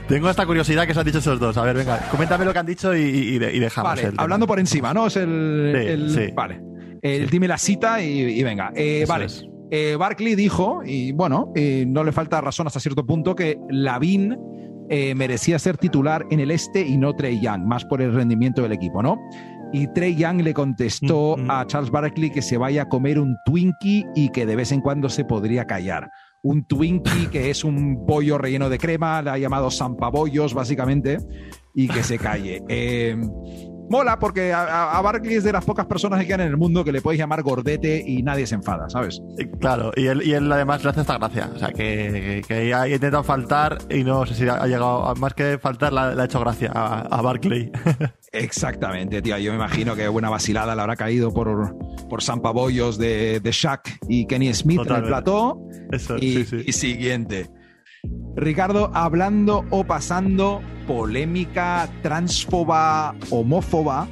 Tengo 0.07 0.29
esta 0.29 0.45
curiosidad 0.45 0.85
que 0.85 0.93
se 0.93 0.99
han 0.99 1.05
dicho 1.05 1.19
esos 1.19 1.39
dos. 1.39 1.55
A 1.55 1.63
ver, 1.63 1.77
venga, 1.77 1.99
coméntame 2.09 2.43
lo 2.43 2.51
que 2.51 2.59
han 2.59 2.65
dicho 2.65 2.93
y, 2.93 3.39
dejamos. 3.39 3.95
Vale, 3.95 4.11
hablando 4.17 4.45
por 4.45 4.59
encima, 4.59 4.93
¿no? 4.93 5.07
Es 5.07 5.15
el. 5.15 6.33
Vale. 6.35 6.61
El, 7.01 7.29
Dime 7.29 7.47
la 7.47 7.57
cita 7.57 8.01
y, 8.01 8.43
venga. 8.43 8.71
Eh, 8.75 9.05
vale. 9.07 9.27
Eh, 9.73 9.95
Barkley 9.97 10.35
dijo, 10.35 10.81
y 10.85 11.13
bueno, 11.13 11.51
eh, 11.55 11.85
no 11.87 12.03
le 12.03 12.11
falta 12.11 12.41
razón 12.41 12.67
hasta 12.67 12.81
cierto 12.81 13.05
punto, 13.05 13.33
que 13.33 13.57
Lavin 13.69 14.37
eh, 14.89 15.15
merecía 15.15 15.57
ser 15.59 15.77
titular 15.77 16.25
en 16.29 16.41
el 16.41 16.51
este 16.51 16.85
y 16.85 16.97
no 16.97 17.15
Trey 17.15 17.39
Young, 17.39 17.63
más 17.63 17.85
por 17.85 18.01
el 18.01 18.13
rendimiento 18.13 18.61
del 18.61 18.73
equipo, 18.73 19.01
¿no? 19.01 19.17
Y 19.71 19.87
Trey 19.93 20.15
Young 20.15 20.41
le 20.41 20.53
contestó 20.53 21.37
mm, 21.37 21.45
mm. 21.45 21.51
a 21.51 21.65
Charles 21.67 21.89
Barkley 21.89 22.29
que 22.29 22.41
se 22.41 22.57
vaya 22.57 22.81
a 22.81 22.89
comer 22.89 23.17
un 23.17 23.37
Twinkie 23.45 24.05
y 24.13 24.27
que 24.29 24.45
de 24.45 24.57
vez 24.57 24.73
en 24.73 24.81
cuando 24.81 25.07
se 25.07 25.23
podría 25.23 25.63
callar. 25.63 26.09
Un 26.43 26.65
Twinkie 26.65 27.27
que 27.27 27.49
es 27.49 27.63
un 27.63 28.05
pollo 28.05 28.37
relleno 28.37 28.67
de 28.67 28.77
crema, 28.77 29.21
le 29.21 29.29
ha 29.29 29.37
llamado 29.37 29.71
zampabollos 29.71 30.53
básicamente, 30.53 31.19
y 31.73 31.87
que 31.87 32.03
se 32.03 32.19
calle. 32.19 32.61
Eh, 32.67 33.15
mola 33.91 34.17
porque 34.17 34.53
a, 34.53 34.99
Barkley 35.01 35.35
es 35.35 35.43
de 35.43 35.51
las 35.51 35.65
pocas 35.65 35.85
personas 35.85 36.19
que 36.21 36.27
quedan 36.27 36.41
en 36.41 36.47
el 36.47 36.57
mundo 36.57 36.83
que 36.83 36.91
le 36.91 37.01
puedes 37.01 37.19
llamar 37.19 37.43
gordete 37.43 38.03
y 38.05 38.23
nadie 38.23 38.47
se 38.47 38.55
enfada, 38.55 38.89
¿sabes? 38.89 39.21
Claro, 39.59 39.91
y 39.95 40.07
él, 40.07 40.23
y 40.23 40.33
él 40.33 40.51
además 40.51 40.83
le 40.83 40.89
hace 40.89 41.01
esta 41.01 41.17
gracia. 41.17 41.51
O 41.53 41.59
sea, 41.59 41.71
que, 41.71 42.41
que, 42.47 42.73
ha 42.73 42.87
intentado 42.87 43.23
faltar 43.23 43.77
y 43.89 44.03
no 44.03 44.25
sé 44.25 44.33
si 44.33 44.47
ha 44.47 44.65
llegado, 44.65 45.13
más 45.15 45.33
que 45.33 45.59
faltar, 45.59 45.93
le, 45.93 45.99
ha 45.99 46.25
hecho 46.25 46.39
gracia 46.39 46.71
a, 46.73 47.21
Barkley. 47.21 47.71
Exactamente, 48.31 49.21
tío. 49.21 49.37
Yo 49.37 49.51
me 49.51 49.57
imagino 49.57 49.95
que 49.95 50.07
buena 50.07 50.29
vacilada 50.29 50.73
le 50.73 50.81
habrá 50.81 50.95
caído 50.95 51.33
por, 51.33 51.75
por 52.09 52.23
San 52.23 52.41
Pabollos 52.41 52.97
de, 52.97 53.41
de 53.41 53.51
Shaq 53.51 53.99
y 54.07 54.25
Kenny 54.25 54.53
Smith 54.53 54.81
en 54.85 54.95
el 54.95 55.03
plató. 55.03 55.61
Eso, 55.91 56.15
y, 56.17 56.37
sí, 56.37 56.45
sí. 56.45 56.63
y 56.65 56.71
siguiente. 56.71 57.49
Ricardo, 58.35 58.89
hablando 58.93 59.65
o 59.69 59.83
pasando 59.83 60.61
polémica 60.87 61.89
transfoba, 62.01 63.13
homófoba. 63.29 64.07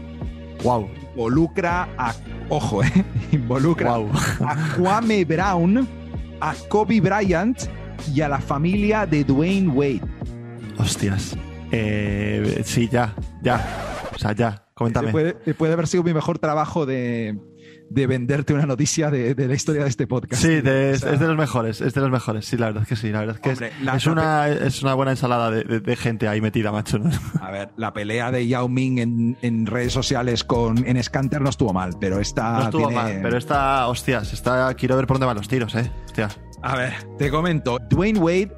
Wow. 0.63 0.89
Involucra 1.15 1.89
a. 1.97 2.13
Ojo, 2.49 2.83
eh. 2.83 3.05
Involucra 3.31 3.95
a 3.95 4.75
Kwame 4.75 5.25
Brown, 5.25 5.87
a 6.41 6.53
Kobe 6.67 6.99
Bryant 6.99 7.57
y 8.13 8.21
a 8.21 8.29
la 8.29 8.39
familia 8.39 9.05
de 9.05 9.23
Dwayne 9.23 9.69
Wade. 9.69 10.01
Hostias. 10.77 11.35
Eh, 11.71 12.61
sí, 12.65 12.87
ya, 12.91 13.15
ya. 13.41 13.65
O 14.13 14.17
sea, 14.17 14.33
ya. 14.33 14.65
Coméntame. 14.73 15.11
Puede, 15.11 15.33
puede 15.33 15.73
haber 15.73 15.87
sido 15.87 16.03
mi 16.03 16.13
mejor 16.13 16.39
trabajo 16.39 16.85
de, 16.85 17.37
de 17.89 18.07
venderte 18.07 18.53
una 18.53 18.65
noticia 18.65 19.09
de, 19.09 19.35
la 19.35 19.53
historia 19.53 19.83
de 19.83 19.89
este 19.89 20.07
podcast. 20.07 20.41
Sí, 20.41 20.61
es, 20.63 21.01
de 21.01 21.27
los 21.27 21.37
mejores, 21.37 21.81
es 21.81 21.93
de 21.93 22.01
los 22.01 22.11
mejores, 22.11 22.45
sí, 22.45 22.57
la 22.57 22.67
verdad 22.67 22.83
es 22.83 22.89
que 22.89 22.95
sí, 22.95 23.11
la 23.11 23.19
verdad 23.21 23.35
es 23.35 23.41
que 23.41 23.71
es, 23.95 24.05
una, 24.05 24.47
es 24.47 24.81
una 24.83 24.93
buena 24.93 25.11
ensalada 25.11 25.49
de, 25.51 25.95
gente 25.95 26.27
ahí 26.27 26.41
metida, 26.41 26.71
macho. 26.71 26.99
A 27.41 27.51
ver, 27.51 27.69
la 27.77 27.93
pelea 27.93 28.31
de 28.31 28.47
Yao 28.47 28.69
Ming 28.69 29.37
en, 29.41 29.65
redes 29.65 29.93
sociales 29.93 30.43
con 30.43 30.85
en 30.87 31.01
Scanter 31.03 31.41
no 31.41 31.49
estuvo 31.49 31.73
mal, 31.73 31.91
pero 31.99 32.19
esta. 32.19 32.53
No 32.53 32.63
estuvo 32.65 32.91
mal, 32.91 33.19
pero 33.21 33.37
esta, 33.37 33.87
hostias, 33.87 34.33
está, 34.33 34.73
quiero 34.75 34.95
ver 34.95 35.07
por 35.07 35.15
dónde 35.15 35.27
van 35.27 35.37
los 35.37 35.47
tiros, 35.47 35.75
eh. 35.75 35.91
Hostia. 36.05 36.29
A 36.61 36.75
ver, 36.75 36.93
te 37.17 37.29
comento. 37.29 37.79
Dwayne 37.89 38.19
Wade 38.19 38.51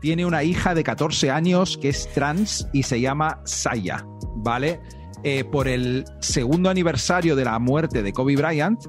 tiene 0.00 0.24
una 0.24 0.44
hija 0.44 0.74
de 0.74 0.84
14 0.84 1.30
años 1.30 1.78
que 1.78 1.88
es 1.88 2.08
trans 2.12 2.68
y 2.72 2.84
se 2.84 3.00
llama 3.00 3.40
Saya, 3.44 4.04
¿vale? 4.36 4.80
Eh, 5.24 5.44
por 5.44 5.66
el 5.66 6.04
segundo 6.20 6.70
aniversario 6.70 7.34
de 7.34 7.44
la 7.44 7.58
muerte 7.58 8.02
de 8.02 8.12
Kobe 8.12 8.36
Bryant, 8.36 8.80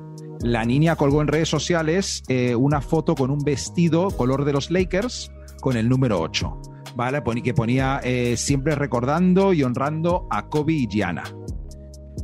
la 0.42 0.64
niña 0.64 0.96
colgó 0.96 1.22
en 1.22 1.28
redes 1.28 1.50
sociales 1.50 2.24
eh, 2.28 2.56
una 2.56 2.82
foto 2.82 3.16
con 3.16 3.32
un 3.32 3.40
vestido 3.40 4.10
color 4.12 4.46
de 4.46 4.54
los 4.54 4.70
Lakers 4.70 5.32
con 5.60 5.76
el 5.76 5.90
número 5.90 6.22
8, 6.22 6.62
¿vale? 6.96 7.24
Que 7.44 7.54
ponía 7.54 8.00
eh, 8.04 8.38
siempre 8.38 8.76
recordando 8.76 9.54
y 9.54 9.64
honrando 9.64 10.28
a 10.30 10.48
Kobe 10.48 10.74
y 10.74 10.88
Gianna. 10.88 11.24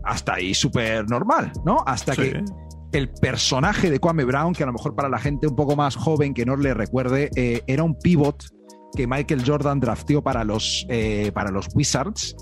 Hasta 0.04 0.36
ahí 0.36 0.54
súper 0.54 1.10
normal, 1.10 1.52
¿no? 1.66 1.84
Hasta 1.86 2.16
que 2.16 2.44
el 2.92 3.10
personaje 3.10 3.90
de 3.90 4.00
Kwame 4.00 4.24
Brown, 4.24 4.54
que 4.54 4.64
a 4.64 4.68
lo 4.68 4.74
mejor 4.74 4.94
para 4.96 5.10
la 5.10 5.18
gente 5.18 5.48
un 5.48 5.56
poco 5.56 5.76
más 5.76 5.96
joven 5.96 6.34
que 6.36 6.46
no 6.46 6.56
le 6.56 6.76
recuerde, 6.76 7.32
era 7.66 7.84
un 7.84 7.98
pivot 7.98 8.46
que 8.96 9.08
Michael 9.08 9.44
Jordan 9.46 9.80
drafteó 9.80 10.24
para 10.24 10.44
los, 10.44 10.86
para 11.34 11.50
los 11.50 11.68
Wizards 11.74 12.36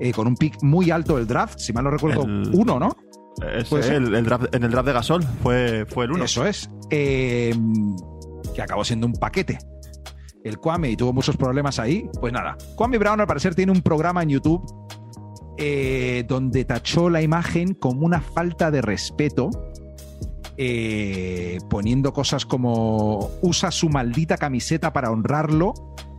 eh, 0.00 0.12
con 0.12 0.26
un 0.26 0.34
pick 0.34 0.62
muy 0.62 0.90
alto 0.90 1.16
del 1.16 1.26
draft, 1.26 1.58
si 1.58 1.72
mal 1.74 1.84
no 1.84 1.90
recuerdo, 1.90 2.22
uno, 2.22 2.78
¿no? 2.78 2.96
el, 3.42 4.14
en 4.14 4.64
el 4.64 4.70
draft 4.70 4.86
de 4.86 4.92
Gasol 4.92 5.22
fue, 5.42 5.84
fue 5.86 6.06
el 6.06 6.12
uno. 6.12 6.24
Eso 6.24 6.46
es. 6.46 6.70
Eh, 6.90 7.54
que 8.54 8.62
acabó 8.62 8.82
siendo 8.84 9.06
un 9.06 9.12
paquete. 9.12 9.58
El 10.42 10.58
Kwame 10.58 10.90
y 10.90 10.96
tuvo 10.96 11.12
muchos 11.12 11.36
problemas 11.36 11.78
ahí. 11.78 12.08
Pues 12.18 12.32
nada, 12.32 12.56
Kwame 12.76 12.96
Brown 12.96 13.20
al 13.20 13.26
parecer 13.26 13.54
tiene 13.54 13.72
un 13.72 13.82
programa 13.82 14.22
en 14.22 14.30
YouTube 14.30 14.64
eh, 15.58 16.24
donde 16.26 16.64
tachó 16.64 17.10
la 17.10 17.20
imagen 17.20 17.74
como 17.74 18.06
una 18.06 18.22
falta 18.22 18.70
de 18.70 18.80
respeto, 18.80 19.50
poniendo 21.68 22.12
cosas 22.14 22.46
como 22.46 23.30
usa 23.42 23.70
su 23.70 23.90
maldita 23.90 24.38
camiseta 24.38 24.92
para 24.92 25.10
honrarlo 25.10 25.74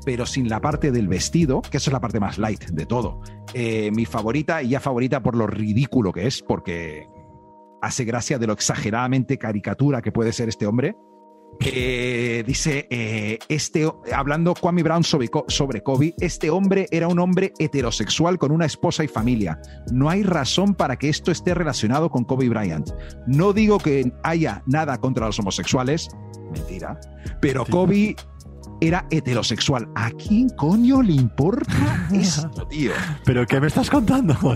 pero 0.06 0.26
sin 0.26 0.50
la 0.50 0.60
parte 0.60 0.92
del 0.92 1.08
vestido, 1.08 1.62
que 1.62 1.78
eso 1.78 1.90
es 1.90 1.94
la 1.94 2.02
parte 2.02 2.20
más 2.20 2.38
light 2.38 2.66
de 2.66 2.86
todo. 2.86 3.22
Eh, 3.54 3.92
mi 3.92 4.06
favorita, 4.06 4.62
y 4.64 4.70
ya 4.70 4.80
favorita 4.80 5.22
por 5.22 5.36
lo 5.36 5.48
ridículo 5.48 6.12
que 6.12 6.28
es, 6.28 6.42
porque 6.42 7.08
hace 7.82 8.06
gracia 8.06 8.40
de 8.40 8.48
lo 8.48 8.54
exageradamente 8.54 9.38
caricatura 9.38 10.02
que 10.02 10.12
puede 10.12 10.34
ser 10.34 10.50
este 10.50 10.66
hombre. 10.66 10.96
Eh, 11.60 12.44
dice, 12.48 12.88
eh, 12.90 13.38
este, 13.50 13.88
hablando 14.14 14.54
Kwame 14.54 14.84
Brown 14.84 15.04
sobre, 15.04 15.30
sobre 15.48 15.84
Kobe, 15.84 16.16
este 16.20 16.50
hombre 16.50 16.88
era 16.92 17.08
un 17.08 17.20
hombre 17.20 17.54
heterosexual 17.60 18.38
con 18.38 18.52
una 18.52 18.66
esposa 18.66 19.04
y 19.04 19.08
familia. 19.08 19.60
No 19.92 20.10
hay 20.10 20.24
razón 20.24 20.74
para 20.76 20.98
que 20.98 21.10
esto 21.10 21.30
esté 21.32 21.54
relacionado 21.54 22.10
con 22.10 22.24
Kobe 22.24 22.50
Bryant. 22.50 22.90
No 23.28 23.54
digo 23.54 23.78
que 23.78 24.12
haya 24.24 24.64
nada 24.66 24.98
contra 25.00 25.28
los 25.28 25.38
homosexuales, 25.40 26.10
mentira, 26.52 27.00
pero 27.42 27.66
Kobe 27.66 28.16
era 28.82 29.06
heterosexual. 29.12 29.88
¿A 29.96 30.12
quién 30.12 30.50
coño 30.50 31.02
le 31.02 31.13
importa 31.13 32.08
esto, 32.13 32.67
tío? 32.67 32.91
¿Pero 33.24 33.46
qué 33.46 33.62
me 33.62 33.67
estás 33.67 33.89
contando? 33.89 34.36
O 34.44 34.56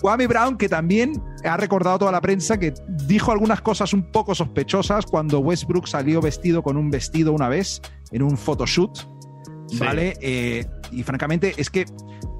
Kwame 0.00 0.26
Brown, 0.26 0.58
que 0.58 0.68
también 0.68 1.12
ha 1.44 1.56
recordado 1.56 2.00
toda 2.00 2.12
la 2.12 2.20
prensa 2.20 2.58
que 2.58 2.74
dijo 3.06 3.32
algunas 3.32 3.60
cosas 3.60 3.94
un 3.94 4.10
poco 4.10 4.34
sospechosas 4.34 5.06
cuando 5.06 5.38
Westbrook 5.38 5.86
salió 5.86 6.20
vestido 6.20 6.62
con 6.62 6.76
un 6.76 6.90
vestido 6.90 7.32
una 7.32 7.48
vez 7.48 7.80
en 8.10 8.22
un 8.22 8.36
photoshoot. 8.36 9.06
¿Vale? 9.78 10.14
Eh, 10.20 10.66
y 10.90 11.04
francamente, 11.04 11.54
es 11.56 11.70
que 11.70 11.86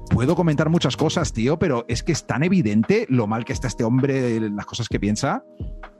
puedo 0.09 0.35
comentar 0.35 0.69
muchas 0.69 0.97
cosas, 0.97 1.31
tío, 1.31 1.57
pero 1.57 1.85
es 1.87 2.03
que 2.03 2.11
es 2.11 2.27
tan 2.27 2.43
evidente 2.43 3.05
lo 3.09 3.25
mal 3.25 3.45
que 3.45 3.53
está 3.53 3.67
este 3.67 3.85
hombre, 3.85 4.39
las 4.39 4.65
cosas 4.65 4.89
que 4.89 4.99
piensa, 4.99 5.45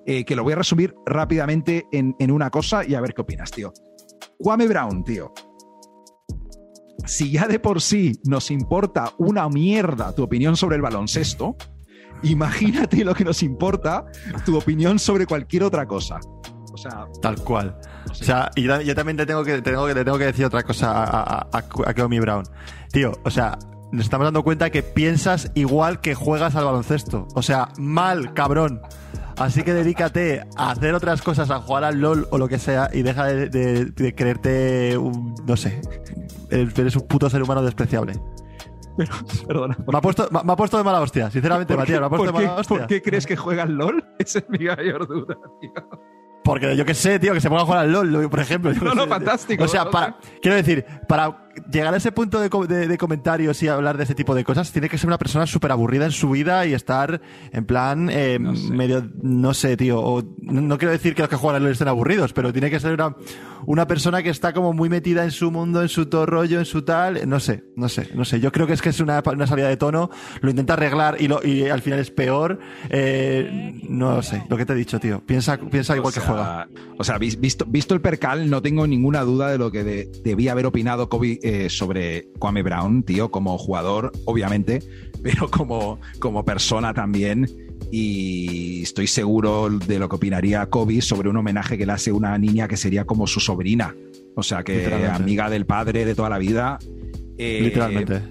eh, 0.05 0.25
que 0.25 0.35
lo 0.35 0.43
voy 0.43 0.53
a 0.53 0.57
resumir 0.57 0.93
rápidamente 1.05 1.85
en, 1.93 2.15
en 2.19 2.31
una 2.31 2.49
cosa 2.49 2.85
y 2.85 2.95
a 2.95 3.01
ver 3.01 3.13
qué 3.13 3.21
opinas, 3.21 3.51
tío. 3.51 3.71
Kwame 4.41 4.67
Brown, 4.67 5.03
tío. 5.03 5.33
Si 7.05 7.31
ya 7.31 7.47
de 7.47 7.59
por 7.59 7.81
sí 7.81 8.13
nos 8.25 8.51
importa 8.51 9.13
una 9.17 9.49
mierda 9.49 10.13
tu 10.13 10.23
opinión 10.23 10.55
sobre 10.55 10.75
el 10.75 10.81
baloncesto, 10.81 11.55
imagínate 12.23 13.03
lo 13.03 13.15
que 13.15 13.23
nos 13.23 13.41
importa 13.43 14.05
tu 14.45 14.57
opinión 14.57 14.99
sobre 14.99 15.25
cualquier 15.25 15.63
otra 15.63 15.87
cosa. 15.87 16.19
O 16.73 16.77
sea, 16.77 17.07
tal 17.21 17.35
cual. 17.43 17.77
O 18.09 18.13
sea, 18.13 18.49
y 18.55 18.63
yo 18.63 18.95
también 18.95 19.17
te 19.17 19.25
tengo 19.25 19.43
que, 19.43 19.61
tengo 19.61 19.87
que, 19.87 19.93
tengo 19.93 20.17
que 20.17 20.25
decir 20.25 20.45
otra 20.45 20.63
cosa 20.63 21.03
a, 21.03 21.47
a, 21.51 21.57
a, 21.57 21.93
Brown. 21.93 22.43
Tío, 22.91 23.11
o 23.23 23.29
sea, 23.29 23.57
nos 23.91 24.05
estamos 24.05 24.25
dando 24.25 24.43
cuenta 24.43 24.69
que 24.69 24.83
piensas 24.83 25.51
igual 25.53 25.99
que 26.01 26.15
juegas 26.15 26.55
al 26.55 26.65
baloncesto. 26.65 27.27
O 27.35 27.41
sea, 27.41 27.69
mal, 27.77 28.33
cabrón. 28.33 28.81
Así 29.37 29.63
que 29.63 29.73
dedícate 29.73 30.43
a 30.55 30.71
hacer 30.71 30.93
otras 30.93 31.21
cosas, 31.21 31.49
a 31.49 31.59
jugar 31.59 31.83
al 31.83 31.99
LOL 31.99 32.27
o 32.31 32.37
lo 32.37 32.47
que 32.47 32.59
sea 32.59 32.89
y 32.93 33.01
deja 33.01 33.25
de, 33.25 34.13
creerte 34.15 34.97
un, 34.97 35.33
no 35.45 35.57
sé, 35.57 35.81
eres 36.49 36.95
un 36.95 37.07
puto 37.07 37.29
ser 37.29 37.41
humano 37.41 37.63
despreciable. 37.63 38.13
perdona. 39.47 39.77
Me 39.87 39.97
ha, 39.97 40.01
puesto, 40.01 40.29
me, 40.31 40.51
ha 40.51 40.55
puesto 40.55 40.77
de 40.77 40.83
mala 40.83 41.01
hostia, 41.01 41.31
sinceramente, 41.31 41.75
Matías, 41.75 41.99
me 41.99 42.05
ha 42.05 42.09
puesto 42.09 42.27
de 42.27 42.33
mala 42.33 42.55
hostia. 42.55 42.77
¿Por 42.77 42.87
qué 42.87 43.01
crees 43.01 43.25
que 43.25 43.35
juega 43.35 43.63
al 43.63 43.73
LOL? 43.73 44.03
Esa 44.19 44.39
es 44.39 44.49
mi 44.49 44.65
mayor 44.65 45.07
duda, 45.07 45.35
tío. 45.59 45.71
Porque 46.43 46.75
yo 46.75 46.85
qué 46.85 46.93
sé, 46.93 47.19
tío, 47.19 47.33
que 47.33 47.41
se 47.41 47.49
ponga 47.49 47.61
a 47.61 47.65
jugar 47.65 47.79
al 47.81 47.91
LOL, 47.91 48.29
por 48.29 48.39
ejemplo. 48.39 48.73
No, 48.73 48.95
no, 48.95 49.07
fantástico. 49.07 49.63
O 49.63 49.67
sea, 49.67 49.89
para, 49.89 50.17
quiero 50.41 50.57
decir, 50.57 50.85
para 51.07 51.50
llegar 51.71 51.93
a 51.93 51.97
ese 51.97 52.11
punto 52.11 52.39
de, 52.39 52.97
comentarios 52.97 53.61
y 53.63 53.67
hablar 53.67 53.97
de 53.97 54.03
ese 54.03 54.15
tipo 54.15 54.35
de 54.35 54.43
cosas, 54.43 54.71
tiene 54.71 54.89
que 54.89 54.97
ser 54.97 55.07
una 55.07 55.17
persona 55.17 55.45
súper 55.45 55.71
aburrida 55.71 56.05
en 56.05 56.11
su 56.11 56.29
vida 56.29 56.65
y 56.65 56.73
estar 56.73 57.21
en 57.51 57.65
plan 57.65 58.09
eh, 58.11 58.39
medio, 58.39 59.09
no 59.21 59.53
sé, 59.53 59.77
tío. 59.77 60.25
no, 60.41 60.77
quiero 60.77 60.91
decir 60.91 61.15
que 61.15 61.21
los 61.21 61.29
que 61.29 61.35
juegan 61.35 61.63
al 61.63 61.71
estén 61.71 61.87
aburridos, 61.87 62.33
pero 62.33 62.51
tiene 62.51 62.69
que 62.69 62.79
ser 62.79 62.93
una, 62.93 63.15
una 63.65 63.87
persona 63.87 64.23
que 64.23 64.29
está 64.29 64.53
como 64.53 64.73
muy 64.73 64.89
metida 64.89 65.23
en 65.23 65.31
su 65.31 65.51
mundo, 65.51 65.81
en 65.81 65.89
su 65.89 66.07
todo 66.07 66.25
rollo, 66.25 66.59
en 66.59 66.65
su 66.65 66.83
tal. 66.83 67.27
No 67.27 67.39
sé, 67.39 67.63
no 67.75 67.89
sé, 67.89 68.09
no 68.13 68.25
sé. 68.25 68.39
Yo 68.39 68.51
creo 68.51 68.67
que 68.67 68.73
es 68.73 68.81
que 68.81 68.89
es 68.89 68.99
una, 68.99 69.23
una 69.25 69.47
salida 69.47 69.67
de 69.67 69.77
tono, 69.77 70.09
lo 70.41 70.49
intenta 70.49 70.73
arreglar 70.73 71.17
y, 71.19 71.27
lo, 71.27 71.43
y 71.43 71.67
al 71.69 71.81
final 71.81 71.99
es 71.99 72.11
peor. 72.11 72.59
Eh, 72.89 73.79
no 73.87 74.21
sé, 74.21 74.43
lo 74.49 74.57
que 74.57 74.65
te 74.65 74.73
he 74.73 74.75
dicho, 74.75 74.99
tío. 74.99 75.21
Piensa, 75.25 75.57
piensa 75.57 75.95
igual 75.95 76.13
que 76.13 76.19
juega. 76.19 76.67
O 76.97 77.03
sea, 77.03 77.17
visto, 77.17 77.65
visto 77.67 77.93
el 77.93 78.01
percal, 78.01 78.49
no 78.49 78.61
tengo 78.61 78.87
ninguna 78.87 79.21
duda 79.21 79.49
de 79.49 79.57
lo 79.57 79.71
que 79.71 79.83
debía 80.23 80.51
haber 80.51 80.65
opinado 80.65 81.09
Kobe 81.09 81.39
eh, 81.41 81.69
sobre 81.69 82.29
Kwame 82.39 82.63
Brown, 82.63 83.03
tío, 83.03 83.31
como 83.31 83.57
jugador, 83.57 84.11
obviamente, 84.25 84.79
pero 85.23 85.49
como, 85.49 85.99
como 86.19 86.43
persona 86.45 86.93
también 86.93 87.47
y 87.91 88.83
estoy 88.83 89.07
seguro 89.07 89.69
de 89.69 89.99
lo 89.99 90.07
que 90.07 90.15
opinaría 90.15 90.65
Kobe 90.67 91.01
sobre 91.01 91.29
un 91.29 91.37
homenaje 91.37 91.77
que 91.77 91.85
le 91.85 91.91
hace 91.91 92.11
una 92.11 92.37
niña 92.37 92.67
que 92.67 92.77
sería 92.77 93.05
como 93.05 93.27
su 93.27 93.39
sobrina. 93.39 93.95
O 94.35 94.43
sea, 94.43 94.63
que 94.63 94.85
amiga 95.11 95.49
del 95.49 95.65
padre 95.65 96.05
de 96.05 96.15
toda 96.15 96.29
la 96.29 96.37
vida. 96.37 96.79
Eh, 97.37 97.59
Literalmente. 97.61 98.21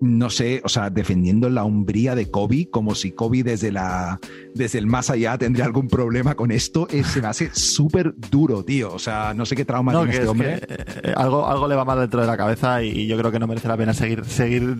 No 0.00 0.30
sé, 0.30 0.62
o 0.64 0.68
sea, 0.70 0.88
defendiendo 0.88 1.50
la 1.50 1.64
umbría 1.64 2.14
de 2.14 2.30
Kobe, 2.30 2.68
como 2.70 2.94
si 2.94 3.12
Kobe 3.12 3.42
desde, 3.42 3.70
la, 3.70 4.18
desde 4.54 4.78
el 4.78 4.86
más 4.86 5.10
allá 5.10 5.36
tendría 5.36 5.66
algún 5.66 5.88
problema 5.88 6.34
con 6.34 6.50
esto, 6.50 6.88
eh, 6.90 7.04
se 7.04 7.20
me 7.20 7.28
hace 7.28 7.50
súper 7.52 8.14
duro, 8.16 8.64
tío. 8.64 8.94
O 8.94 8.98
sea, 8.98 9.34
no 9.34 9.44
sé 9.44 9.56
qué 9.56 9.66
trauma 9.66 9.92
tiene 9.92 10.10
este 10.10 10.26
hombre. 10.26 10.60
Eh, 11.02 11.12
algo, 11.14 11.46
algo 11.46 11.68
le 11.68 11.74
va 11.74 11.84
mal 11.84 12.00
dentro 12.00 12.20
de 12.22 12.26
la 12.26 12.36
cabeza 12.36 12.82
y, 12.82 13.06
yo 13.06 13.18
creo 13.18 13.30
que 13.30 13.38
no 13.38 13.46
merece 13.46 13.68
la 13.68 13.76
pena 13.76 13.92
seguir, 13.92 14.24
seguir 14.24 14.76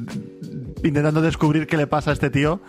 intentando 0.82 1.20
descubrir 1.20 1.66
qué 1.66 1.76
le 1.76 1.86
pasa 1.86 2.10
a 2.10 2.12
este 2.14 2.30
tío 2.30 2.60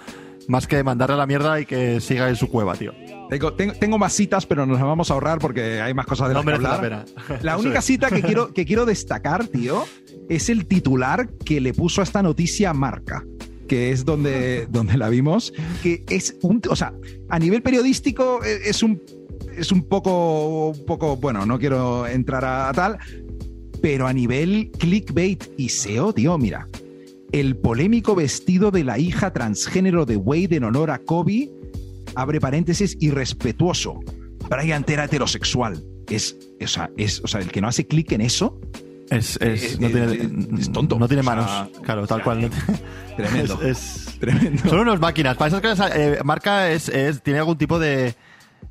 más 0.48 0.68
que 0.68 0.84
mandarle 0.84 1.14
a 1.16 1.18
la 1.18 1.28
mierda 1.28 1.60
y 1.60 1.66
que 1.66 2.02
siga 2.02 2.28
en 2.30 2.36
su 2.36 2.50
cueva, 2.50 2.76
tío. 2.76 2.94
Tengo, 3.30 3.54
tengo, 3.54 3.98
más 3.98 4.12
citas, 4.12 4.46
pero 4.46 4.66
nos 4.66 4.78
las 4.78 4.86
vamos 4.86 5.10
a 5.10 5.14
ahorrar 5.14 5.40
porque 5.40 5.80
hay 5.80 5.94
más 5.94 6.06
cosas 6.06 6.28
de 6.28 6.34
las 6.34 6.44
que 6.44 6.52
hablar. 6.52 6.74
La, 6.74 7.06
pena. 7.06 7.40
la 7.42 7.58
única 7.60 7.82
cita 7.82 8.10
que 8.10 8.22
quiero, 8.24 8.54
que 8.54 8.66
quiero 8.66 8.86
destacar, 8.86 9.48
tío, 9.48 9.86
es 10.32 10.50
el 10.50 10.65
titular 10.65 11.30
que 11.46 11.60
le 11.60 11.74
puso 11.74 12.02
a 12.02 12.06
esta 12.06 12.24
noticia 12.24 12.74
Marca 12.74 13.26
que 13.67 13.91
es 13.91 14.04
donde, 14.04 14.67
donde 14.70 14.98
la 14.98 15.08
vimos, 15.08 15.54
que 15.82 16.04
es 16.10 16.36
un, 16.41 16.62
o 16.70 16.76
sea, 16.76 16.94
a 17.30 17.39
nivel 17.39 17.62
periodístico 17.62 18.44
e, 18.44 18.70
es 18.70 18.84
un, 18.84 19.02
es 19.56 19.72
un 19.72 19.84
poco, 19.84 20.72
un 20.72 20.86
poco, 20.86 21.15
bueno, 21.15 21.46
no 21.46 21.58
quiero 21.58 22.06
entrar 22.06 22.44
a 22.44 22.70
tal, 22.74 22.98
pero 23.82 24.08
a 24.08 24.13
nivel 24.13 24.72
clickbait 24.78 25.46
y 25.56 25.70
SEO, 25.70 26.12
tío, 26.12 26.38
mira, 26.38 26.67
el 27.32 27.56
polémico 27.56 28.13
vestido 28.13 28.72
de 28.72 28.84
la 28.84 29.00
hija 29.00 29.32
transgénero 29.32 30.06
de 30.06 30.17
Wade 30.17 30.58
en 30.58 30.65
honor 30.65 30.91
a 30.91 31.00
Kobe, 31.00 31.50
abre 32.15 32.41
paréntesis, 32.41 32.98
irrespetuoso. 33.00 34.02
Brian 34.50 34.84
era 34.86 35.05
heterosexual. 35.05 35.82
Es, 36.10 36.38
o 36.62 36.68
sea, 36.68 36.91
es, 36.97 37.22
o 37.24 37.28
sea, 37.28 37.39
el 37.39 37.47
que 37.47 37.62
no 37.62 37.70
hace 37.70 37.88
clic 37.88 38.12
en 38.12 38.20
eso. 38.20 38.60
Es, 39.12 39.38
es, 39.41 39.80
no 39.80 39.89
tiene, 39.89 40.30
tonto. 40.72 40.97
No 40.97 41.07
tiene 41.07 41.22
manos. 41.22 41.70
claro, 41.84 42.07
tal 42.07 42.24
cual. 42.24 42.49
Tremendo. 43.18 43.62
Es, 43.62 44.18
tremendo. 44.20 44.70
Son 44.70 44.80
unas 44.80 44.99
máquinas. 44.99 45.36
Para 45.36 45.49
esas 45.49 45.62
cosas, 45.62 45.91
eh, 45.95 46.20
Marca 46.24 46.72
es, 46.72 46.89
tiene 47.22 47.39
algún 47.39 47.57
tipo 47.57 47.78
de 47.78 48.16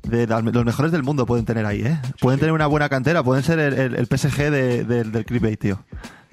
de 0.03 0.25
los 0.25 0.65
mejores 0.65 0.91
del 0.91 1.03
mundo 1.03 1.27
pueden 1.27 1.45
tener 1.45 1.65
ahí, 1.65 1.81
¿eh? 1.83 1.99
Pueden 2.19 2.39
tener 2.39 2.53
una 2.53 2.65
buena 2.65 2.89
cantera, 2.89 3.21
pueden 3.21 3.43
ser 3.43 3.59
el, 3.59 3.95
el, 3.95 4.05
PSG 4.07 4.49
de, 4.49 4.83
del 4.83 5.25
clickbait, 5.25 5.59
tío. 5.59 5.83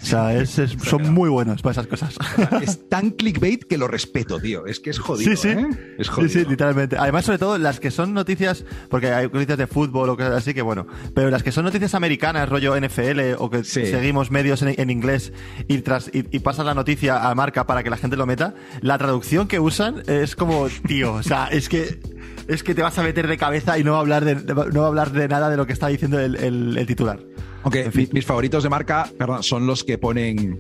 O 0.00 0.04
sea, 0.04 0.34
es, 0.34 0.50
son 0.84 1.12
muy 1.12 1.28
buenos 1.28 1.60
para 1.60 1.72
esas 1.72 1.86
cosas. 1.86 2.16
Es 2.62 2.88
tan 2.88 3.10
clickbait 3.10 3.64
que 3.64 3.76
lo 3.76 3.88
respeto, 3.88 4.38
tío. 4.38 4.66
Es 4.66 4.80
que 4.80 4.90
es 4.90 4.98
jodido. 4.98 5.30
Sí, 5.30 5.36
sí. 5.36 5.48
¿eh? 5.48 5.68
Es 5.98 6.08
jodido. 6.08 6.32
Sí, 6.32 6.40
sí, 6.40 6.46
literalmente. 6.48 6.96
Además, 6.96 7.24
sobre 7.24 7.38
todo 7.38 7.58
las 7.58 7.80
que 7.80 7.90
son 7.90 8.14
noticias, 8.14 8.64
porque 8.90 9.10
hay 9.10 9.26
noticias 9.26 9.58
de 9.58 9.66
fútbol 9.66 10.10
o 10.10 10.16
cosas 10.16 10.36
así 10.36 10.54
que 10.54 10.62
bueno, 10.62 10.86
pero 11.14 11.30
las 11.30 11.42
que 11.42 11.52
son 11.52 11.64
noticias 11.64 11.94
americanas, 11.94 12.48
rollo 12.48 12.78
NFL 12.78 13.34
o 13.38 13.50
que 13.50 13.64
seguimos 13.64 14.30
medios 14.30 14.62
en, 14.62 14.90
inglés 14.90 15.32
y, 15.66 15.78
tras, 15.78 16.08
y, 16.12 16.24
y 16.30 16.38
pasas 16.40 16.64
la 16.64 16.74
noticia 16.74 17.28
a 17.28 17.34
marca 17.34 17.66
para 17.66 17.82
que 17.82 17.90
la 17.90 17.96
gente 17.96 18.16
lo 18.16 18.26
meta, 18.26 18.54
la 18.80 18.98
traducción 18.98 19.48
que 19.48 19.58
usan 19.58 20.02
es 20.06 20.36
como, 20.36 20.68
tío, 20.86 21.14
o 21.14 21.22
sea, 21.22 21.46
es 21.46 21.68
que 21.68 22.00
es 22.48 22.62
que 22.62 22.74
te 22.74 22.82
vas 22.82 22.98
a 22.98 23.02
meter 23.02 23.28
de 23.28 23.36
cabeza 23.36 23.78
y 23.78 23.84
no 23.84 23.92
va 23.92 23.98
a 23.98 24.00
hablar 24.00 24.24
de, 24.24 24.34
no 24.34 24.80
va 24.80 24.86
a 24.86 24.88
hablar 24.88 25.12
de 25.12 25.28
nada 25.28 25.50
de 25.50 25.56
lo 25.56 25.66
que 25.66 25.74
está 25.74 25.88
diciendo 25.88 26.18
el, 26.18 26.36
el, 26.36 26.86
titular. 26.86 27.20
Aunque 27.62 28.08
mis 28.12 28.24
favoritos 28.24 28.62
de 28.62 28.68
marca, 28.68 29.10
perdón, 29.18 29.42
son 29.42 29.66
los 29.66 29.84
que 29.84 29.98
ponen 29.98 30.58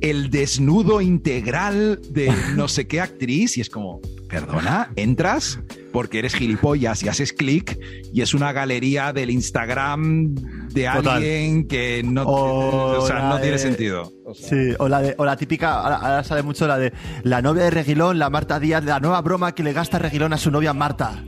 el 0.00 0.30
desnudo 0.30 1.00
integral 1.00 2.00
de 2.10 2.30
no 2.56 2.68
sé 2.68 2.86
qué 2.86 3.00
actriz 3.00 3.56
y 3.56 3.62
es 3.62 3.70
como, 3.70 4.00
perdona, 4.28 4.92
entras 4.96 5.60
porque 5.92 6.18
eres 6.18 6.34
gilipollas 6.34 7.02
y 7.02 7.08
haces 7.08 7.32
clic 7.32 7.78
y 8.12 8.20
es 8.20 8.34
una 8.34 8.52
galería 8.52 9.12
del 9.12 9.30
Instagram 9.30 10.34
de 10.70 10.88
alguien 10.88 11.68
que 11.68 12.02
no, 12.04 12.24
no 12.24 13.40
tiene 13.40 13.58
sentido. 13.58 14.12
Sí, 14.34 14.74
o 14.78 14.88
la, 14.88 15.00
de, 15.00 15.14
o 15.16 15.24
la 15.24 15.36
típica, 15.36 15.80
ahora, 15.80 16.24
sale 16.24 16.42
mucho 16.42 16.66
la 16.66 16.78
de 16.78 16.92
la 17.22 17.40
novia 17.40 17.64
de 17.64 17.70
Reguilón, 17.70 18.18
la 18.18 18.28
Marta 18.28 18.58
Díaz, 18.58 18.84
la 18.84 19.00
nueva 19.00 19.22
broma 19.22 19.54
que 19.54 19.62
le 19.62 19.72
gasta 19.72 19.98
Reguilón 19.98 20.32
a 20.32 20.38
su 20.38 20.50
novia 20.50 20.74
Marta. 20.74 21.24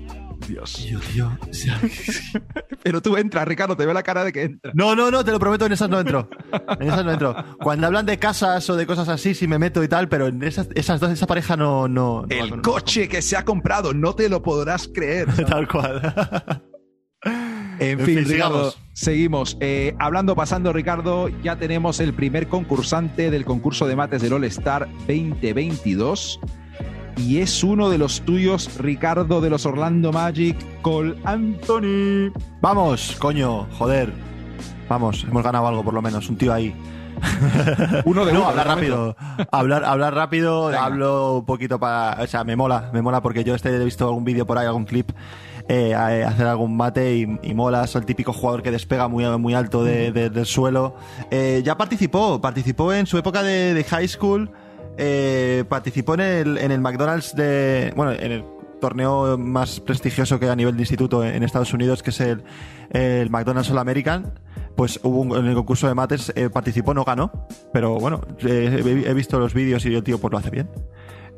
Dios. 0.46 0.86
Dios, 1.12 1.32
Pero 2.82 3.02
tú 3.02 3.16
entras, 3.16 3.46
Ricardo, 3.46 3.76
te 3.76 3.84
veo 3.84 3.94
la 3.94 4.02
cara 4.02 4.24
de 4.24 4.32
que 4.32 4.42
entras. 4.42 4.74
No, 4.74 4.94
no, 4.94 5.10
no, 5.10 5.24
te 5.24 5.32
lo 5.32 5.38
prometo, 5.38 5.66
en 5.66 5.72
esas 5.72 5.88
no 5.88 6.00
entro. 6.00 6.28
En 6.80 6.88
esas 6.88 7.04
no 7.04 7.12
entro. 7.12 7.34
Cuando 7.60 7.86
hablan 7.86 8.06
de 8.06 8.18
casas 8.18 8.68
o 8.70 8.76
de 8.76 8.86
cosas 8.86 9.08
así, 9.08 9.34
sí 9.34 9.46
me 9.46 9.58
meto 9.58 9.82
y 9.82 9.88
tal, 9.88 10.08
pero 10.08 10.26
en 10.26 10.42
esas, 10.42 10.68
esas 10.74 11.00
dos, 11.00 11.10
esa 11.10 11.26
pareja 11.26 11.56
no. 11.56 11.88
no, 11.88 12.24
El 12.28 12.62
coche 12.62 13.08
que 13.08 13.22
se 13.22 13.36
ha 13.36 13.44
comprado, 13.44 13.92
no 13.92 14.14
te 14.14 14.28
lo 14.28 14.42
podrás 14.42 14.88
creer. 14.88 15.26
Tal 15.46 15.68
cual. 15.68 16.62
En, 17.78 18.00
fin, 18.00 18.24
Ricardo, 18.24 18.74
seguimos. 18.92 19.56
Eh, 19.60 19.94
hablando, 19.98 20.34
pasando, 20.34 20.72
Ricardo, 20.72 21.28
ya 21.42 21.56
tenemos 21.56 22.00
el 22.00 22.14
primer 22.14 22.48
concursante 22.48 23.30
del 23.30 23.44
concurso 23.44 23.86
de 23.86 23.96
mates 23.96 24.22
del 24.22 24.32
All 24.32 24.44
Star 24.44 24.88
2022 25.06 26.40
y 27.16 27.38
es 27.38 27.64
uno 27.64 27.88
de 27.88 27.98
los 27.98 28.20
tuyos, 28.20 28.70
Ricardo 28.78 29.40
de 29.40 29.50
los 29.50 29.64
Orlando 29.64 30.12
Magic, 30.12 30.56
Cole 30.82 31.16
Anthony. 31.24 32.32
Vamos, 32.60 33.16
coño, 33.18 33.66
joder. 33.78 34.12
Vamos, 34.88 35.24
hemos 35.28 35.42
ganado 35.42 35.66
algo 35.66 35.82
por 35.82 35.94
lo 35.94 36.02
menos, 36.02 36.28
un 36.28 36.36
tío 36.36 36.52
ahí. 36.52 36.74
uno 38.04 38.26
de 38.26 38.32
no, 38.34 38.46
hablar 38.46 38.66
rápido. 38.66 39.16
hablar, 39.50 39.84
hablar 39.84 40.14
rápido, 40.14 40.68
hablo 40.68 41.38
un 41.38 41.46
poquito 41.46 41.80
para. 41.80 42.22
O 42.22 42.26
sea, 42.26 42.44
me 42.44 42.54
mola, 42.54 42.90
me 42.92 43.00
mola 43.00 43.22
porque 43.22 43.42
yo 43.42 43.54
este 43.54 43.74
he 43.74 43.84
visto 43.84 44.06
algún 44.06 44.24
vídeo 44.24 44.46
por 44.46 44.58
ahí, 44.58 44.66
algún 44.66 44.84
clip. 44.84 45.10
Eh, 45.68 45.94
hacer 45.94 46.46
algún 46.46 46.76
mate 46.76 47.16
y, 47.16 47.54
mola, 47.54 47.86
soy 47.88 48.00
el 48.00 48.06
típico 48.06 48.32
jugador 48.32 48.62
que 48.62 48.70
despega 48.70 49.08
muy, 49.08 49.24
muy 49.38 49.54
alto 49.54 49.82
del 49.82 50.46
suelo. 50.46 50.94
Eh, 51.30 51.62
ya 51.64 51.76
participó, 51.76 52.40
participó 52.40 52.92
en 52.92 53.06
su 53.06 53.18
época 53.18 53.42
de 53.42 53.84
high 53.88 54.06
school 54.06 54.50
eh, 54.98 55.64
participó 55.68 56.14
en 56.14 56.20
el, 56.20 56.58
en 56.58 56.70
el 56.70 56.80
McDonald's 56.80 57.34
de. 57.34 57.92
Bueno, 57.96 58.12
en 58.12 58.32
el 58.32 58.44
torneo 58.80 59.38
más 59.38 59.80
prestigioso 59.80 60.38
que 60.38 60.48
a 60.48 60.56
nivel 60.56 60.76
de 60.76 60.82
instituto 60.82 61.24
en 61.24 61.42
Estados 61.42 61.72
Unidos, 61.72 62.02
que 62.02 62.10
es 62.10 62.20
el, 62.20 62.44
el 62.90 63.30
McDonald's 63.30 63.70
All 63.70 63.78
American. 63.78 64.38
Pues 64.76 65.00
hubo 65.02 65.38
en 65.38 65.46
el 65.46 65.54
concurso 65.54 65.88
de 65.88 65.94
mates, 65.94 66.30
eh, 66.36 66.50
participó, 66.50 66.92
no 66.92 67.02
ganó, 67.02 67.32
pero 67.72 67.98
bueno, 67.98 68.20
eh, 68.40 69.04
he, 69.06 69.14
visto 69.14 69.38
los 69.38 69.54
vídeos 69.54 69.86
y 69.86 69.94
el 69.94 70.04
tío 70.04 70.18
pues 70.18 70.30
lo 70.30 70.36
hace 70.36 70.50
bien. 70.50 70.68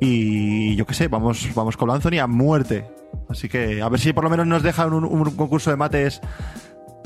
Y 0.01 0.75
yo 0.75 0.85
qué 0.87 0.95
sé, 0.95 1.07
vamos, 1.07 1.49
vamos 1.55 1.77
con 1.77 1.89
Anthony 1.89 2.19
a 2.21 2.27
muerte. 2.27 2.91
Así 3.29 3.49
que 3.49 3.81
a 3.81 3.89
ver 3.89 4.01
si 4.01 4.13
por 4.13 4.25
lo 4.25 4.31
menos 4.31 4.49
nos 4.49 4.65
dejan 4.65 4.93
un, 4.93 5.05
un 5.05 5.31
concurso 5.37 5.71
de 5.71 5.77
mates 5.77 6.21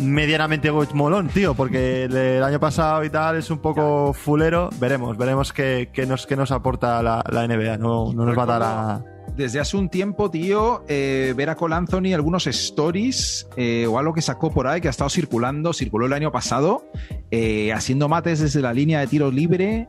medianamente 0.03 0.71
molón, 0.71 1.29
tío, 1.29 1.55
porque 1.55 2.05
el, 2.05 2.43
año 2.43 2.61
pasado 2.61 3.05
y 3.05 3.11
tal 3.11 3.37
es 3.37 3.51
un 3.51 3.59
poco 3.59 4.13
fulero. 4.13 4.71
Veremos, 4.79 5.17
veremos 5.17 5.53
qué, 5.53 5.89
nos, 6.07 6.27
qué 6.27 6.37
nos 6.37 6.51
aporta 6.51 7.03
la, 7.03 7.23
NBA. 7.47 7.79
No, 7.79 8.13
no 8.13 8.25
nos 8.25 8.37
va 8.37 8.43
a 8.43 8.47
dar 8.47 8.63
a. 8.63 9.05
Desde 9.37 9.61
hace 9.61 9.79
un 9.79 9.89
tiempo, 9.89 10.31
tío, 10.31 10.85
eh, 10.89 11.33
ver 11.35 11.49
a 11.49 11.55
Cole 11.55 11.75
Anthony 11.75 12.13
algunos 12.13 12.47
stories 12.47 13.49
eh, 13.57 13.87
o 13.87 13.99
algo 13.99 14.13
que 14.13 14.21
sacó 14.21 14.51
por 14.51 14.67
ahí 14.67 14.83
que 14.83 14.89
ha 14.89 14.91
estado 14.91 15.09
circulando, 15.09 15.73
circuló 15.73 16.05
el 16.05 16.13
año 16.13 16.31
pasado, 16.31 16.85
eh, 17.31 17.73
haciendo 17.73 18.11
mates 18.11 18.41
desde 18.41 18.61
la 18.61 18.75
línea 18.75 19.01
de 19.01 19.07
tiro 19.07 19.31
libre, 19.31 19.89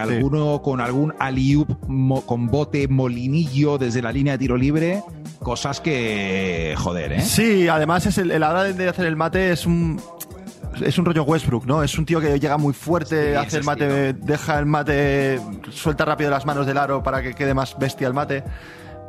alguno 0.00 0.62
con 0.62 0.80
algún 0.80 1.14
alley 1.18 1.64
con 2.26 2.46
bote 2.46 2.86
molinillo 2.88 3.78
desde 3.78 4.02
la 4.02 4.12
línea 4.12 4.34
de 4.34 4.38
tiro 4.38 4.56
libre 4.56 5.02
cosas 5.40 5.80
que, 5.80 6.74
joder, 6.76 7.12
¿eh? 7.12 7.20
Sí, 7.22 7.66
además 7.68 8.06
es 8.06 8.18
el, 8.18 8.30
a 8.30 8.38
la 8.38 8.50
hora 8.50 8.64
de 8.64 8.88
hacer 8.88 9.06
el 9.06 9.16
mate 9.16 9.52
es 9.52 9.66
un 9.66 10.00
es 10.84 10.98
un 10.98 11.04
rollo 11.04 11.24
Westbrook, 11.24 11.66
¿no? 11.66 11.82
Es 11.82 11.98
un 11.98 12.06
tío 12.06 12.20
que 12.20 12.38
llega 12.38 12.56
muy 12.56 12.72
fuerte, 12.72 13.36
hace 13.36 13.58
el 13.58 13.64
mate, 13.64 14.12
deja 14.12 14.58
el 14.58 14.66
mate, 14.66 15.40
suelta 15.70 16.04
rápido 16.04 16.30
las 16.30 16.46
manos 16.46 16.66
del 16.66 16.78
aro 16.78 17.02
para 17.02 17.22
que 17.22 17.34
quede 17.34 17.54
más 17.54 17.76
bestia 17.78 18.06
el 18.06 18.14
mate. 18.14 18.44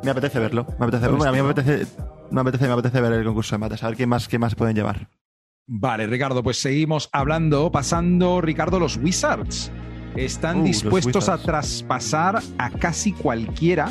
Me 0.02 0.10
apetece 0.10 0.40
verlo, 0.40 0.66
me 0.78 0.86
apetece, 0.86 1.06
bueno, 1.08 1.24
a 1.24 1.32
mí 1.32 1.40
me 1.40 1.50
apetece, 1.50 1.86
me 2.30 2.40
apetece, 2.40 2.66
me 2.66 2.72
apetece 2.72 3.00
ver 3.00 3.12
el 3.12 3.24
concurso 3.24 3.54
de 3.54 3.58
mates, 3.60 3.82
a 3.84 3.88
ver 3.88 3.96
qué 3.96 4.06
más, 4.06 4.26
qué 4.26 4.38
más 4.38 4.54
pueden 4.56 4.74
llevar. 4.74 5.08
Vale, 5.68 6.08
Ricardo, 6.08 6.42
pues 6.42 6.60
seguimos 6.60 7.08
hablando, 7.12 7.70
pasando, 7.70 8.40
Ricardo, 8.40 8.80
los 8.80 8.96
Wizards 8.96 9.70
están 10.16 10.60
uh, 10.60 10.64
dispuestos 10.64 11.28
a 11.28 11.38
traspasar 11.38 12.42
a 12.58 12.70
casi 12.70 13.12
cualquiera 13.12 13.90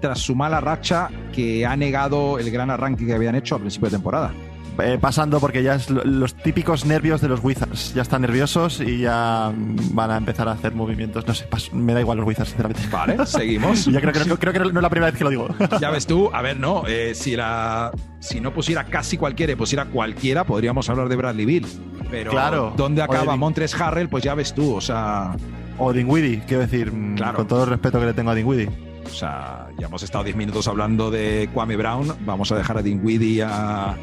tras 0.00 0.20
su 0.20 0.34
mala 0.34 0.60
racha 0.60 1.10
que 1.32 1.66
ha 1.66 1.76
negado 1.76 2.38
el 2.38 2.50
gran 2.50 2.70
arranque 2.70 3.06
que 3.06 3.14
habían 3.14 3.34
hecho 3.34 3.56
a 3.56 3.58
principio 3.58 3.88
de 3.88 3.96
temporada. 3.96 4.32
Eh, 4.80 4.96
pasando 5.00 5.40
porque 5.40 5.62
ya 5.62 5.74
es 5.74 5.90
los 5.90 6.34
típicos 6.34 6.84
nervios 6.84 7.20
de 7.20 7.28
los 7.28 7.42
Wizards. 7.42 7.94
Ya 7.94 8.02
están 8.02 8.22
nerviosos 8.22 8.80
y 8.80 9.00
ya 9.00 9.52
van 9.92 10.10
a 10.10 10.16
empezar 10.16 10.48
a 10.48 10.52
hacer 10.52 10.72
movimientos. 10.72 11.26
No 11.26 11.34
sé, 11.34 11.46
me 11.72 11.94
da 11.94 12.00
igual 12.00 12.18
los 12.18 12.26
Wizards, 12.26 12.50
sinceramente. 12.50 12.82
Vale, 12.90 13.26
seguimos. 13.26 13.84
ya 13.92 14.00
creo, 14.00 14.38
creo, 14.38 14.52
que 14.52 14.58
no 14.60 14.66
es 14.66 14.74
la 14.74 14.90
primera 14.90 15.10
vez 15.10 15.18
que 15.18 15.24
lo 15.24 15.30
digo. 15.30 15.48
ya 15.80 15.90
ves 15.90 16.06
tú, 16.06 16.30
a 16.32 16.42
ver, 16.42 16.58
no, 16.60 16.84
eh, 16.86 17.12
si, 17.14 17.34
la, 17.34 17.90
si 18.20 18.40
no 18.40 18.52
pusiera 18.52 18.84
casi 18.84 19.16
cualquiera 19.16 19.52
y 19.52 19.56
pusiera 19.56 19.86
cualquiera, 19.86 20.44
podríamos 20.44 20.88
hablar 20.88 21.08
de 21.08 21.16
Bradley 21.16 21.44
Bill. 21.44 21.66
Pero 22.10 22.30
claro, 22.30 22.72
¿dónde 22.76 23.02
acaba 23.02 23.36
Montres 23.36 23.78
Harrell? 23.78 24.08
Pues 24.08 24.24
ya 24.24 24.34
ves 24.34 24.54
tú, 24.54 24.74
o 24.74 24.80
sea... 24.80 25.36
O 25.80 25.92
Dinwiddie, 25.92 26.42
quiero 26.44 26.62
decir, 26.62 26.92
claro. 27.14 27.36
con 27.36 27.46
todo 27.46 27.62
el 27.62 27.70
respeto 27.70 28.00
que 28.00 28.06
le 28.06 28.12
tengo 28.12 28.30
a 28.30 28.34
Dinwiddie. 28.34 28.68
O 29.06 29.14
sea, 29.14 29.68
ya 29.78 29.86
hemos 29.86 30.02
estado 30.02 30.24
10 30.24 30.36
minutos 30.36 30.66
hablando 30.66 31.08
de 31.08 31.48
Kwame 31.54 31.76
Brown. 31.76 32.14
Vamos 32.26 32.50
a 32.50 32.56
dejar 32.56 32.78
a 32.78 32.82
Dinwiddie 32.82 33.44
a, 33.44 33.96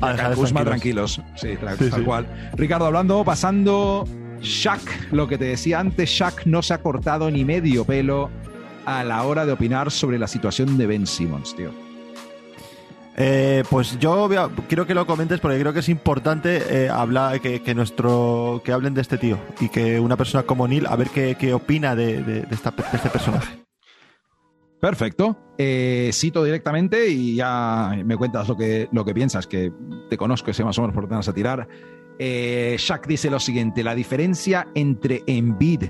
a, 0.00 0.10
a 0.10 0.34
Kuzma 0.34 0.64
tranquilos. 0.64 1.20
Sí, 1.36 1.56
tal, 1.60 2.04
cual. 2.04 2.26
Ricardo, 2.54 2.86
hablando, 2.86 3.24
pasando. 3.24 4.06
Shaq, 4.40 5.12
lo 5.12 5.28
que 5.28 5.38
te 5.38 5.44
decía 5.44 5.78
antes, 5.78 6.10
Shaq 6.10 6.46
no 6.46 6.62
se 6.62 6.74
ha 6.74 6.78
cortado 6.78 7.30
ni 7.30 7.44
medio 7.44 7.84
pelo 7.84 8.28
a 8.84 9.04
la 9.04 9.22
hora 9.22 9.46
de 9.46 9.52
opinar 9.52 9.90
sobre 9.90 10.18
la 10.18 10.26
situación 10.26 10.76
de 10.76 10.86
Ben 10.86 11.06
Simmons, 11.06 11.54
tío. 11.54 11.70
Eh, 13.16 13.62
pues 13.68 13.98
yo 13.98 14.28
quiero 14.68 14.86
que 14.86 14.94
lo 14.94 15.06
comentes 15.06 15.38
porque 15.38 15.60
creo 15.60 15.72
que 15.72 15.80
es 15.80 15.88
importante 15.90 16.84
eh, 16.84 16.88
hablar 16.88 17.40
que, 17.40 17.74
nuestro 17.74 18.62
que 18.64 18.72
hablen 18.72 18.94
de 18.94 19.02
este 19.02 19.18
tío 19.18 19.38
y 19.60 19.68
que 19.68 20.00
una 20.00 20.16
persona 20.16 20.44
como 20.44 20.66
Neil 20.66 20.86
a 20.86 20.96
ver 20.96 21.10
qué, 21.10 21.52
opina 21.54 21.94
de 21.94 22.46
este 22.50 23.10
personaje. 23.10 23.62
Perfecto. 24.82 25.54
Eh, 25.58 26.10
cito 26.12 26.42
directamente 26.42 27.08
y 27.08 27.36
ya 27.36 27.96
me 28.04 28.16
cuentas 28.16 28.48
lo 28.48 28.56
que, 28.56 28.88
lo 28.90 29.04
que 29.04 29.14
piensas, 29.14 29.46
que 29.46 29.72
te 30.10 30.16
conozco 30.16 30.52
sé 30.52 30.64
más 30.64 30.76
o 30.76 30.80
menos 30.80 30.92
por 30.92 31.04
dónde 31.04 31.18
vas 31.18 31.28
a 31.28 31.32
tirar. 31.32 31.68
Eh, 32.18 32.74
Shaq 32.76 33.06
dice 33.06 33.30
lo 33.30 33.38
siguiente: 33.38 33.84
la 33.84 33.94
diferencia 33.94 34.66
entre 34.74 35.22
Embiid 35.28 35.84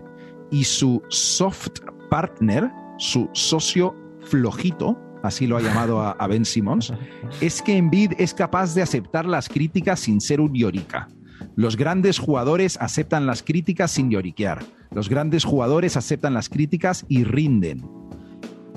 y 0.51 0.64
su 0.64 1.03
soft 1.09 1.80
partner, 2.11 2.70
su 2.99 3.30
socio 3.32 3.97
flojito, 4.26 5.01
así 5.22 5.47
lo 5.47 5.57
ha 5.57 5.62
llamado 5.62 6.03
a, 6.03 6.26
Ben 6.26 6.45
Simmons, 6.45 6.93
es 7.40 7.62
que 7.62 7.78
Embiid 7.78 8.12
es 8.18 8.34
capaz 8.34 8.74
de 8.74 8.82
aceptar 8.82 9.24
las 9.24 9.49
críticas 9.49 10.01
sin 10.01 10.20
ser 10.20 10.38
un 10.38 10.53
llorica. 10.53 11.09
Los 11.57 11.78
grandes 11.78 12.18
jugadores 12.18 12.76
aceptan 12.78 13.24
las 13.24 13.43
críticas 13.43 13.90
sin 13.90 14.11
lloriquear. 14.11 14.62
Los 14.90 15.09
grandes 15.09 15.47
jugadores 15.47 15.97
aceptan 15.97 16.34
las 16.34 16.51
críticas 16.51 17.07
y 17.09 17.24
rinden. 17.24 18.01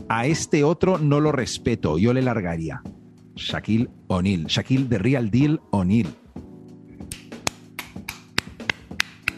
A 0.07 0.27
este 0.27 0.63
otro 0.63 0.97
no 0.97 1.19
lo 1.19 1.31
respeto, 1.31 1.97
yo 1.97 2.13
le 2.13 2.21
largaría. 2.21 2.81
Shaquille 3.35 3.89
O'Neal. 4.07 4.45
Shaquille 4.45 4.87
de 4.87 4.97
Real 4.97 5.29
Deal 5.29 5.61
O'Neal. 5.71 6.07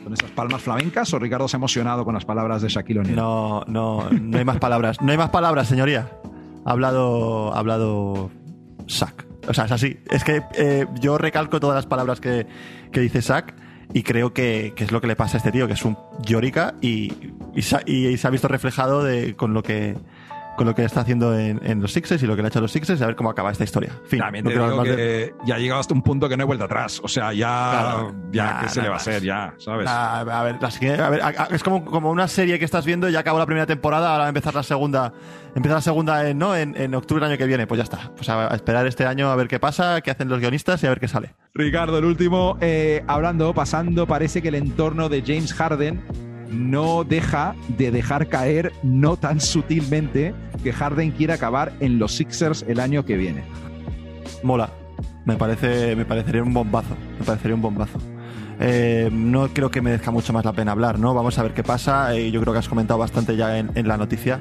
¿Con 0.04 0.14
esas 0.14 0.32
palmas 0.32 0.62
flamencas 0.62 1.14
o 1.14 1.20
Ricardo 1.20 1.48
se 1.48 1.58
ha 1.58 1.60
emocionado 1.60 2.06
con 2.06 2.14
las 2.14 2.26
palabras 2.26 2.62
de 2.62 2.70
Shaquille 2.70 3.00
O'Neal? 3.00 3.16
No, 3.16 3.64
no, 3.68 4.10
no 4.10 4.38
hay 4.38 4.46
más 4.46 4.58
palabras. 4.58 5.02
No 5.02 5.12
hay 5.12 5.18
más 5.18 5.30
palabras, 5.30 5.68
señoría. 5.68 6.12
Ha 6.66 6.72
hablado, 6.72 7.54
ha 7.54 7.60
hablado 7.60 8.30
Shaq. 8.88 9.26
O 9.48 9.54
sea, 9.54 9.66
es 9.66 9.72
así. 9.72 9.98
Es 10.10 10.24
que 10.24 10.44
eh, 10.56 10.86
yo 11.00 11.18
recalco 11.18 11.60
todas 11.60 11.76
las 11.76 11.86
palabras 11.86 12.20
que, 12.20 12.46
que 12.92 13.00
dice 13.00 13.22
Zach 13.22 13.54
y 13.94 14.04
creo 14.04 14.34
que, 14.34 14.74
que, 14.76 14.84
es 14.84 14.92
lo 14.92 15.00
que 15.00 15.08
le 15.08 15.16
pasa 15.16 15.38
a 15.38 15.40
este 15.40 15.52
tío, 15.52 15.68
que 15.68 15.74
es 15.74 15.86
un 15.86 15.98
llorica 16.22 16.76
y, 16.82 17.14
y, 17.56 17.60
y 17.96 18.18
se 18.18 18.28
ha 18.28 18.30
visto 18.30 18.50
reflejado 18.50 19.04
de, 19.04 19.36
con 19.36 19.54
lo 19.54 19.64
que 19.64 19.96
con 20.58 20.66
lo 20.66 20.76
que 20.76 20.84
está 20.84 21.02
haciendo 21.02 21.38
en, 21.38 21.62
en, 21.64 21.82
los 21.82 21.94
Sixers 21.94 22.22
y 22.24 22.28
lo 22.28 22.36
que 22.36 22.42
le 22.42 22.48
ha 22.48 22.50
hecho 22.50 22.60
a 22.60 22.64
los 22.64 22.72
Sixers 22.72 23.00
y 23.00 23.04
a 23.04 23.08
ver 23.08 23.16
cómo 23.16 23.30
acaba 23.30 23.52
esta 23.52 23.64
historia. 23.64 23.92
Fin, 24.06 24.20
También 24.20 24.44
te 24.44 24.52
digo 24.52 24.84
que 24.84 24.96
de... 24.96 25.36
ya 25.46 25.56
ha 25.56 25.60
llegado 25.60 25.80
hasta 25.80 25.94
un 25.94 26.02
punto 26.02 26.28
que 26.28 26.36
no 26.36 26.44
hay 26.44 26.48
vuelta 26.48 26.66
atrás. 26.66 27.00
O 27.04 27.08
sea, 27.08 27.32
ya, 27.32 27.70
claro, 27.72 28.16
ya 28.32 28.60
¿qué 28.64 28.70
se 28.70 28.82
le 28.82 28.90
va 28.90 28.96
a 28.96 28.98
hacer? 28.98 29.24
Ya, 29.24 29.54
¿sabes? 29.60 29.86
Nah, 29.86 30.20
a, 30.20 30.24
ver, 30.24 30.58
a, 30.60 30.68
ver, 30.68 31.48
es 31.52 31.64
como, 31.64 31.86
como 31.86 32.10
una 32.10 32.28
serie 32.28 32.58
que 32.60 32.66
estás 32.66 32.86
viendo, 32.86 33.08
ya 33.08 33.20
acabó 33.20 33.38
la 33.38 33.46
primera 33.46 33.68
temporada, 33.68 34.12
ahora 34.12 34.20
va 34.20 34.26
a 34.26 34.30
empezar 34.30 34.56
la 34.56 34.64
segunda. 34.64 35.14
Empieza 35.56 35.76
la 35.76 35.82
segunda 35.82 36.28
en, 36.28 36.38
¿no? 36.38 36.56
en, 36.56 36.76
en 36.76 36.94
octubre 36.96 37.22
del 37.22 37.32
año 37.32 37.38
que 37.38 37.46
viene. 37.46 37.68
Pues 37.68 37.78
ya 37.78 37.84
está. 37.84 38.12
Pues 38.16 38.28
a, 38.28 38.52
a, 38.52 38.56
esperar 38.56 38.88
este 38.88 39.06
año 39.06 39.30
a 39.30 39.36
ver 39.36 39.48
qué 39.48 39.60
pasa, 39.60 40.02
qué 40.02 40.12
hacen 40.12 40.28
los 40.28 40.40
guionistas 40.40 40.82
y 40.84 40.88
a 40.88 40.90
ver 40.90 41.00
qué 41.00 41.08
sale. 41.08 41.36
Ricardo, 41.54 42.00
el 42.00 42.06
último, 42.06 42.58
eh, 42.62 43.04
hablando, 43.08 43.54
pasando, 43.54 44.08
parece 44.08 44.42
que 44.42 44.48
el 44.48 44.56
entorno 44.56 45.08
de 45.10 45.22
James 45.22 45.54
Harden 45.54 46.27
no 46.50 47.04
deja 47.04 47.56
de 47.78 47.92
dejar 47.92 48.28
caer 48.28 48.74
no 48.84 49.18
tan 49.18 49.40
sutilmente 49.40 50.34
que 50.64 50.74
Harden 50.74 51.12
quiere 51.12 51.34
acabar 51.34 51.74
en 51.80 52.00
los 52.00 52.16
Sixers 52.16 52.66
el 52.68 52.80
año 52.80 53.06
que 53.06 53.18
viene. 53.18 53.44
Mola. 54.44 54.70
Me 55.26 55.36
parece, 55.36 55.96
me 55.96 56.06
parecería 56.06 56.42
un 56.42 56.54
bombazo. 56.54 56.96
Me 57.20 57.26
parecería 57.26 57.56
un 57.56 57.62
bombazo. 57.62 58.00
Eh, 58.60 59.10
no 59.12 59.50
creo 59.50 59.70
que 59.70 59.82
merezca 59.82 60.10
mucho 60.10 60.34
más 60.34 60.46
la 60.46 60.54
pena 60.54 60.72
hablar, 60.72 60.98
¿no? 61.00 61.14
Vamos 61.14 61.38
a 61.38 61.44
ver 61.44 61.54
qué 61.54 61.64
pasa. 61.64 62.16
Eh, 62.16 62.32
yo 62.32 62.42
creo 62.42 62.54
que 62.54 62.60
has 62.60 62.70
comentado 62.70 62.98
bastante 62.98 63.36
ya 63.36 63.58
en, 63.58 63.70
en, 63.76 63.88
la 63.88 63.98
noticia. 63.98 64.40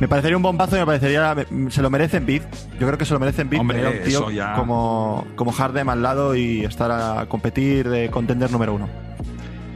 Me 0.00 0.08
parecería 0.08 0.36
un 0.36 0.42
bombazo 0.42 0.76
y 0.76 0.78
me 0.80 0.86
parecería. 0.86 1.34
Se 1.68 1.82
lo 1.82 1.90
merece 1.90 2.18
en 2.18 2.26
Bid. 2.26 2.42
Yo 2.78 2.86
creo 2.86 2.96
que 2.96 3.04
se 3.04 3.14
lo 3.14 3.20
merece 3.20 3.42
en 3.42 3.50
Bid 3.50 3.60
tener 3.66 3.86
un 3.86 4.04
tío 4.04 4.30
ya... 4.30 4.54
como, 4.54 5.26
como 5.36 5.52
Harden 5.52 5.88
al 5.88 6.02
lado 6.02 6.34
y 6.34 6.64
estar 6.64 6.90
a 6.90 7.26
competir 7.26 7.88
de 7.88 8.10
contender 8.10 8.50
número 8.50 8.74
uno. 8.74 8.88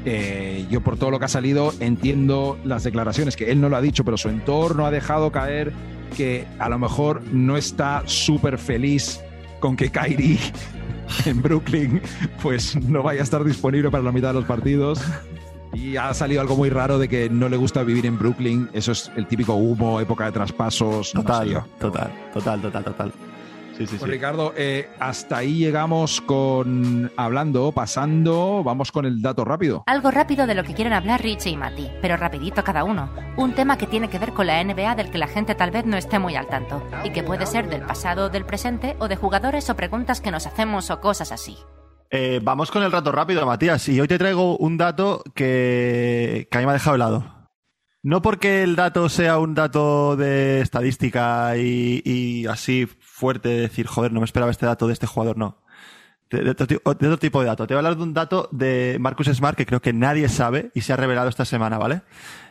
Eh, 0.09 0.67
yo 0.71 0.83
por 0.83 0.97
todo 0.97 1.11
lo 1.11 1.19
que 1.19 1.25
ha 1.25 1.29
salido 1.29 1.75
entiendo 1.81 2.57
las 2.65 2.85
declaraciones, 2.85 3.35
que 3.35 3.51
él 3.51 3.61
no 3.61 3.69
lo 3.69 3.77
ha 3.77 3.81
dicho, 3.81 4.05
pero 4.05 4.17
su 4.17 4.29
entorno 4.29 4.87
ha 4.87 4.93
dejado 4.93 5.33
caer 5.33 5.73
que 6.17 6.47
a 6.61 6.69
lo 6.69 6.79
mejor 6.79 7.23
no 7.33 7.57
está 7.57 8.05
súper 8.07 8.57
feliz 8.57 9.21
con 9.59 9.75
que 9.75 9.91
Kyrie 9.91 10.39
en 11.27 11.43
Brooklyn 11.43 12.01
pues 12.41 12.77
no 12.77 13.03
vaya 13.03 13.21
a 13.21 13.25
estar 13.25 13.43
disponible 13.43 13.91
para 13.91 14.05
la 14.05 14.13
mitad 14.13 14.29
de 14.29 14.35
los 14.35 14.45
partidos. 14.45 15.03
Y 15.75 15.97
ha 15.97 16.15
salido 16.15 16.41
algo 16.41 16.57
muy 16.57 16.71
raro 16.71 16.99
de 16.99 17.09
que 17.09 17.29
no 17.29 17.49
le 17.49 17.57
gusta 17.57 17.83
vivir 17.83 18.07
en 18.07 18.17
Brooklyn. 18.17 18.71
Eso 18.73 18.93
es 18.93 19.11
el 19.17 19.27
típico 19.27 19.55
humo, 19.55 20.01
época 20.01 20.27
de 20.27 20.33
traspasos. 20.33 21.13
Total, 21.13 21.53
no 21.53 21.67
total, 21.81 22.13
total, 22.33 22.63
total, 22.63 22.85
total. 22.85 23.13
Sí, 23.77 23.87
sí, 23.87 23.97
pues 23.99 24.03
sí. 24.03 24.11
Ricardo, 24.11 24.55
eh, 24.57 24.89
hasta 24.99 25.39
ahí 25.39 25.59
llegamos 25.59 26.22
con 26.22 27.12
hablando, 27.16 27.72
pasando, 27.72 28.62
vamos 28.64 28.91
con 28.91 29.05
el 29.05 29.20
dato 29.20 29.45
rápido. 29.45 29.85
Algo 29.87 30.11
rápido 30.11 30.47
de 30.47 30.55
lo 30.55 30.64
que 30.64 30.72
quieren 30.72 30.95
hablar 30.95 31.22
Richie 31.22 31.51
y 31.51 31.57
Mati, 31.57 31.91
pero 32.01 32.16
rapidito 32.16 32.64
cada 32.64 32.85
uno. 32.85 33.11
Un 33.37 33.55
tema 33.55 33.77
que 33.77 33.87
tiene 33.87 34.09
que 34.09 34.18
ver 34.18 34.33
con 34.33 34.47
la 34.47 34.64
NBA 34.64 34.95
del 34.95 35.11
que 35.11 35.18
la 35.18 35.29
gente 35.29 35.55
tal 35.55 35.70
vez 35.70 35.85
no 35.85 35.99
esté 35.99 36.18
muy 36.18 36.37
al 36.37 36.47
tanto, 36.47 36.83
y 37.05 37.11
que 37.11 37.22
puede 37.22 37.45
ser 37.45 37.68
del 37.68 37.83
pasado, 37.83 38.31
del 38.31 38.47
presente, 38.47 38.97
o 38.99 39.09
de 39.09 39.16
jugadores 39.16 39.68
o 39.68 39.77
preguntas 39.77 40.22
que 40.22 40.31
nos 40.31 40.47
hacemos 40.47 40.91
o 40.91 41.01
cosas 41.01 41.31
así. 41.31 41.59
Eh, 42.11 42.41
vamos 42.43 42.70
con 42.70 42.83
el 42.83 42.93
rato 42.93 43.12
rápido, 43.12 43.45
Matías, 43.45 43.87
y 43.91 44.01
hoy 44.01 44.09
te 44.09 44.16
traigo 44.16 44.57
un 44.57 44.79
dato 44.79 45.22
que, 45.35 46.49
que 46.51 46.57
a 46.57 46.61
mí 46.61 46.66
me 46.66 46.70
ha 46.70 46.74
dejado 46.74 46.97
helado. 46.97 47.37
No 48.03 48.22
porque 48.22 48.62
el 48.62 48.77
dato 48.77 49.09
sea 49.09 49.39
un 49.39 49.57
dato 49.57 50.14
de 50.14 50.61
estadística 50.61 51.57
y, 51.57 52.03
y 52.05 52.47
así 52.47 52.87
fuerte 53.17 53.49
de 53.49 53.61
decir, 53.62 53.87
joder, 53.87 54.12
no 54.12 54.21
me 54.21 54.27
esperaba 54.27 54.51
este 54.51 54.67
dato 54.67 54.87
de 54.87 54.93
este 54.93 55.07
jugador, 55.07 55.39
no. 55.39 55.62
De, 56.29 56.51
otro, 56.51 57.19
tipo 57.19 57.41
de 57.41 57.47
dato. 57.47 57.67
Te 57.67 57.75
voy 57.75 57.79
a 57.79 57.81
hablar 57.81 57.97
de 57.97 58.03
un 58.03 58.12
dato 58.12 58.49
de 58.51 58.97
Marcus 59.01 59.29
Smart 59.29 59.57
que 59.57 59.64
creo 59.64 59.81
que 59.81 59.93
nadie 59.93 60.29
sabe 60.29 60.73
y 60.75 60.81
se 60.81 60.93
ha 60.93 60.97
revelado 60.97 61.29
esta 61.29 61.45
semana, 61.45 61.79
¿vale? 61.79 62.03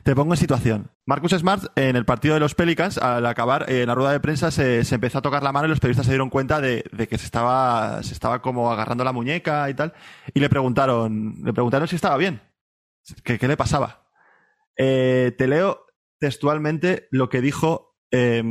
Te 0.04 0.16
pongo 0.16 0.34
en 0.34 0.38
situación. 0.38 0.92
Marcus 1.06 1.34
Smart, 1.34 1.66
en 1.76 1.98
el 1.98 2.06
partido 2.06 2.36
de 2.36 2.40
los 2.40 2.56
Pelicans, 2.56 2.98
al 2.98 3.26
acabar, 3.26 3.70
en 3.70 3.86
la 3.88 3.94
rueda 3.94 4.14
de 4.14 4.22
prensa 4.22 4.50
se, 4.50 4.86
se, 4.86 4.96
empezó 4.96 5.18
a 5.18 5.22
tocar 5.22 5.44
la 5.44 5.52
mano 5.52 5.68
y 5.68 5.70
los 5.70 5.82
periodistas 5.82 6.06
se 6.06 6.14
dieron 6.14 6.30
cuenta 6.30 6.62
de, 6.62 6.86
de, 6.94 7.08
que 7.08 7.18
se 7.18 7.26
estaba, 7.26 8.02
se 8.02 8.14
estaba 8.14 8.42
como 8.42 8.72
agarrando 8.72 9.04
la 9.04 9.12
muñeca 9.12 9.70
y 9.70 9.74
tal. 9.74 9.94
Y 10.34 10.40
le 10.40 10.50
preguntaron, 10.50 11.36
le 11.44 11.54
preguntaron 11.54 11.88
si 11.88 11.98
estaba 11.98 12.16
bien. 12.16 12.42
¿Qué, 13.24 13.38
qué 13.38 13.48
le 13.48 13.58
pasaba? 13.58 14.08
Eh, 14.78 15.36
te 15.38 15.48
leo 15.48 15.86
textualmente 16.18 17.08
lo 17.12 17.28
que 17.28 17.42
dijo, 17.42 17.98
eh, 18.10 18.42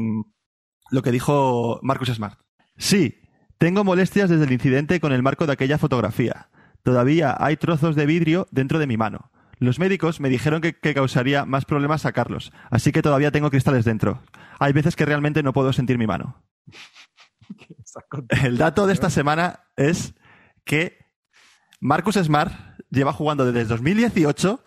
lo 0.91 1.03
que 1.03 1.11
dijo 1.12 1.80
Marcus 1.82 2.09
Smart. 2.09 2.39
Sí, 2.76 3.20
tengo 3.59 3.85
molestias 3.85 4.30
desde 4.30 4.45
el 4.45 4.53
incidente 4.53 5.01
con 5.01 5.12
el 5.12 5.22
marco 5.22 5.47
de 5.47 5.53
aquella 5.53 5.78
fotografía. 5.78 6.49
Todavía 6.82 7.37
hay 7.39 7.57
trozos 7.57 7.97
de 7.97 8.07
vidrio 8.07 8.47
dentro 8.51 8.78
de 8.78 8.87
mi 8.87 8.97
mano. 8.97 9.30
Los 9.59 9.78
médicos 9.78 10.20
me 10.20 10.28
dijeron 10.28 10.61
que, 10.61 10.74
que, 10.78 10.95
causaría 10.95 11.45
más 11.45 11.64
problemas 11.64 12.03
sacarlos, 12.03 12.53
así 12.70 12.93
que 12.93 13.03
todavía 13.03 13.30
tengo 13.30 13.51
cristales 13.51 13.85
dentro. 13.85 14.22
Hay 14.59 14.72
veces 14.72 14.97
que 14.97 15.07
realmente 15.07 15.43
no 15.43 15.53
puedo 15.53 15.72
sentir 15.72 15.97
mi 15.97 16.07
mano. 16.07 16.43
El 18.43 18.59
dato 18.59 18.87
de 18.87 18.93
esta 18.93 19.11
semana 19.11 19.61
es 19.76 20.14
que 20.64 20.99
Marcus 21.80 22.16
Smart 22.16 22.53
lleva 22.91 23.12
jugando 23.12 23.51
desde 23.51 23.68
2018 23.68 24.64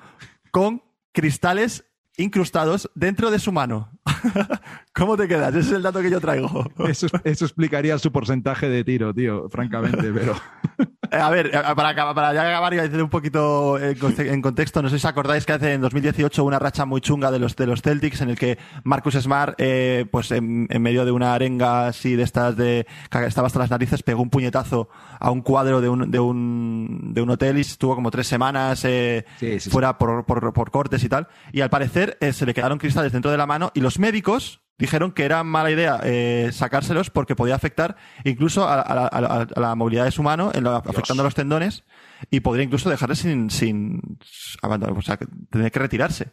con 0.52 0.84
cristales 1.12 1.86
incrustados 2.18 2.90
dentro 2.96 3.32
de 3.32 3.40
su 3.40 3.52
mano. 3.52 3.90
¿Cómo 4.94 5.16
te 5.16 5.28
quedas? 5.28 5.56
Ese 5.56 5.70
es 5.70 5.76
el 5.76 5.84
dato 5.84 6.02
que 6.02 6.10
yo 6.10 6.20
traigo. 6.20 6.66
Eso, 6.88 7.08
eso 7.24 7.46
explicaría 7.46 7.98
su 8.00 8.12
porcentaje 8.12 8.68
de 8.68 8.84
tiro, 8.84 9.14
tío, 9.14 9.48
francamente, 9.50 10.12
pero... 10.12 10.36
A 11.12 11.30
ver, 11.30 11.52
para, 11.52 12.14
para 12.14 12.34
ya 12.34 12.42
acabar 12.42 12.74
y 12.74 12.80
hacer 12.80 13.02
un 13.02 13.10
poquito 13.10 13.80
en 13.80 14.42
contexto, 14.42 14.82
no 14.82 14.90
sé 14.90 15.00
si 15.00 15.06
os 15.06 15.06
acordáis 15.06 15.46
que 15.46 15.54
hace 15.54 15.74
en 15.74 15.82
2018 15.82 16.44
una 16.44 16.60
racha 16.60 16.86
muy 16.86 17.02
chunga 17.02 17.32
de 17.32 17.40
los, 17.40 17.56
de 17.56 17.68
los 17.68 17.82
Celtics 17.82 18.22
en 18.22 18.30
el 18.30 18.38
que 18.38 18.58
Marcus 18.84 19.16
Smart, 19.16 19.56
eh, 19.58 20.06
pues 20.12 20.32
en, 20.32 20.68
en, 20.70 20.82
medio 20.82 21.06
de 21.06 21.12
una 21.12 21.34
arenga 21.34 21.88
así 21.88 22.16
de 22.16 22.24
estas 22.24 22.56
de 22.56 22.88
que 23.10 23.26
estaba 23.26 23.48
hasta 23.48 23.60
las 23.60 23.70
narices, 23.70 24.04
pegó 24.04 24.22
un 24.22 24.30
puñetazo 24.30 24.90
a 25.20 25.32
un 25.32 25.42
cuadro 25.42 25.82
de 25.82 25.90
un, 25.90 26.12
de 26.12 26.20
un, 26.20 27.14
de 27.14 27.22
un 27.22 27.30
hotel 27.30 27.58
y 27.58 27.62
estuvo 27.62 27.96
como 27.96 28.12
tres 28.12 28.28
semanas 28.28 28.84
eh, 28.86 29.26
sí, 29.40 29.60
sí, 29.60 29.70
fuera 29.70 29.90
sí. 29.90 29.96
Por, 30.00 30.26
por, 30.26 30.54
por, 30.54 30.72
cortes 30.72 31.04
y 31.04 31.10
tal. 31.10 31.28
Y 31.52 31.62
al 31.62 31.70
parecer 31.70 32.18
eh, 32.22 32.34
se 32.34 32.46
le 32.46 32.54
quedaron 32.54 32.78
cristales 32.78 33.12
dentro 33.12 33.32
de 33.32 33.38
la 33.38 33.46
mano 33.46 33.72
y 33.74 33.82
los 33.82 34.00
médicos 34.00 34.62
dijeron 34.78 35.12
que 35.12 35.26
era 35.26 35.44
mala 35.44 35.72
idea 35.72 36.00
eh, 36.04 36.50
sacárselos 36.52 37.10
porque 37.10 37.36
podía 37.36 37.56
afectar 37.56 37.96
incluso 38.24 38.68
a, 38.68 38.76
a, 38.76 39.08
a, 39.08 39.42
a 39.42 39.60
la 39.60 39.76
movilidad 39.76 40.06
de 40.06 40.12
su 40.12 40.24
mano, 40.24 40.52
en 40.54 40.64
lo, 40.64 40.76
afectando 40.76 41.24
a 41.24 41.26
los 41.26 41.36
tendones, 41.36 41.84
y 42.30 42.42
podría 42.42 42.64
incluso 42.64 42.90
dejarle 42.90 43.16
sin, 43.16 43.50
sin 43.50 44.20
o 44.62 45.02
sea, 45.02 45.18
tener 45.50 45.72
que 45.72 45.80
retirarse. 45.80 46.32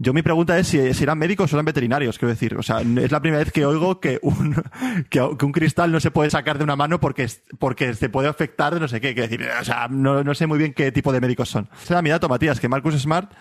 Yo 0.00 0.12
mi 0.12 0.22
pregunta 0.22 0.56
es 0.56 0.68
si, 0.68 0.94
si, 0.94 1.02
eran 1.02 1.18
médicos 1.18 1.52
o 1.52 1.56
eran 1.56 1.64
veterinarios, 1.64 2.18
quiero 2.18 2.30
decir. 2.30 2.56
O 2.56 2.62
sea, 2.62 2.80
es 2.80 3.10
la 3.10 3.20
primera 3.20 3.42
vez 3.42 3.52
que 3.52 3.66
oigo 3.66 3.98
que 3.98 4.20
un, 4.22 4.54
que, 5.10 5.28
que 5.36 5.44
un 5.44 5.52
cristal 5.52 5.90
no 5.90 5.98
se 5.98 6.12
puede 6.12 6.30
sacar 6.30 6.56
de 6.56 6.64
una 6.64 6.76
mano 6.76 7.00
porque, 7.00 7.28
porque 7.58 7.94
se 7.94 8.08
puede 8.08 8.28
afectar 8.28 8.74
de 8.74 8.80
no 8.80 8.86
sé 8.86 9.00
qué. 9.00 9.12
Quiero 9.12 9.28
decir, 9.28 9.48
o 9.60 9.64
sea, 9.64 9.88
no, 9.88 10.22
no 10.22 10.34
sé 10.34 10.46
muy 10.46 10.58
bien 10.58 10.72
qué 10.72 10.92
tipo 10.92 11.12
de 11.12 11.20
médicos 11.20 11.48
son. 11.48 11.68
Ese 11.82 11.94
era 11.94 12.02
mi 12.02 12.10
dato, 12.10 12.28
Matías, 12.28 12.60
que 12.60 12.68
Marcus 12.68 12.94
Smart 12.94 13.32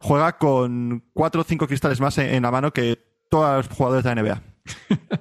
juega 0.00 0.36
con 0.36 1.04
cuatro 1.12 1.42
o 1.42 1.44
cinco 1.44 1.68
cristales 1.68 2.00
más 2.00 2.18
en, 2.18 2.34
en 2.34 2.42
la 2.42 2.50
mano 2.50 2.72
que 2.72 3.09
todos 3.30 3.66
los 3.66 3.76
jugadores 3.76 4.04
de 4.04 4.14
la 4.14 4.22
NBA. 4.22 4.42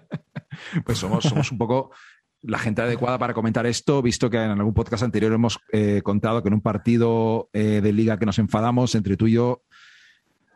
pues 0.85 0.97
somos, 0.97 1.23
somos 1.23 1.51
un 1.51 1.57
poco 1.57 1.91
la 2.41 2.59
gente 2.59 2.81
adecuada 2.81 3.17
para 3.17 3.33
comentar 3.33 3.65
esto, 3.65 4.01
visto 4.01 4.29
que 4.29 4.37
en 4.37 4.51
algún 4.51 4.73
podcast 4.73 5.03
anterior 5.03 5.31
hemos 5.33 5.59
eh, 5.71 6.01
contado 6.03 6.41
que 6.41 6.47
en 6.47 6.55
un 6.55 6.61
partido 6.61 7.49
eh, 7.53 7.81
de 7.81 7.93
liga 7.93 8.17
que 8.17 8.25
nos 8.25 8.39
enfadamos 8.39 8.95
entre 8.95 9.17
tú 9.17 9.27
y 9.27 9.33
yo, 9.33 9.63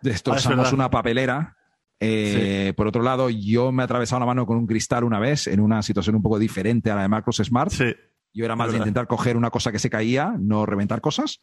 destrozamos 0.01 0.71
ah, 0.71 0.75
una 0.75 0.89
papelera. 0.89 1.57
Eh, 1.99 2.67
sí. 2.67 2.73
Por 2.73 2.87
otro 2.87 3.01
lado, 3.01 3.29
yo 3.29 3.71
me 3.71 3.83
he 3.83 3.85
atravesado 3.85 4.19
la 4.19 4.25
mano 4.25 4.45
con 4.45 4.57
un 4.57 4.67
cristal 4.67 5.03
una 5.03 5.19
vez 5.19 5.47
en 5.47 5.59
una 5.59 5.81
situación 5.81 6.15
un 6.15 6.21
poco 6.21 6.39
diferente 6.39 6.91
a 6.91 6.95
la 6.95 7.03
de 7.03 7.07
Marcos 7.07 7.37
Smart. 7.37 7.71
Sí. 7.71 7.93
Yo 8.33 8.45
era 8.45 8.55
más 8.55 8.71
de 8.71 8.79
intentar 8.79 9.05
coger 9.05 9.37
una 9.37 9.51
cosa 9.51 9.71
que 9.71 9.77
se 9.77 9.91
caía, 9.91 10.33
no 10.39 10.65
reventar 10.65 11.01
cosas. 11.01 11.41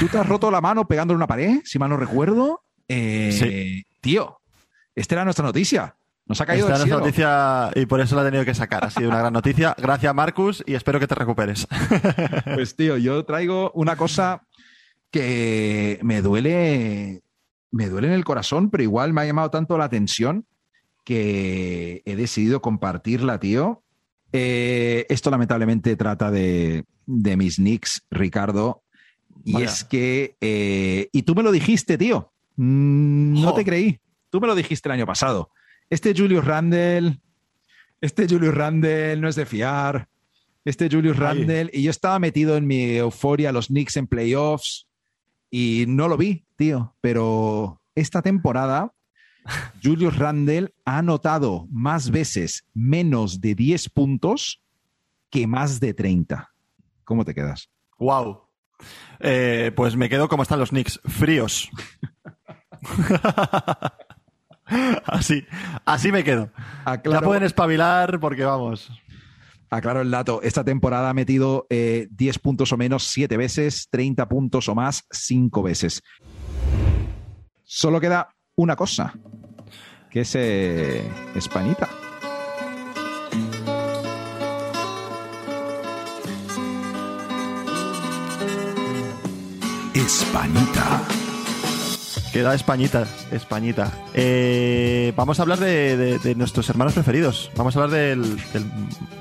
Tú 0.00 0.08
te 0.08 0.18
has 0.18 0.26
roto 0.26 0.50
la 0.50 0.60
mano 0.60 0.88
pegándole 0.88 1.16
una 1.16 1.28
pared, 1.28 1.60
si 1.64 1.78
mal 1.78 1.90
no 1.90 1.96
recuerdo. 1.96 2.64
sí. 2.88 3.84
Tío, 4.00 4.38
esta 5.00 5.14
era 5.14 5.24
nuestra 5.24 5.44
noticia. 5.44 5.96
Nos 6.26 6.40
ha 6.42 6.46
caído 6.46 6.66
Esta 6.66 6.78
del 6.78 6.86
cielo. 6.86 7.00
noticia 7.00 7.70
y 7.74 7.86
por 7.86 8.00
eso 8.00 8.14
la 8.14 8.22
he 8.22 8.24
tenido 8.26 8.44
que 8.44 8.54
sacar. 8.54 8.84
Ha 8.84 8.90
sido 8.90 9.08
una 9.08 9.18
gran 9.18 9.32
noticia. 9.32 9.74
Gracias, 9.78 10.14
Marcus, 10.14 10.62
y 10.66 10.74
espero 10.74 11.00
que 11.00 11.06
te 11.06 11.14
recuperes. 11.14 11.66
Pues, 12.54 12.76
tío, 12.76 12.98
yo 12.98 13.24
traigo 13.24 13.70
una 13.74 13.96
cosa 13.96 14.42
que 15.10 15.98
me 16.02 16.20
duele, 16.20 17.22
me 17.70 17.88
duele 17.88 18.08
en 18.08 18.12
el 18.12 18.24
corazón, 18.24 18.68
pero 18.68 18.82
igual 18.82 19.12
me 19.14 19.22
ha 19.22 19.24
llamado 19.24 19.50
tanto 19.50 19.78
la 19.78 19.84
atención 19.84 20.44
que 21.04 22.02
he 22.04 22.16
decidido 22.16 22.60
compartirla, 22.60 23.40
tío. 23.40 23.82
Eh, 24.32 25.06
esto 25.08 25.30
lamentablemente 25.30 25.96
trata 25.96 26.30
de, 26.30 26.84
de, 27.06 27.36
mis 27.38 27.56
Knicks, 27.56 28.02
Ricardo. 28.10 28.82
Y 29.44 29.54
Vaya. 29.54 29.66
es 29.66 29.84
que, 29.84 30.36
eh, 30.42 31.08
y 31.12 31.22
tú 31.22 31.34
me 31.34 31.42
lo 31.42 31.52
dijiste, 31.52 31.96
tío. 31.96 32.32
Mm, 32.56 33.40
no 33.40 33.54
te 33.54 33.64
creí. 33.64 33.98
Tú 34.30 34.40
me 34.40 34.46
lo 34.46 34.54
dijiste 34.54 34.88
el 34.88 34.92
año 34.94 35.06
pasado. 35.06 35.50
Este 35.90 36.14
Julius 36.14 36.44
Randle 36.44 37.18
este 38.00 38.28
Julius 38.28 38.54
Randle 38.54 39.16
no 39.16 39.28
es 39.28 39.34
de 39.34 39.46
fiar. 39.46 40.08
Este 40.64 40.88
Julius 40.90 41.16
Randle. 41.16 41.70
Y 41.72 41.82
yo 41.82 41.90
estaba 41.90 42.18
metido 42.18 42.56
en 42.56 42.66
mi 42.66 42.96
euforia, 42.96 43.52
los 43.52 43.68
Knicks 43.68 43.96
en 43.96 44.06
playoffs, 44.06 44.86
y 45.50 45.84
no 45.88 46.08
lo 46.08 46.16
vi, 46.16 46.44
tío. 46.56 46.94
Pero 47.00 47.80
esta 47.94 48.22
temporada, 48.22 48.92
Julius 49.82 50.16
Randle 50.16 50.74
ha 50.84 50.98
anotado 50.98 51.66
más 51.70 52.10
veces 52.10 52.66
menos 52.74 53.40
de 53.40 53.54
10 53.54 53.88
puntos 53.90 54.62
que 55.30 55.46
más 55.46 55.80
de 55.80 55.94
30. 55.94 56.52
¿Cómo 57.04 57.24
te 57.24 57.34
quedas? 57.34 57.70
Wow. 57.98 58.42
Eh, 59.18 59.72
pues 59.74 59.96
me 59.96 60.08
quedo 60.08 60.28
como 60.28 60.44
están 60.44 60.60
los 60.60 60.70
Knicks, 60.70 61.00
fríos. 61.04 61.68
así, 65.06 65.46
así 65.84 66.12
me 66.12 66.24
quedo. 66.24 66.50
Ya 67.04 67.20
pueden 67.20 67.42
espabilar 67.42 68.20
porque 68.20 68.44
vamos. 68.44 68.90
Aclaro 69.70 70.00
el 70.00 70.10
dato. 70.10 70.40
Esta 70.42 70.64
temporada 70.64 71.10
ha 71.10 71.14
metido 71.14 71.66
10 71.68 72.08
eh, 72.10 72.38
puntos 72.42 72.72
o 72.72 72.76
menos 72.76 73.04
7 73.04 73.36
veces, 73.36 73.88
30 73.90 74.28
puntos 74.28 74.68
o 74.68 74.74
más 74.74 75.04
5 75.10 75.62
veces. 75.62 76.02
Solo 77.64 78.00
queda 78.00 78.34
una 78.56 78.76
cosa, 78.76 79.12
que 80.10 80.20
es 80.20 80.34
eh, 80.34 81.06
Españita. 81.34 81.88
Españita. 89.94 91.27
Queda 92.32 92.54
Españita, 92.54 93.06
Españita. 93.30 93.90
Eh, 94.12 95.12
vamos 95.16 95.38
a 95.38 95.42
hablar 95.42 95.58
de, 95.58 96.34
nuestros 96.36 96.68
hermanos 96.68 96.92
preferidos. 96.92 97.50
Vamos 97.56 97.74
a 97.74 97.82
hablar 97.82 97.98
del, 97.98 98.38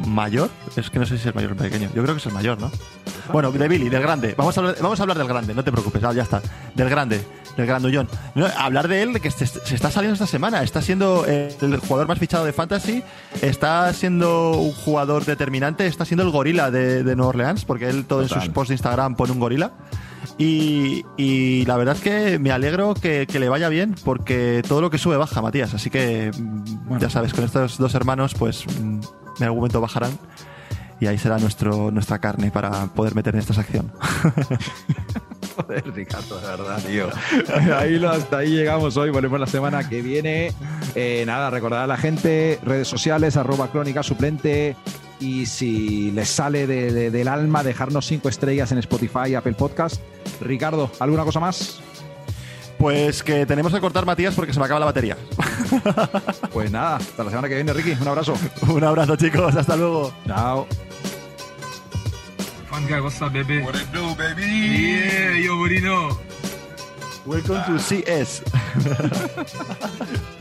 mayor. 0.05 0.49
Es 0.75 0.89
que 0.89 0.99
no 0.99 1.05
sé 1.05 1.15
si 1.15 1.21
es 1.21 1.25
el 1.27 1.33
mayor 1.33 1.51
o 1.51 1.53
el 1.53 1.59
pequeño. 1.59 1.89
Yo 1.95 2.03
creo 2.03 2.15
que 2.15 2.19
es 2.19 2.25
el 2.25 2.33
mayor, 2.33 2.59
¿no? 2.59 2.69
Bueno, 3.31 3.51
de 3.51 3.67
Billy, 3.67 3.89
del 3.89 4.01
grande. 4.01 4.35
Vamos 4.37 4.57
a 4.57 4.61
hablar, 4.61 4.75
vamos 4.81 4.99
a 4.99 5.03
hablar 5.03 5.17
del 5.17 5.27
grande, 5.27 5.53
no 5.53 5.63
te 5.63 5.71
preocupes. 5.71 6.03
Ah, 6.03 6.13
ya 6.13 6.23
está. 6.23 6.41
Del 6.75 6.89
grande, 6.89 7.21
del 7.55 7.65
grandullón. 7.65 8.09
hablar 8.57 8.87
de 8.87 9.01
él, 9.01 9.21
que 9.21 9.31
se, 9.31 9.45
está 9.45 9.89
saliendo 9.89 10.13
esta 10.13 10.27
semana. 10.27 10.61
Está 10.63 10.81
siendo 10.81 11.25
el 11.25 11.77
jugador 11.77 12.07
más 12.07 12.19
fichado 12.19 12.43
de 12.43 12.51
Fantasy. 12.51 13.03
Está 13.41 13.91
siendo 13.93 14.51
un 14.51 14.73
jugador 14.73 15.23
determinante. 15.23 15.87
Está 15.87 16.03
siendo 16.03 16.23
el 16.23 16.31
gorila 16.31 16.71
de, 16.71 17.03
Nueva 17.03 17.27
Orleans, 17.27 17.63
porque 17.63 17.89
él 17.89 18.05
todo 18.05 18.21
en 18.21 18.29
sus 18.29 18.49
posts 18.49 18.69
de 18.69 18.75
Instagram 18.75 19.15
pone 19.15 19.31
un 19.31 19.39
gorila. 19.39 19.71
Y, 20.37 21.65
la 21.65 21.77
verdad 21.77 21.95
es 21.95 22.01
que 22.01 22.39
me 22.39 22.51
alegro 22.51 22.93
que, 22.93 23.27
le 23.27 23.49
vaya 23.49 23.69
bien 23.69 23.95
porque 24.03 24.61
todo 24.67 24.81
lo 24.81 24.89
que 24.89 24.97
sube 24.97 25.17
baja, 25.17 25.41
Matías. 25.41 25.73
Así 25.73 25.89
que 25.89 26.31
mm, 26.37 26.97
ya 26.99 27.09
sabes, 27.09 27.33
con 27.33 27.43
estos 27.43 27.77
dos 27.77 27.95
hermanos, 27.95 28.33
pues 28.33 28.65
mm, 28.67 28.99
en 29.39 29.43
algún 29.43 29.59
momento 29.59 29.81
bajarán 29.81 30.11
y 30.99 31.07
ahí 31.07 31.17
será 31.17 31.37
nuestro, 31.37 31.91
nuestra 31.91 32.19
carne 32.19 32.51
para 32.51 32.87
poder 32.87 33.15
meter 33.15 33.35
en 33.35 33.41
esta 33.41 33.53
sección. 33.53 33.91
Joder, 35.55 35.91
Ricardo, 35.93 36.39
de 36.39 36.47
verdad, 36.47 36.83
tío. 36.85 37.09
Ahí 37.75 38.03
hasta 38.03 38.37
ahí 38.37 38.49
llegamos 38.49 38.95
hoy. 38.97 39.09
Volvemos 39.09 39.39
la 39.39 39.47
semana 39.47 39.87
que 39.87 40.01
viene. 40.01 40.53
Eh, 40.95 41.23
nada, 41.25 41.49
recordar 41.49 41.83
a 41.83 41.87
la 41.87 41.97
gente, 41.97 42.59
redes 42.63 42.87
sociales, 42.87 43.37
arroba 43.37 43.69
crónica 43.69 44.03
suplente, 44.03 44.75
y 45.19 45.45
si 45.45 46.11
les 46.11 46.29
sale 46.29 46.67
del 46.67 47.27
alma 47.27 47.63
dejarnos 47.63 48.05
cinco 48.05 48.29
estrellas 48.29 48.71
en 48.71 48.77
Spotify, 48.79 49.35
Apple 49.35 49.53
Podcast. 49.53 50.01
Ricardo, 50.41 50.91
¿alguna 50.99 51.23
cosa 51.23 51.39
más? 51.39 51.79
Pues 52.77 53.23
que 53.23 53.45
tenemos 53.45 53.73
que 53.73 53.79
cortar, 53.79 54.05
Matías, 54.05 54.35
porque 54.35 54.53
se 54.53 54.59
me 54.59 54.65
acaba 54.65 54.79
la 54.79 54.85
batería. 54.85 55.17
Pues 56.53 56.71
nada, 56.71 56.97
hasta 56.97 57.23
la 57.23 57.29
semana 57.29 57.49
que 57.49 57.55
viene, 57.55 57.73
Ricky. 57.73 57.91
Un 57.99 58.07
abrazo. 58.07 58.33
Un 58.67 58.83
abrazo, 58.83 59.15
chicos. 59.15 59.55
Hasta 59.55 59.75
luego. 59.75 60.11
Chao. 60.25 60.67
Fun 62.69 62.87
guy, 62.87 62.99
what's 62.99 63.21
up, 63.21 63.31
baby? 63.31 63.59
What 63.59 63.75
it 63.75 63.87
do, 63.93 64.15
baby? 64.15 64.43
Yeah, 64.43 65.37
yo. 65.39 66.17
Welcome 67.25 67.61
to 67.65 67.77
CS. 67.79 68.41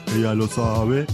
Ella 0.14 0.34
lo 0.34 0.46
sabe. 0.46 1.06